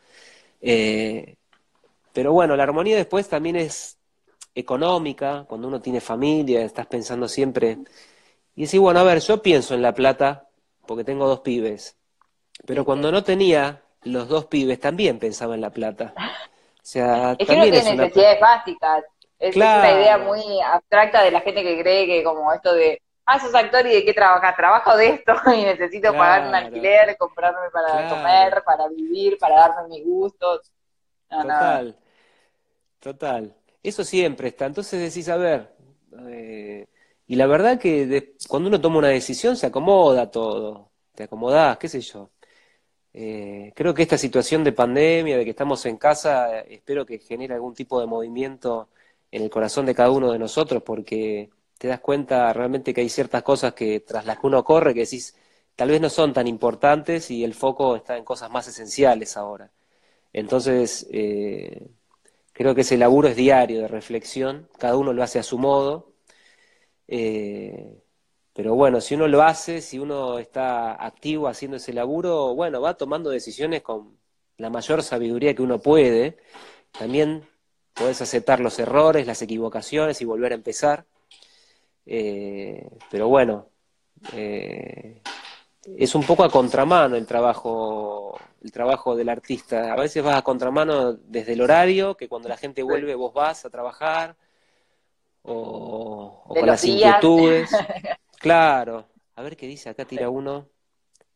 Eh, 0.63 1.37
pero 2.13 2.33
bueno, 2.33 2.57
la 2.57 2.63
armonía 2.65 2.97
después 2.97 3.29
también 3.29 3.57
es 3.57 3.99
económica, 4.55 5.45
cuando 5.49 5.69
uno 5.69 5.81
tiene 5.81 6.01
familia, 6.01 6.63
estás 6.63 6.87
pensando 6.87 7.29
siempre. 7.29 7.79
Y 8.55 8.65
decís, 8.65 8.81
bueno, 8.81 9.01
a 9.01 9.05
ver, 9.05 9.21
yo 9.21 9.43
pienso 9.43 9.75
en 9.75 9.83
la 9.83 9.95
plata 9.95 10.49
porque 10.87 11.05
tengo 11.05 11.27
dos 11.27 11.41
pibes, 11.41 11.97
pero 12.67 12.85
cuando 12.85 13.11
no 13.11 13.23
tenía 13.23 13.83
los 14.03 14.29
dos 14.29 14.47
pibes 14.47 14.81
también 14.81 15.19
pensaban 15.19 15.57
en 15.57 15.61
la 15.63 15.71
plata. 15.71 16.13
O 16.17 16.85
sea, 16.85 17.37
es 17.39 17.47
que 17.47 17.57
no 17.57 17.63
tiene 17.63 17.95
necesidades 17.95 18.41
básicas. 18.41 19.05
Es, 19.39 19.57
una 19.57 19.91
idea 19.93 20.19
muy 20.19 20.43
abstracta 20.61 21.23
de 21.23 21.31
la 21.31 21.41
gente 21.41 21.63
que 21.63 21.81
cree 21.81 22.07
que 22.07 22.23
como 22.23 22.53
esto 22.53 22.75
de, 22.75 23.01
ah, 23.27 23.41
sos 23.41 23.55
actor 23.55 23.87
y 23.87 23.95
de 23.95 24.05
qué 24.05 24.15
trabajas, 24.15 24.57
trabajo 24.57 24.97
de 24.97 25.09
esto 25.09 25.35
y 25.57 25.63
necesito 25.63 26.13
pagar 26.13 26.49
un 26.49 26.55
alquiler, 26.55 27.17
comprarme 27.17 27.71
para 27.73 28.09
comer, 28.09 28.63
para 28.65 28.89
vivir, 28.89 29.39
para 29.39 29.57
darme 29.57 29.89
mis 29.89 30.05
gustos. 30.05 30.71
total, 31.29 31.97
total. 33.03 33.55
Eso 33.83 34.05
siempre 34.05 34.49
está. 34.49 34.67
Entonces 34.67 35.01
decís, 35.01 35.29
a 35.29 35.37
ver, 35.37 35.75
eh, 36.29 36.87
y 37.27 37.37
la 37.37 37.47
verdad 37.47 37.79
que 37.79 38.37
cuando 38.49 38.69
uno 38.69 38.81
toma 38.81 38.99
una 38.99 39.09
decisión 39.09 39.57
se 39.57 39.67
acomoda 39.67 40.31
todo, 40.31 40.91
te 41.15 41.25
acomodás, 41.25 41.79
qué 41.79 41.89
sé 41.89 42.01
yo. 42.01 42.31
Eh, 43.15 43.73
creo 43.77 43.95
que 43.95 44.03
esta 44.03 44.19
situación 44.19 44.65
de 44.65 44.73
pandemia, 44.73 45.37
de 45.39 45.45
que 45.45 45.51
estamos 45.51 45.85
en 45.87 45.99
casa, 45.99 46.61
espero 46.61 47.07
que 47.07 47.19
genere 47.19 47.55
algún 47.55 47.75
tipo 47.75 48.01
de 48.01 48.07
movimiento 48.07 48.91
en 49.31 49.43
el 49.43 49.51
corazón 49.51 49.87
de 49.87 49.95
cada 49.95 50.11
uno 50.11 50.33
de 50.33 50.39
nosotros, 50.39 50.83
porque 50.85 51.51
te 51.79 51.89
das 51.89 52.01
cuenta 52.01 52.53
realmente 52.53 52.95
que 52.95 53.03
hay 53.03 53.09
ciertas 53.09 53.43
cosas 53.43 53.75
que 53.75 54.01
tras 54.01 54.27
las 54.27 54.39
que 54.39 54.47
uno 54.47 54.65
corre, 54.65 54.95
que 54.95 55.01
decís, 55.01 55.37
tal 55.77 55.91
vez 55.91 56.01
no 56.01 56.11
son 56.11 56.33
tan 56.33 56.47
importantes 56.47 57.31
y 57.31 57.45
el 57.45 57.55
foco 57.55 57.97
está 57.97 58.17
en 58.17 58.25
cosas 58.25 58.51
más 58.51 58.69
esenciales 58.69 59.37
ahora. 59.37 59.71
Entonces, 60.33 61.07
eh, 61.13 61.89
creo 62.53 62.75
que 62.75 62.83
ese 62.83 62.97
laburo 62.99 63.29
es 63.29 63.37
diario 63.37 63.81
de 63.81 63.89
reflexión, 63.89 64.69
cada 64.79 64.97
uno 64.97 65.13
lo 65.13 65.23
hace 65.23 65.39
a 65.39 65.43
su 65.43 65.59
modo. 65.59 66.13
Eh, 67.09 68.03
pero 68.55 68.75
bueno, 68.75 69.01
si 69.01 69.15
uno 69.15 69.29
lo 69.29 69.43
hace, 69.43 69.81
si 69.81 69.99
uno 69.99 70.39
está 70.39 71.05
activo 71.05 71.49
haciendo 71.49 71.79
ese 71.79 71.93
laburo, 71.93 72.55
bueno, 72.55 72.81
va 72.81 72.95
tomando 72.97 73.31
decisiones 73.31 73.83
con 73.83 74.19
la 74.59 74.71
mayor 74.71 75.03
sabiduría 75.03 75.55
que 75.55 75.63
uno 75.63 75.81
puede. 75.81 76.39
También 76.93 77.49
podés 77.95 78.23
aceptar 78.23 78.61
los 78.61 78.79
errores, 78.79 79.27
las 79.27 79.43
equivocaciones 79.43 80.21
y 80.21 80.25
volver 80.25 80.53
a 80.53 80.57
empezar. 80.57 81.07
Eh, 82.07 82.89
pero 83.11 83.29
bueno, 83.29 83.69
eh, 84.35 85.23
es 85.85 86.15
un 86.15 86.23
poco 86.23 86.45
a 86.45 86.51
contramano 86.51 87.17
el 87.17 87.27
trabajo, 87.27 88.39
el 88.63 88.71
trabajo 88.71 89.17
del 89.17 89.29
artista. 89.29 89.93
A 89.93 89.97
veces 89.97 90.23
vas 90.23 90.37
a 90.37 90.43
contramano 90.43 91.15
desde 91.15 91.55
el 91.55 91.61
horario, 91.61 92.17
que 92.17 92.29
cuando 92.29 92.49
la 92.49 92.57
gente 92.57 92.83
vuelve 92.83 93.15
vos 93.15 93.35
vas 93.35 93.65
a 93.65 93.71
trabajar, 93.71 94.37
o, 95.43 96.45
con 96.47 96.67
las 96.67 96.85
inquietudes. 96.85 97.71
Claro. 98.39 99.07
A 99.37 99.43
ver 99.43 99.57
qué 99.57 99.69
dice, 99.69 99.89
acá 99.89 100.05
tira 100.05 100.29
uno. 100.29 100.67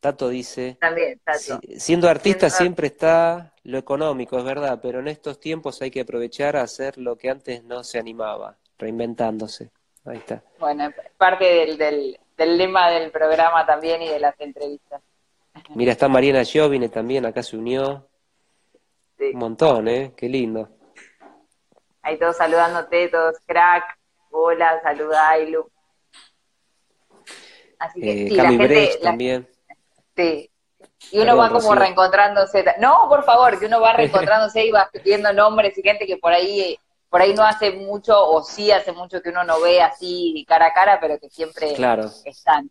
Tato 0.00 0.28
dice. 0.28 0.76
También, 0.80 1.20
Tato. 1.24 1.60
siendo 1.78 2.08
artista 2.08 2.50
siempre 2.50 2.88
está 2.88 3.54
lo 3.62 3.78
económico, 3.78 4.36
es 4.36 4.44
verdad, 4.44 4.80
pero 4.82 4.98
en 4.98 5.06
estos 5.06 5.38
tiempos 5.38 5.80
hay 5.82 5.92
que 5.92 6.00
aprovechar 6.00 6.56
a 6.56 6.62
hacer 6.62 6.98
lo 6.98 7.16
que 7.16 7.30
antes 7.30 7.62
no 7.62 7.84
se 7.84 8.00
animaba, 8.00 8.58
reinventándose. 8.76 9.70
Ahí 10.04 10.18
está. 10.18 10.42
Bueno, 10.58 10.92
parte 11.16 11.44
del, 11.44 11.78
del, 11.78 12.18
del 12.36 12.58
lema 12.58 12.90
del 12.90 13.10
programa 13.10 13.64
también 13.66 14.02
y 14.02 14.08
de 14.08 14.20
las 14.20 14.38
entrevistas. 14.40 15.02
Mira, 15.74 15.92
está 15.92 16.08
Mariana 16.08 16.44
Giovine 16.44 16.88
también, 16.88 17.24
acá 17.26 17.42
se 17.42 17.56
unió. 17.56 18.08
Un 19.18 19.38
montón, 19.38 19.88
¿eh? 19.88 20.12
Qué 20.16 20.28
lindo. 20.28 20.68
Ahí 22.02 22.18
todos 22.18 22.36
saludándote, 22.36 23.08
todos 23.08 23.36
crack. 23.46 23.84
Hola, 24.30 24.80
saluda 24.82 25.30
Ailu. 25.30 25.70
Así 27.78 28.00
que 28.00 28.10
eh, 28.10 28.28
sí, 28.28 28.34
la 28.36 28.48
gente, 28.48 28.98
también. 29.02 29.48
sí. 30.14 30.50
Y 31.10 31.20
uno 31.20 31.36
va 31.36 31.50
como 31.50 31.74
reencontrándose. 31.74 32.64
No, 32.78 33.06
por 33.08 33.24
favor, 33.24 33.58
que 33.58 33.66
uno 33.66 33.80
va 33.80 33.92
reencontrándose 33.96 34.64
y 34.64 34.70
va 34.70 34.90
viendo 35.04 35.32
nombres 35.32 35.76
y 35.76 35.82
gente 35.82 36.06
que 36.06 36.16
por 36.16 36.32
ahí 36.32 36.78
por 37.08 37.20
ahí 37.20 37.34
no 37.34 37.44
hace 37.44 37.72
mucho 37.72 38.28
o 38.28 38.42
sí 38.42 38.70
hace 38.70 38.92
mucho 38.92 39.22
que 39.22 39.30
uno 39.30 39.44
no 39.44 39.60
ve 39.60 39.80
así 39.80 40.44
cara 40.48 40.66
a 40.66 40.72
cara, 40.74 40.98
pero 41.00 41.18
que 41.18 41.30
siempre 41.30 41.74
están. 42.24 42.70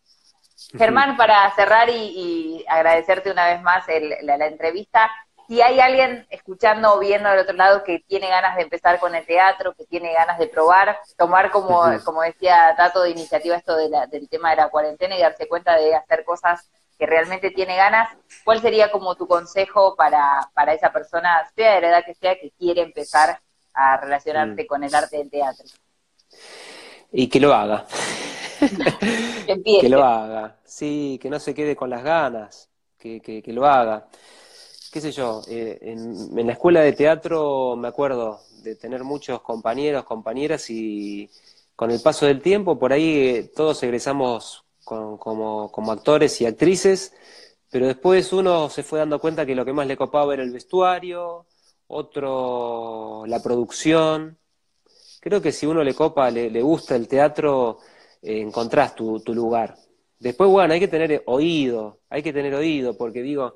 Germán, 0.78 1.16
para 1.18 1.54
cerrar 1.56 1.90
y, 1.90 2.64
agradecerte 2.68 3.32
una 3.32 3.48
vez 3.48 3.62
más 3.62 3.86
la, 4.22 4.48
entrevista, 4.48 5.10
si 5.48 5.62
hay 5.62 5.80
alguien 5.80 6.26
escuchando 6.30 6.96
o 6.96 7.00
viendo 7.00 7.30
del 7.30 7.40
otro 7.40 7.56
lado 7.56 7.84
que 7.84 8.00
tiene 8.00 8.28
ganas 8.30 8.56
de 8.56 8.64
empezar 8.64 9.00
con 9.00 9.14
el 9.14 9.26
teatro, 9.26 9.76
que 9.76 9.86
tiene 9.86 10.12
ganas 10.14 10.40
de 10.40 10.48
probar, 10.48 10.98
tomar 11.18 11.52
como, 11.52 11.84
como 12.04 12.22
decía 12.24 12.74
Tato 12.76 13.04
de 13.04 13.12
iniciativa 13.12 13.56
esto 13.56 13.76
de 13.76 13.90
del 14.10 14.28
tema 14.28 14.52
de 14.52 14.58
la 14.58 14.70
cuarentena 14.70 15.16
y 15.16 15.22
darse 15.22 15.48
cuenta 15.48 15.76
de 15.76 15.96
hacer 15.96 16.26
cosas 16.26 16.70
que 16.98 17.06
realmente 17.06 17.52
tiene 17.52 17.76
ganas, 17.76 18.10
¿cuál 18.44 18.62
sería 18.62 18.90
como 18.90 19.16
tu 19.16 19.28
consejo 19.28 19.96
para, 19.96 20.50
para 20.54 20.74
esa 20.74 20.92
persona, 20.92 21.48
sea 21.56 21.76
de 21.76 21.82
la 21.82 21.90
edad 21.90 22.06
que 22.06 22.16
sea, 22.16 22.36
que 22.36 22.52
quiere 22.58 22.82
empezar 22.82 23.40
a 23.76 23.98
relacionarse 23.98 24.64
mm. 24.64 24.68
con 24.68 24.84
el 24.84 24.96
arte 24.96 25.18
del 25.18 25.30
teatro? 25.30 25.66
Y 27.12 27.28
que 27.28 27.40
lo 27.40 27.54
haga. 27.54 27.86
que, 29.46 29.80
que 29.82 29.90
lo 29.90 30.04
haga, 30.04 30.58
sí, 30.64 31.20
que 31.22 31.30
no 31.30 31.40
se 31.40 31.54
quede 31.54 31.76
con 31.76 31.90
las 31.90 32.04
ganas, 32.04 32.70
que, 32.98 33.20
que, 33.20 33.42
que 33.44 33.54
lo 33.54 33.66
haga 33.66 34.08
qué 34.96 35.02
sé 35.02 35.12
yo, 35.12 35.42
eh, 35.50 35.78
en, 35.82 36.48
la 36.48 36.54
escuela 36.54 36.80
de 36.80 36.94
teatro 36.94 37.76
me 37.76 37.90
acuerdo 37.90 38.40
de 38.64 38.78
tener 38.78 39.04
muchos 39.04 39.42
compañeros, 39.42 40.06
compañeras 40.06 40.70
y 40.70 41.30
con 41.76 41.92
el 41.92 42.00
paso 42.02 42.26
del 42.28 42.42
tiempo 42.42 42.80
por 42.80 42.94
ahí 42.94 43.28
eh, 43.28 43.52
todos 43.54 43.84
egresamos 43.84 44.64
como, 44.86 45.92
actores 45.92 46.40
y 46.40 46.46
actrices, 46.46 47.14
pero 47.70 47.88
después 47.88 48.32
uno 48.32 48.70
se 48.70 48.84
fue 48.84 49.00
dando 49.00 49.20
cuenta 49.20 49.46
que 49.46 49.54
lo 49.54 49.66
que 49.66 49.74
más 49.74 49.86
le 49.86 49.98
copaba 49.98 50.34
era 50.34 50.44
el 50.44 50.52
vestuario, 50.54 51.46
otro 51.88 53.26
la 53.28 53.42
producción. 53.42 54.38
Creo 55.20 55.42
que 55.42 55.52
si 55.52 55.66
uno 55.66 55.84
le 55.84 55.94
copa, 55.94 56.30
le, 56.32 56.62
gusta 56.62 56.96
el 56.96 57.08
teatro, 57.08 57.80
eh, 58.22 58.42
encontrás 58.42 58.96
tu, 58.96 59.20
tu 59.22 59.34
lugar. 59.34 59.76
Después, 60.20 60.50
bueno, 60.50 60.74
hay 60.74 60.80
que 60.80 60.88
tener 60.88 61.24
oído, 61.28 62.00
hay 62.10 62.24
que 62.24 62.34
tener 62.34 62.54
oído, 62.56 62.98
porque 62.98 63.22
digo, 63.22 63.56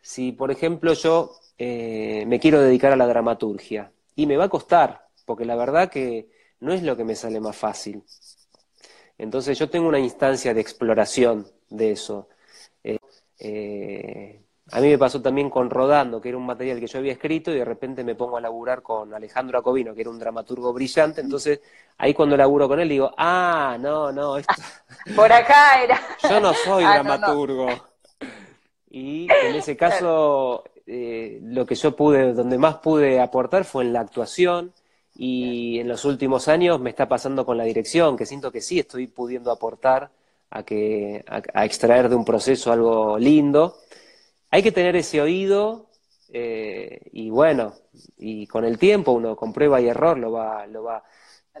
si, 0.00 0.32
por 0.32 0.50
ejemplo, 0.50 0.92
yo 0.94 1.32
eh, 1.58 2.24
me 2.26 2.38
quiero 2.40 2.60
dedicar 2.60 2.92
a 2.92 2.96
la 2.96 3.06
dramaturgia 3.06 3.92
y 4.14 4.26
me 4.26 4.36
va 4.36 4.44
a 4.44 4.48
costar, 4.48 5.08
porque 5.24 5.44
la 5.44 5.56
verdad 5.56 5.90
que 5.90 6.28
no 6.60 6.72
es 6.72 6.82
lo 6.82 6.96
que 6.96 7.04
me 7.04 7.14
sale 7.14 7.40
más 7.40 7.56
fácil. 7.56 8.04
Entonces 9.18 9.58
yo 9.58 9.70
tengo 9.70 9.88
una 9.88 9.98
instancia 9.98 10.52
de 10.54 10.60
exploración 10.60 11.46
de 11.70 11.92
eso. 11.92 12.28
Eh, 12.82 12.98
eh, 13.38 14.43
a 14.74 14.80
mí 14.80 14.88
me 14.88 14.98
pasó 14.98 15.22
también 15.22 15.50
con 15.50 15.70
Rodando, 15.70 16.20
que 16.20 16.30
era 16.30 16.36
un 16.36 16.46
material 16.46 16.80
que 16.80 16.88
yo 16.88 16.98
había 16.98 17.12
escrito 17.12 17.52
y 17.52 17.58
de 17.58 17.64
repente 17.64 18.02
me 18.02 18.16
pongo 18.16 18.38
a 18.38 18.40
laburar 18.40 18.82
con 18.82 19.14
Alejandro 19.14 19.56
Acobino, 19.56 19.94
que 19.94 20.00
era 20.00 20.10
un 20.10 20.18
dramaturgo 20.18 20.72
brillante. 20.72 21.20
Entonces 21.20 21.60
ahí 21.96 22.12
cuando 22.12 22.36
laburo 22.36 22.66
con 22.66 22.80
él 22.80 22.88
digo, 22.88 23.14
ah, 23.16 23.76
no, 23.78 24.10
no, 24.10 24.36
esto... 24.36 24.54
Por 25.14 25.32
acá 25.32 25.80
era. 25.80 26.00
Yo 26.28 26.40
no 26.40 26.52
soy 26.52 26.82
ah, 26.82 26.94
dramaturgo. 26.94 27.68
Y 28.90 29.28
en 29.30 29.54
ese 29.54 29.76
caso, 29.76 30.64
eh, 30.88 31.38
lo 31.42 31.66
que 31.66 31.76
yo 31.76 31.94
pude, 31.94 32.32
donde 32.32 32.58
más 32.58 32.76
pude 32.76 33.20
aportar 33.20 33.64
fue 33.64 33.84
en 33.84 33.92
la 33.92 34.00
actuación. 34.00 34.72
Y 35.14 35.78
en 35.78 35.86
los 35.86 36.04
últimos 36.04 36.48
años 36.48 36.80
me 36.80 36.90
está 36.90 37.08
pasando 37.08 37.46
con 37.46 37.56
la 37.56 37.64
dirección, 37.64 38.16
que 38.16 38.26
siento 38.26 38.50
que 38.50 38.60
sí 38.60 38.80
estoy 38.80 39.06
pudiendo 39.06 39.52
aportar 39.52 40.10
a, 40.50 40.62
que, 40.62 41.24
a, 41.28 41.64
extraer 41.64 42.08
de 42.08 42.16
un 42.16 42.24
proceso 42.24 42.72
algo 42.72 43.18
lindo. 43.18 43.76
Hay 44.54 44.62
que 44.62 44.70
tener 44.70 44.94
ese 44.94 45.20
oído 45.20 45.90
eh, 46.32 47.00
y 47.10 47.28
bueno, 47.28 47.74
y 48.18 48.46
con 48.46 48.64
el 48.64 48.78
tiempo 48.78 49.10
uno 49.10 49.34
con 49.34 49.52
prueba 49.52 49.80
y 49.80 49.88
error 49.88 50.16
lo 50.16 50.30
va, 50.30 50.64
lo 50.68 50.84
va, 50.84 51.02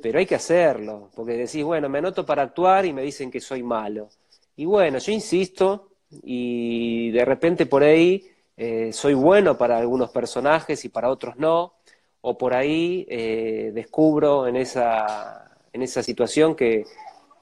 pero 0.00 0.20
hay 0.20 0.26
que 0.26 0.36
hacerlo, 0.36 1.10
porque 1.12 1.32
decís, 1.32 1.64
bueno, 1.64 1.88
me 1.88 1.98
anoto 1.98 2.24
para 2.24 2.42
actuar 2.42 2.86
y 2.86 2.92
me 2.92 3.02
dicen 3.02 3.32
que 3.32 3.40
soy 3.40 3.64
malo. 3.64 4.10
Y 4.54 4.64
bueno, 4.64 4.98
yo 4.98 5.10
insisto 5.10 5.88
y 6.22 7.10
de 7.10 7.24
repente 7.24 7.66
por 7.66 7.82
ahí 7.82 8.30
eh, 8.56 8.92
soy 8.92 9.14
bueno 9.14 9.58
para 9.58 9.76
algunos 9.76 10.10
personajes 10.10 10.84
y 10.84 10.88
para 10.88 11.10
otros 11.10 11.34
no, 11.36 11.74
o 12.20 12.38
por 12.38 12.54
ahí 12.54 13.04
eh, 13.10 13.72
descubro 13.74 14.46
en 14.46 14.54
esa, 14.54 15.50
en 15.72 15.82
esa 15.82 16.00
situación 16.00 16.54
que, 16.54 16.84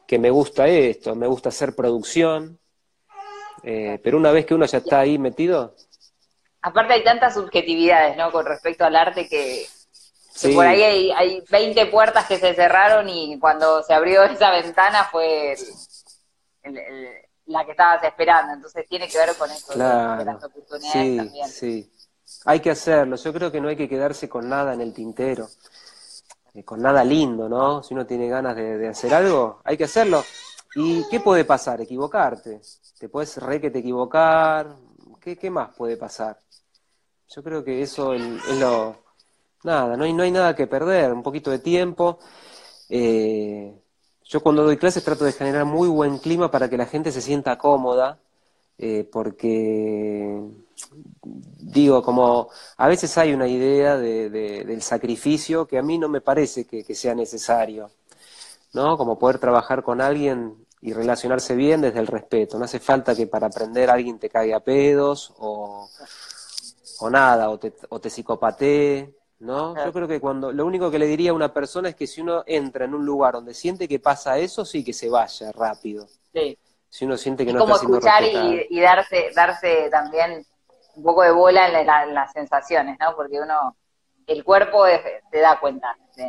que, 0.07 0.19
me 0.19 0.31
gusta 0.31 0.67
esto, 0.67 1.15
me 1.15 1.27
gusta 1.27 1.51
hacer 1.51 1.75
producción, 1.75 2.59
eh, 3.63 4.01
pero 4.03 4.17
una 4.17 4.31
vez 4.33 4.47
que 4.47 4.55
uno 4.55 4.67
ya 4.67 4.79
está 4.79 5.01
ahí 5.01 5.19
metido... 5.19 5.75
Aparte 6.61 6.95
hay 6.95 7.05
tantas 7.05 7.35
subjetividades, 7.35 8.17
¿no? 8.17 8.31
Con 8.31 8.47
respecto 8.47 8.85
al 8.85 8.95
arte 8.95 9.29
que, 9.29 9.67
por 10.55 10.65
ahí 10.65 10.83
hay, 10.83 11.11
hay 11.11 11.45
20 11.51 11.87
puertas 11.87 12.27
que 12.27 12.39
se 12.39 12.55
cerraron 12.55 13.09
y 13.09 13.39
cuando 13.39 13.83
se 13.83 13.93
abrió 13.93 14.23
esa 14.25 14.51
ventana 14.51 15.05
fue 15.11 15.57
la 17.47 17.65
que 17.65 17.73
estabas 17.73 18.03
esperando. 18.05 18.53
Entonces 18.53 18.87
tiene 18.89 19.09
que 19.09 19.19
ver 19.19 19.35
con 19.37 19.51
eso, 19.51 19.73
claro. 19.73 20.25
las 20.25 20.45
oportunidades 20.45 20.93
sí, 20.93 21.17
también. 21.17 21.49
Sí, 21.49 21.93
hay 22.45 22.61
que 22.61 22.71
hacerlo. 22.71 23.17
Yo 23.17 23.33
creo 23.33 23.53
que 23.53 23.61
no 23.61 23.69
hay 23.69 23.77
que 23.77 23.89
quedarse 23.89 24.29
con 24.29 24.49
nada 24.49 24.75
en 24.75 24.81
el 24.81 24.93
tintero, 24.93 25.49
eh, 26.55 26.65
con 26.65 26.81
nada 26.81 27.05
lindo, 27.05 27.49
¿no? 27.49 27.83
Si 27.83 27.95
uno 27.95 28.07
tiene 28.07 28.29
ganas 28.29 28.57
de, 28.57 28.89
hacer 28.89 29.15
algo, 29.15 29.61
hay 29.65 29.77
que 29.77 29.85
hacerlo. 29.85 30.25
¿Y 30.75 31.07
qué 31.11 31.21
puede 31.21 31.45
pasar? 31.45 31.81
Equivocarte. 31.81 32.61
Te 33.03 33.09
puedes 33.09 33.37
re 33.39 33.61
que 33.61 33.73
te 33.73 33.81
equivocar. 33.81 34.77
¿Qué, 35.21 35.37
¿Qué 35.37 35.51
más 35.51 35.75
puede 35.75 35.97
pasar? 35.97 36.39
Yo 37.35 37.43
creo 37.43 37.65
que 37.65 37.83
eso 37.83 38.15
es 38.15 38.61
lo, 38.61 38.97
Nada, 39.65 39.97
no 39.97 40.05
hay, 40.05 40.13
no 40.13 40.23
hay 40.23 40.31
nada 40.31 40.55
que 40.55 40.69
perder, 40.69 41.13
un 41.13 41.25
poquito 41.25 41.51
de 41.51 41.59
tiempo. 41.59 42.21
Eh, 42.89 43.75
yo 44.23 44.41
cuando 44.41 44.63
doy 44.63 44.77
clases 44.77 45.03
trato 45.03 45.25
de 45.25 45.33
generar 45.33 45.65
muy 45.65 45.89
buen 45.89 46.19
clima 46.19 46.49
para 46.53 46.71
que 46.71 46.77
la 46.77 46.87
gente 46.87 47.11
se 47.11 47.21
sienta 47.21 47.59
cómoda, 47.59 48.21
eh, 48.79 49.03
porque 49.11 50.41
digo, 51.59 52.05
como 52.05 52.51
a 52.77 52.87
veces 52.87 53.19
hay 53.19 53.33
una 53.33 53.49
idea 53.49 53.97
de, 53.97 54.31
del 54.31 54.81
sacrificio 54.81 55.67
que 55.67 55.77
a 55.77 55.83
mí 55.83 55.99
no 55.99 56.09
me 56.09 56.21
parece 56.21 56.67
que, 56.69 56.95
sea 56.95 57.17
necesario, 57.17 57.91
¿no? 58.73 58.97
Como 58.97 59.19
poder 59.19 59.41
trabajar 59.41 59.83
con 59.83 60.01
alguien 60.01 60.55
y 60.83 60.93
relacionarse 60.93 61.55
bien 61.55 61.81
desde 61.81 62.01
el 62.01 62.09
respeto. 62.09 62.59
No 62.59 62.65
hace 62.65 62.81
falta 62.81 63.15
que 63.15 63.29
para 63.29 63.47
aprender 63.47 63.89
alguien 63.89 64.19
te 64.19 64.29
caiga 64.29 64.57
a 64.57 64.61
pedos 64.61 65.33
o, 65.39 65.89
o 66.99 67.11
nada, 67.11 67.49
o 67.51 67.59
te, 67.59 67.73
o 67.89 68.01
te 68.01 68.11
psicopatee. 68.11 69.15
¿no? 69.39 69.75
Yo 69.85 69.93
creo 69.93 70.09
que 70.09 70.21
cuando 70.21 70.53
lo 70.53 70.67
único 70.67 70.91
que 70.91 70.99
le 70.99 71.07
diría 71.07 71.31
a 71.31 71.35
una 71.35 71.53
persona 71.53 71.89
es 71.89 71.95
que 71.95 72.09
si 72.09 72.21
uno 72.21 72.43
entra 72.47 72.85
en 72.85 72.95
un 72.95 73.07
lugar 73.07 73.35
donde 73.35 73.55
siente 73.55 73.89
que 73.89 74.01
pasa 74.01 74.39
eso, 74.39 74.65
sí 74.65 74.85
que 74.85 74.93
se 74.93 75.09
vaya 75.09 75.53
rápido. 75.53 76.07
Sí. 76.33 76.59
Si 76.89 77.05
uno 77.05 77.17
siente 77.17 77.47
que 77.47 77.53
no 77.53 77.61
como 77.61 77.75
está 77.75 77.81
siendo 77.81 77.99
escuchar 77.99 78.25
y, 78.25 78.67
y, 78.69 78.81
darse 78.81 79.31
darse 79.35 79.89
también 79.91 80.45
un 80.95 81.03
poco 81.03 81.23
de 81.23 81.31
bola 81.31 81.69
en, 81.81 82.15
las 82.15 82.33
sensaciones, 82.33 82.99
¿no? 83.01 83.17
Porque 83.17 83.41
uno 83.41 83.77
el 84.27 84.45
cuerpo 84.45 84.85
te 85.31 85.39
da 85.39 85.59
cuenta 85.59 85.97
de, 86.17 86.25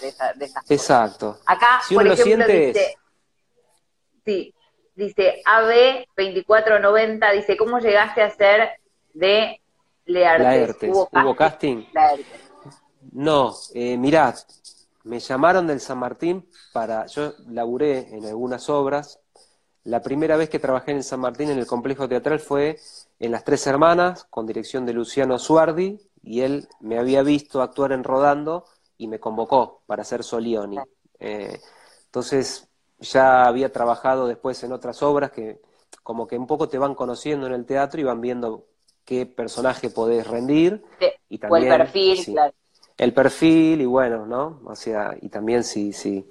de, 0.00 0.08
esa, 0.08 0.32
de 0.32 0.44
esas 0.44 0.70
Exacto. 0.70 1.38
Acá, 1.46 1.80
por 1.92 2.06
ejemplo, 2.06 2.46
dice, 2.46 2.96
sí, 4.30 4.54
dice 4.94 5.42
AB2490, 5.44 7.32
dice, 7.34 7.56
¿cómo 7.56 7.78
llegaste 7.80 8.22
a 8.22 8.30
ser 8.30 8.70
de 9.12 9.60
Laertes. 10.06 10.90
¿Hubo, 10.90 11.36
casting? 11.36 11.84
No, 13.12 13.54
eh, 13.74 13.96
mirá, 13.96 14.34
me 15.04 15.18
llamaron 15.18 15.66
del 15.66 15.80
San 15.80 15.98
Martín 15.98 16.48
para. 16.72 17.06
Yo 17.06 17.32
laburé 17.48 18.08
en 18.14 18.24
algunas 18.26 18.68
obras. 18.68 19.20
La 19.84 20.02
primera 20.02 20.36
vez 20.36 20.48
que 20.48 20.58
trabajé 20.58 20.92
en 20.92 21.02
San 21.02 21.20
Martín 21.20 21.50
en 21.50 21.58
el 21.58 21.66
complejo 21.66 22.08
teatral 22.08 22.38
fue 22.38 22.78
en 23.18 23.32
Las 23.32 23.44
Tres 23.44 23.66
Hermanas, 23.66 24.26
con 24.28 24.46
dirección 24.46 24.84
de 24.84 24.92
Luciano 24.92 25.38
Suardi, 25.38 25.98
y 26.22 26.42
él 26.42 26.68
me 26.80 26.98
había 26.98 27.22
visto 27.22 27.62
actuar 27.62 27.92
en 27.92 28.04
Rodando 28.04 28.64
y 28.98 29.08
me 29.08 29.18
convocó 29.18 29.82
para 29.86 30.02
hacer 30.02 30.22
Solioni. 30.22 30.78
Eh, 31.18 31.58
entonces 32.04 32.69
ya 33.00 33.46
había 33.46 33.72
trabajado 33.72 34.26
después 34.26 34.62
en 34.62 34.72
otras 34.72 35.02
obras 35.02 35.30
que 35.30 35.60
como 36.02 36.26
que 36.26 36.36
un 36.36 36.46
poco 36.46 36.68
te 36.68 36.78
van 36.78 36.94
conociendo 36.94 37.46
en 37.46 37.52
el 37.52 37.66
teatro 37.66 38.00
y 38.00 38.04
van 38.04 38.20
viendo 38.20 38.66
qué 39.04 39.26
personaje 39.26 39.90
podés 39.90 40.26
rendir. 40.26 40.82
y 41.28 41.38
también, 41.38 41.72
o 41.72 41.74
el 41.74 41.80
perfil, 41.80 42.24
claro. 42.24 42.54
El 42.96 43.14
perfil 43.14 43.80
y 43.80 43.86
bueno, 43.86 44.26
¿no? 44.26 44.60
O 44.66 44.76
sea, 44.76 45.16
y 45.20 45.28
también 45.30 45.64
si, 45.64 45.92
si, 45.92 46.28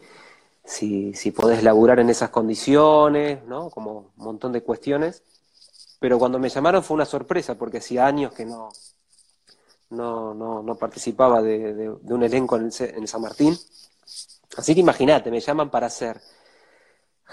si, 0.63 1.13
si 1.13 1.31
podés 1.31 1.63
laburar 1.63 1.99
en 1.99 2.09
esas 2.09 2.29
condiciones, 2.29 3.43
¿no? 3.45 3.69
Como 3.69 4.11
un 4.17 4.23
montón 4.23 4.51
de 4.51 4.61
cuestiones. 4.61 5.23
Pero 5.99 6.19
cuando 6.19 6.39
me 6.39 6.49
llamaron 6.49 6.83
fue 6.83 6.95
una 6.95 7.05
sorpresa, 7.05 7.55
porque 7.55 7.79
hacía 7.79 8.05
años 8.05 8.33
que 8.33 8.45
no, 8.45 8.69
no, 9.89 10.33
no, 10.33 10.61
no 10.61 10.75
participaba 10.75 11.41
de, 11.41 11.89
un 11.89 12.23
elenco 12.23 12.55
en 12.55 12.69
en 12.79 13.07
San 13.07 13.21
Martín. 13.21 13.57
Así 14.57 14.73
que 14.73 14.81
imagínate, 14.81 15.31
me 15.31 15.39
llaman 15.39 15.69
para 15.69 15.87
hacer 15.87 16.21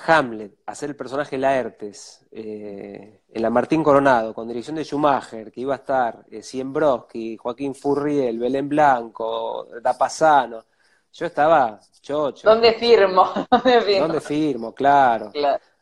Hamlet, 0.05 0.59
hacer 0.66 0.90
el 0.90 0.97
personaje 0.97 1.38
Laertes, 1.38 2.26
eh, 2.30 3.22
en 3.28 3.42
la 3.42 3.49
Martín 3.49 3.82
Coronado, 3.82 4.34
con 4.34 4.47
dirección 4.47 4.76
de 4.76 4.84
Schumacher, 4.84 5.51
que 5.51 5.62
iba 5.62 5.74
a 5.74 5.78
estar 5.78 6.24
eh, 6.30 6.42
Siembroski, 6.42 7.36
Joaquín 7.36 7.74
Furriel, 7.74 8.38
Belén 8.38 8.68
Blanco, 8.68 9.66
Dapasano. 9.82 10.64
Yo 11.12 11.26
estaba 11.26 11.80
chocho. 12.03 12.49
¿Dónde 12.49 12.74
firmo? 12.74 13.32
¿Dónde 13.99 14.20
firmo? 14.20 14.74
Claro. 14.74 15.32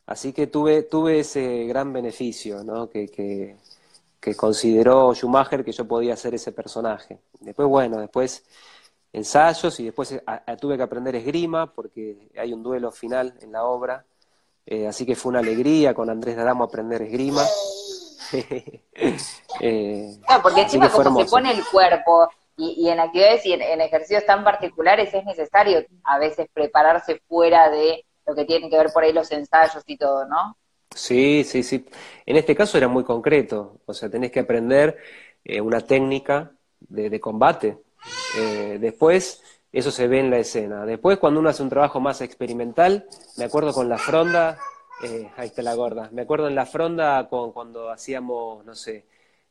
Así 0.06 0.32
que 0.32 0.46
tuve, 0.46 0.84
tuve 0.84 1.20
ese 1.20 1.64
gran 1.64 1.92
beneficio, 1.92 2.62
¿no? 2.62 2.88
Que, 2.88 3.08
que, 3.08 3.56
que 4.20 4.36
consideró 4.36 5.12
Schumacher 5.12 5.64
que 5.64 5.72
yo 5.72 5.88
podía 5.88 6.14
hacer 6.14 6.34
ese 6.34 6.52
personaje. 6.52 7.18
Después, 7.40 7.66
bueno, 7.68 7.98
después 7.98 8.44
ensayos 9.14 9.78
y 9.78 9.84
después 9.84 10.12
eh, 10.12 10.20
tuve 10.60 10.76
que 10.76 10.82
aprender 10.82 11.14
esgrima 11.14 11.72
porque 11.72 12.28
hay 12.36 12.52
un 12.52 12.62
duelo 12.62 12.90
final 12.90 13.34
en 13.40 13.52
la 13.52 13.64
obra. 13.64 14.04
Eh, 14.66 14.88
así 14.88 15.06
que 15.06 15.14
fue 15.14 15.30
una 15.30 15.38
alegría 15.38 15.94
con 15.94 16.10
Andrés 16.10 16.36
Dadamo 16.36 16.64
aprender 16.64 17.02
esgrima. 17.02 17.42
eh, 19.60 20.18
porque 20.42 20.62
encima 20.62 20.90
como 20.90 21.20
se 21.20 21.30
pone 21.30 21.52
el 21.52 21.64
cuerpo 21.70 22.28
y, 22.56 22.88
en 22.88 22.98
actividades 22.98 23.46
y 23.46 23.52
en, 23.52 23.80
ejercicios 23.80 24.24
tan 24.26 24.42
particulares 24.42 25.12
es 25.14 25.24
necesario 25.24 25.84
a 26.04 26.18
veces 26.18 26.48
prepararse 26.52 27.20
fuera 27.28 27.70
de 27.70 28.04
lo 28.26 28.34
que 28.34 28.44
tiene 28.44 28.68
que 28.68 28.78
ver 28.78 28.90
por 28.92 29.04
ahí 29.04 29.12
los 29.12 29.30
ensayos 29.30 29.82
y 29.86 29.96
todo, 29.96 30.24
¿no? 30.26 30.56
Sí, 30.90 31.44
sí, 31.44 31.62
sí. 31.62 31.84
En 32.24 32.36
este 32.36 32.54
caso 32.54 32.78
era 32.78 32.88
muy 32.88 33.04
concreto, 33.04 33.80
o 33.84 33.92
sea, 33.92 34.08
tenés 34.08 34.32
que 34.32 34.40
aprender 34.40 34.96
eh, 35.44 35.60
una 35.60 35.80
técnica 35.80 36.52
de 36.80 37.20
combate, 37.20 37.78
eh, 38.36 38.78
después, 38.80 39.42
eso 39.72 39.90
se 39.90 40.06
ve 40.06 40.20
en 40.20 40.30
la 40.30 40.38
escena. 40.38 40.86
Después, 40.86 41.18
cuando 41.18 41.40
uno 41.40 41.48
hace 41.48 41.62
un 41.62 41.68
trabajo 41.68 42.00
más 42.00 42.20
experimental, 42.20 43.06
me 43.36 43.44
acuerdo 43.44 43.72
con 43.72 43.88
la 43.88 43.98
fronda, 43.98 44.58
eh, 45.02 45.30
ahí 45.36 45.48
está 45.48 45.62
la 45.62 45.74
gorda, 45.74 46.08
me 46.12 46.22
acuerdo 46.22 46.48
en 46.48 46.54
la 46.54 46.66
fronda 46.66 47.28
con, 47.28 47.52
cuando 47.52 47.90
hacíamos, 47.90 48.64
no 48.64 48.74
sé, 48.74 49.04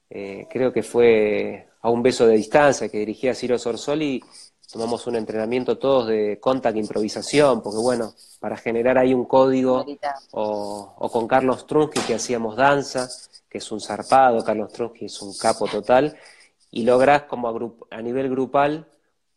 eh, 0.10 0.48
creo 0.50 0.72
que 0.72 0.84
fue 0.84 1.68
a 1.82 1.90
un 1.90 2.02
beso 2.02 2.26
de 2.26 2.36
distancia 2.36 2.88
que 2.88 3.00
dirigía 3.00 3.36
Ciro 3.36 3.58
Sorsoli, 3.58 4.24
tomamos 4.72 5.06
un 5.08 5.16
entrenamiento 5.18 5.78
todos 5.78 6.08
de 6.08 6.40
contact 6.40 6.78
improvisación, 6.78 7.62
porque 7.62 7.80
bueno, 7.80 8.14
para 8.40 8.56
generar 8.58 8.98
ahí 8.98 9.14
un 9.14 9.26
código, 9.26 9.86
o, 10.32 10.96
o, 10.98 11.12
con 11.12 11.28
Carlos 11.28 11.68
Trunsky 11.68 12.00
que 12.02 12.16
hacíamos 12.16 12.56
danza, 12.56 13.10
que 13.50 13.58
es 13.58 13.72
un 13.72 13.82
zarpado, 13.82 14.44
Carlos 14.44 14.72
Trunsky 14.72 15.06
es 15.06 15.22
un 15.22 15.38
capo 15.38 15.68
total, 15.68 16.18
y 16.74 16.84
logras 16.86 17.24
como 17.24 17.48
a, 17.48 17.96
a, 17.96 18.02
nivel 18.02 18.30
grupal 18.32 18.88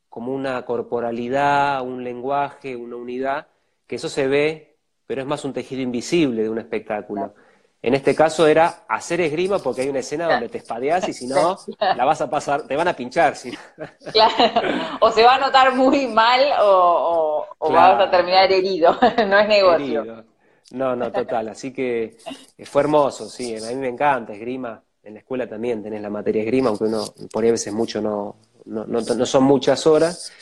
como 0.09 0.33
una 0.33 0.65
corporalidad, 0.65 1.83
un 1.83 2.03
lenguaje, 2.03 2.75
una 2.75 2.97
unidad, 2.97 3.49
que 3.87 3.97
eso 3.97 4.09
se 4.09 4.27
ve, 4.27 4.79
pero 5.07 5.21
es 5.21 5.27
más 5.27 5.45
un 5.45 5.53
tejido 5.53 5.83
invisible 5.83 6.43
de 6.43 6.49
un 6.49 6.59
espectáculo. 6.59 7.35
En 7.83 7.93
este 7.93 8.15
caso 8.15 8.47
era 8.47 8.87
hacer 8.89 9.21
esgrima 9.21 9.59
porque 9.59 9.83
hay 9.83 9.91
una 9.91 9.99
escena 9.99 10.31
donde 10.31 10.49
te 10.49 10.59
espadeas 10.59 11.07
y 11.11 11.13
si 11.13 11.27
no, 11.27 11.59
la 11.79 12.07
vas 12.07 12.23
a 12.23 12.31
pasar, 12.31 12.67
te 12.67 12.75
van 12.75 12.89
a 12.89 12.95
pinchar. 12.95 13.35
Claro. 14.13 14.99
O 15.01 15.11
se 15.11 15.23
va 15.23 15.35
a 15.35 15.39
notar 15.39 15.75
muy 15.75 16.07
mal 16.07 16.41
o, 16.63 17.47
vas 17.61 18.01
a 18.01 18.11
terminar 18.11 18.51
herido. 18.51 18.99
No 19.29 19.39
es 19.39 19.49
negocio. 19.49 20.25
No, 20.71 20.97
no, 20.97 21.13
total. 21.13 21.51
Así 21.51 21.71
que 21.71 22.17
fue 22.65 22.81
hermoso, 22.81 23.29
sí. 23.29 23.55
A 23.57 23.69
mí 23.69 23.75
me 23.75 23.89
encanta 23.89 24.33
esgrima 24.33 24.83
en 25.07 25.15
la 25.15 25.21
escuela 25.21 25.49
también 25.49 25.83
tenés 25.83 26.03
la 26.03 26.11
materia 26.11 26.43
esgrima, 26.43 26.69
aunque 26.69 26.85
uno 26.85 27.05
por 27.33 27.45
ahí 27.45 27.51
a 27.51 27.53
veces 27.53 27.73
mucho 27.73 28.03
no, 28.03 28.37
no, 28.65 28.85
no, 28.87 29.27
son 29.27 29.45
muchas 29.45 29.87
horas, 29.87 30.33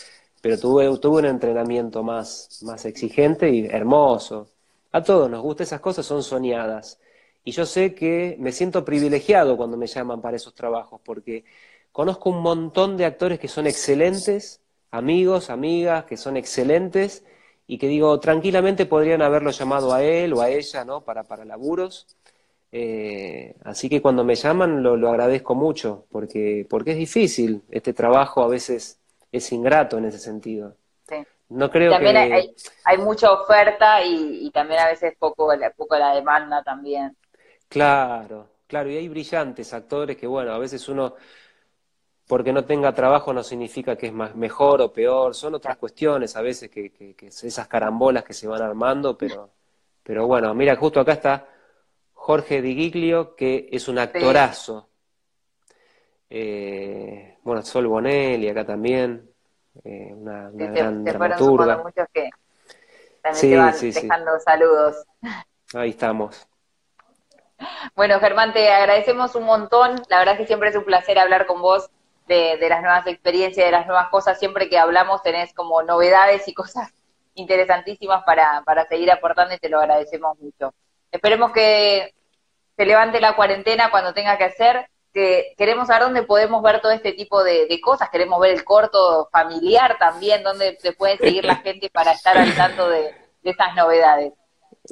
pero 0.40 0.58
tuve, 0.58 0.98
tuve 0.98 1.18
un 1.18 1.26
entrenamiento 1.26 2.02
más, 2.02 2.60
más 2.62 2.86
exigente 2.86 3.50
y 3.50 3.66
hermoso. 3.66 4.48
A 4.92 5.02
todos 5.02 5.30
nos 5.30 5.42
gusta 5.42 5.64
esas 5.64 5.80
cosas, 5.80 6.06
son 6.06 6.22
soñadas. 6.22 6.98
Y 7.44 7.52
yo 7.52 7.66
sé 7.66 7.94
que 7.94 8.36
me 8.40 8.52
siento 8.52 8.86
privilegiado 8.86 9.58
cuando 9.58 9.76
me 9.76 9.86
llaman 9.86 10.22
para 10.22 10.36
esos 10.36 10.54
trabajos, 10.54 10.98
porque 11.04 11.44
conozco 11.92 12.30
un 12.30 12.40
montón 12.40 12.96
de 12.96 13.04
actores 13.04 13.38
que 13.38 13.48
son 13.48 13.66
excelentes, 13.66 14.62
amigos, 14.90 15.50
amigas, 15.50 16.06
que 16.06 16.16
son 16.16 16.38
excelentes, 16.38 17.22
y 17.66 17.76
que 17.76 17.86
digo, 17.88 18.18
tranquilamente 18.18 18.86
podrían 18.86 19.20
haberlo 19.20 19.50
llamado 19.50 19.92
a 19.92 20.02
él 20.02 20.32
o 20.32 20.40
a 20.40 20.48
ella, 20.48 20.86
¿no? 20.86 21.02
Para, 21.02 21.24
para 21.24 21.44
laburos. 21.44 22.06
Eh, 22.76 23.54
así 23.62 23.88
que 23.88 24.02
cuando 24.02 24.24
me 24.24 24.34
llaman 24.34 24.82
lo, 24.82 24.96
lo, 24.96 25.08
agradezco 25.08 25.54
mucho, 25.54 26.06
porque, 26.10 26.66
porque 26.68 26.90
es 26.90 26.96
difícil. 26.96 27.62
Este 27.70 27.92
trabajo 27.92 28.42
a 28.42 28.48
veces 28.48 28.98
es 29.30 29.52
ingrato 29.52 29.96
en 29.96 30.06
ese 30.06 30.18
sentido. 30.18 30.74
Sí. 31.08 31.14
No 31.50 31.70
creo 31.70 31.92
también 31.92 32.16
hay, 32.16 32.52
hay, 32.84 32.98
mucha 32.98 33.30
oferta 33.30 34.02
y, 34.02 34.46
y, 34.46 34.50
también 34.50 34.80
a 34.80 34.88
veces 34.88 35.14
poco, 35.16 35.52
poco 35.76 35.96
la 35.96 36.16
demanda 36.16 36.64
también. 36.64 37.16
Claro, 37.68 38.48
claro, 38.66 38.90
y 38.90 38.96
hay 38.96 39.08
brillantes 39.08 39.72
actores 39.72 40.16
que, 40.16 40.26
bueno, 40.26 40.52
a 40.52 40.58
veces 40.58 40.88
uno 40.88 41.14
porque 42.26 42.52
no 42.52 42.64
tenga 42.64 42.92
trabajo 42.92 43.32
no 43.32 43.44
significa 43.44 43.94
que 43.94 44.06
es 44.06 44.12
más, 44.12 44.34
mejor 44.34 44.82
o 44.82 44.92
peor, 44.92 45.36
son 45.36 45.54
otras 45.54 45.76
cuestiones 45.76 46.34
a 46.34 46.42
veces 46.42 46.70
que, 46.70 46.90
que, 46.90 47.14
que 47.14 47.28
esas 47.28 47.68
carambolas 47.68 48.24
que 48.24 48.32
se 48.32 48.48
van 48.48 48.62
armando, 48.62 49.16
pero, 49.16 49.50
pero 50.02 50.26
bueno, 50.26 50.52
mira, 50.54 50.74
justo 50.74 50.98
acá 50.98 51.12
está 51.12 51.53
Jorge 52.24 52.62
Di 52.62 52.74
Giglio, 52.74 53.36
que 53.36 53.68
es 53.70 53.86
un 53.86 53.98
actorazo. 53.98 54.88
Eh, 56.30 57.36
bueno, 57.42 57.60
Sol 57.60 57.86
Bonelli 57.86 58.48
acá 58.48 58.64
también, 58.64 59.30
eh, 59.84 60.08
una, 60.14 60.48
una 60.48 60.66
gran 60.70 61.04
dramaturga. 61.04 61.82
muchos 61.82 62.08
que 62.14 62.30
también 63.20 63.50
te 63.50 63.56
van 63.58 63.74
dejando 63.78 64.40
saludos. 64.40 65.04
Ahí 65.74 65.90
estamos. 65.90 66.48
Bueno, 67.94 68.18
Germán, 68.20 68.54
te 68.54 68.72
agradecemos 68.72 69.34
un 69.34 69.44
montón. 69.44 70.00
La 70.08 70.18
verdad 70.18 70.38
que 70.38 70.46
siempre 70.46 70.70
es 70.70 70.76
un 70.76 70.84
placer 70.84 71.18
hablar 71.18 71.44
con 71.44 71.60
vos 71.60 71.90
de, 72.26 72.56
las 72.70 72.80
nuevas 72.80 73.06
experiencias, 73.06 73.66
de 73.66 73.72
las 73.72 73.86
nuevas 73.86 74.08
cosas. 74.08 74.38
Siempre 74.38 74.70
que 74.70 74.78
hablamos 74.78 75.22
tenés 75.22 75.52
como 75.52 75.82
novedades 75.82 76.48
y 76.48 76.54
cosas 76.54 76.90
interesantísimas 77.34 78.24
para, 78.24 78.62
para 78.64 78.86
seguir 78.86 79.12
aportando 79.12 79.54
y 79.54 79.58
te 79.58 79.68
lo 79.68 79.78
agradecemos 79.78 80.38
mucho. 80.38 80.72
Esperemos 81.14 81.52
que 81.52 82.12
se 82.76 82.84
levante 82.84 83.20
la 83.20 83.36
cuarentena 83.36 83.90
cuando 83.92 84.12
tenga 84.12 84.36
que 84.36 84.44
hacer. 84.44 84.88
Que 85.12 85.54
queremos 85.56 85.86
saber 85.86 86.02
dónde 86.02 86.24
podemos 86.24 86.60
ver 86.60 86.80
todo 86.80 86.90
este 86.90 87.12
tipo 87.12 87.44
de, 87.44 87.68
cosas. 87.80 88.10
Queremos 88.10 88.40
ver 88.40 88.50
el 88.50 88.64
corto 88.64 89.28
familiar 89.30 89.96
también, 89.96 90.42
donde 90.42 90.76
se 90.80 90.92
puede 90.92 91.16
seguir 91.18 91.44
la 91.44 91.56
gente 91.56 91.88
para 91.88 92.12
estar 92.12 92.36
al 92.36 92.52
tanto 92.56 92.88
de, 92.88 93.14
de 93.42 93.50
esas 93.50 93.76
novedades. 93.76 94.32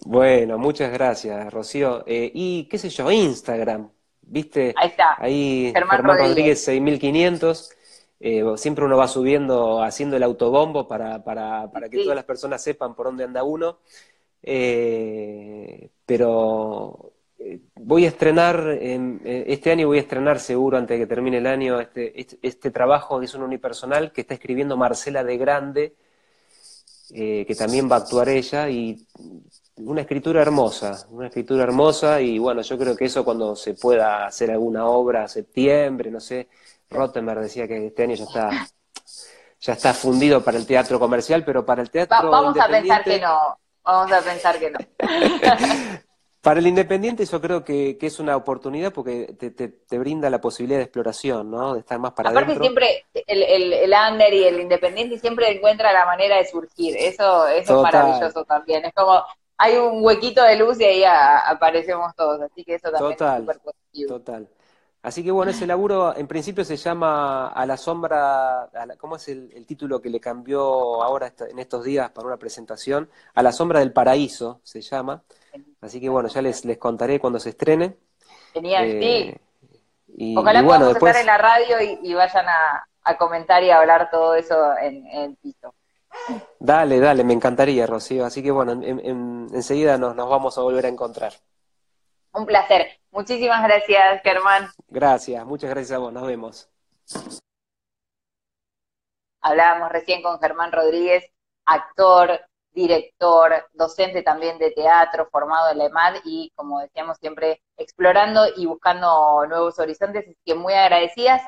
Bueno, 0.04 0.58
muchas 0.58 0.92
gracias, 0.92 1.52
Rocío. 1.52 2.04
Eh, 2.06 2.30
y 2.32 2.68
qué 2.68 2.78
sé 2.78 2.88
yo, 2.88 3.10
Instagram. 3.10 3.90
¿Viste? 4.20 4.72
Ahí 4.76 4.88
está. 4.90 5.16
Ahí 5.18 5.72
Germán, 5.74 6.04
Rodríguez, 6.04 6.64
6500. 6.64 7.70
Eh, 8.20 8.44
siempre 8.54 8.84
uno 8.84 8.96
va 8.96 9.08
subiendo, 9.08 9.82
haciendo 9.82 10.16
el 10.16 10.22
autobombo 10.22 10.86
para, 10.86 11.24
para, 11.24 11.68
para 11.72 11.88
que 11.88 12.04
todas 12.04 12.14
las 12.14 12.24
personas 12.24 12.62
sepan 12.62 12.94
por 12.94 13.06
dónde 13.06 13.24
anda 13.24 13.42
uno. 13.42 13.78
Eh, 14.42 15.90
pero 16.04 17.12
eh, 17.38 17.60
voy 17.76 18.04
a 18.04 18.08
estrenar, 18.08 18.78
este 18.80 19.70
año 19.70 19.86
voy 19.86 19.98
a 19.98 20.02
estrenar 20.02 20.40
seguro 20.40 20.78
antes 20.78 20.98
de 20.98 21.04
que 21.04 21.08
termine 21.08 21.38
el 21.38 21.46
año 21.46 21.80
este, 21.80 22.20
este, 22.20 22.38
este 22.42 22.70
trabajo 22.70 23.18
que 23.18 23.26
es 23.26 23.34
un 23.34 23.42
unipersonal 23.42 24.12
que 24.12 24.22
está 24.22 24.34
escribiendo 24.34 24.76
Marcela 24.76 25.24
de 25.24 25.36
Grande, 25.36 25.94
que 27.08 27.54
también 27.58 27.90
va 27.90 27.96
a 27.96 27.98
actuar 27.98 28.30
ella, 28.30 28.70
y 28.70 29.06
una 29.76 30.02
escritura 30.02 30.42
hermosa, 30.42 31.06
una 31.10 31.26
escritura 31.26 31.64
hermosa 31.64 32.20
y 32.20 32.38
bueno, 32.38 32.62
yo 32.62 32.78
creo 32.78 32.96
que 32.96 33.06
eso 33.06 33.24
cuando 33.24 33.56
se 33.56 33.74
pueda 33.74 34.26
hacer 34.26 34.50
alguna 34.50 34.86
obra, 34.86 35.28
septiembre, 35.28 36.10
no 36.10 36.20
sé, 36.20 36.48
Rottenberg 36.90 37.40
decía 37.40 37.66
que 37.66 37.86
este 37.86 38.02
año 38.02 38.14
ya 38.14 38.24
está 38.24 38.50
ya 39.60 39.74
está 39.74 39.94
fundido 39.94 40.42
para 40.42 40.58
el 40.58 40.66
teatro 40.66 40.98
comercial, 40.98 41.44
pero 41.44 41.64
para 41.64 41.82
el 41.82 41.90
teatro 41.90 42.30
vamos 42.30 42.58
a 42.58 42.66
pensar 42.66 43.04
que 43.04 43.20
no, 43.20 43.58
vamos 43.84 44.12
a 44.12 44.20
pensar 44.20 44.58
que 44.58 44.70
no. 44.70 44.78
para 46.42 46.58
el 46.58 46.66
independiente 46.66 47.24
yo 47.24 47.40
creo 47.40 47.64
que, 47.64 47.96
es 48.00 48.18
una 48.18 48.36
oportunidad 48.36 48.92
porque 48.92 49.34
te, 49.38 49.50
te, 49.50 49.98
brinda 49.98 50.28
la 50.28 50.40
posibilidad 50.40 50.78
de 50.78 50.84
exploración, 50.84 51.50
¿no? 51.50 51.74
De 51.74 51.80
estar 51.80 51.98
más 51.98 52.12
para 52.12 52.30
Aparte 52.30 52.58
siempre 52.58 53.04
el, 53.26 53.42
el, 53.42 53.72
el, 53.72 53.94
under 54.10 54.34
y 54.34 54.44
el 54.44 54.60
independiente 54.60 55.18
siempre 55.18 55.50
encuentra 55.50 55.92
la 55.92 56.04
manera 56.04 56.36
de 56.36 56.46
surgir, 56.46 56.96
eso, 56.96 57.46
eso 57.46 57.76
es 57.76 57.82
maravilloso 57.82 58.44
también, 58.44 58.84
es 58.84 58.92
como 58.92 59.22
hay 59.56 59.76
un 59.76 60.04
huequito 60.04 60.42
de 60.42 60.56
luz 60.56 60.80
y 60.80 60.84
ahí 60.84 61.04
aparecemos 61.04 62.12
todos, 62.16 62.40
así 62.40 62.64
que 62.64 62.74
eso 62.74 62.90
también 62.90 63.16
total, 63.16 63.34
es 63.34 63.40
súper 63.40 63.58
positivo. 63.60 64.08
Total. 64.18 64.48
Así 65.02 65.24
que 65.24 65.32
bueno, 65.32 65.50
ese 65.50 65.66
laburo 65.66 66.16
en 66.16 66.28
principio 66.28 66.64
se 66.64 66.76
llama 66.76 67.48
A 67.48 67.66
la 67.66 67.76
sombra, 67.76 68.70
¿cómo 68.98 69.16
es 69.16 69.26
el, 69.28 69.66
título 69.66 70.00
que 70.00 70.08
le 70.08 70.20
cambió 70.20 71.02
ahora 71.02 71.32
en 71.50 71.58
estos 71.58 71.82
días 71.82 72.10
para 72.10 72.28
una 72.28 72.36
presentación? 72.36 73.10
A 73.34 73.42
la 73.42 73.50
sombra 73.50 73.80
del 73.80 73.92
paraíso 73.92 74.60
se 74.62 74.80
llama. 74.80 75.24
Así 75.80 76.00
que 76.00 76.08
bueno, 76.08 76.28
ya 76.28 76.40
les, 76.40 76.64
les 76.64 76.78
contaré 76.78 77.18
cuando 77.18 77.40
se 77.40 77.50
estrene. 77.50 77.96
Genial, 78.52 78.86
sí. 79.00 79.34
Eh, 80.18 80.34
Ojalá 80.36 80.62
podamos 80.62 80.94
estar 80.94 81.16
en 81.16 81.26
la 81.26 81.38
radio 81.38 81.76
y, 82.00 82.14
vayan 82.14 82.46
a, 82.48 83.16
comentar 83.16 83.64
y 83.64 83.70
a 83.70 83.78
hablar 83.78 84.08
todo 84.08 84.36
eso 84.36 84.76
en 84.80 85.04
el 85.08 85.36
piso. 85.36 85.74
Dale, 86.60 87.00
dale, 87.00 87.24
me 87.24 87.32
encantaría, 87.32 87.88
Rocío. 87.88 88.24
Así 88.24 88.40
que 88.40 88.52
bueno, 88.52 88.72
en, 88.72 89.48
enseguida 89.52 89.98
nos, 89.98 90.14
nos 90.14 90.28
vamos 90.28 90.56
a 90.58 90.60
volver 90.60 90.86
a 90.86 90.88
encontrar. 90.88 91.32
Un 92.34 92.46
placer. 92.46 93.01
Muchísimas 93.12 93.62
gracias, 93.62 94.22
Germán. 94.22 94.68
Gracias, 94.88 95.44
muchas 95.46 95.70
gracias 95.70 95.92
a 95.92 95.98
vos. 95.98 96.12
Nos 96.12 96.26
vemos. 96.26 96.68
Hablábamos 99.40 99.90
recién 99.90 100.22
con 100.22 100.38
Germán 100.40 100.72
Rodríguez, 100.72 101.24
actor, 101.64 102.40
director, 102.72 103.66
docente 103.72 104.22
también 104.22 104.58
de 104.58 104.70
teatro, 104.72 105.28
formado 105.30 105.70
en 105.70 105.78
la 105.78 105.86
EMAD 105.86 106.16
y, 106.24 106.52
como 106.54 106.80
decíamos 106.80 107.16
siempre, 107.18 107.62
explorando 107.76 108.46
y 108.56 108.66
buscando 108.66 109.46
nuevos 109.46 109.78
horizontes. 109.78 110.24
Así 110.24 110.36
que 110.44 110.54
muy 110.54 110.74
agradecidas. 110.74 111.40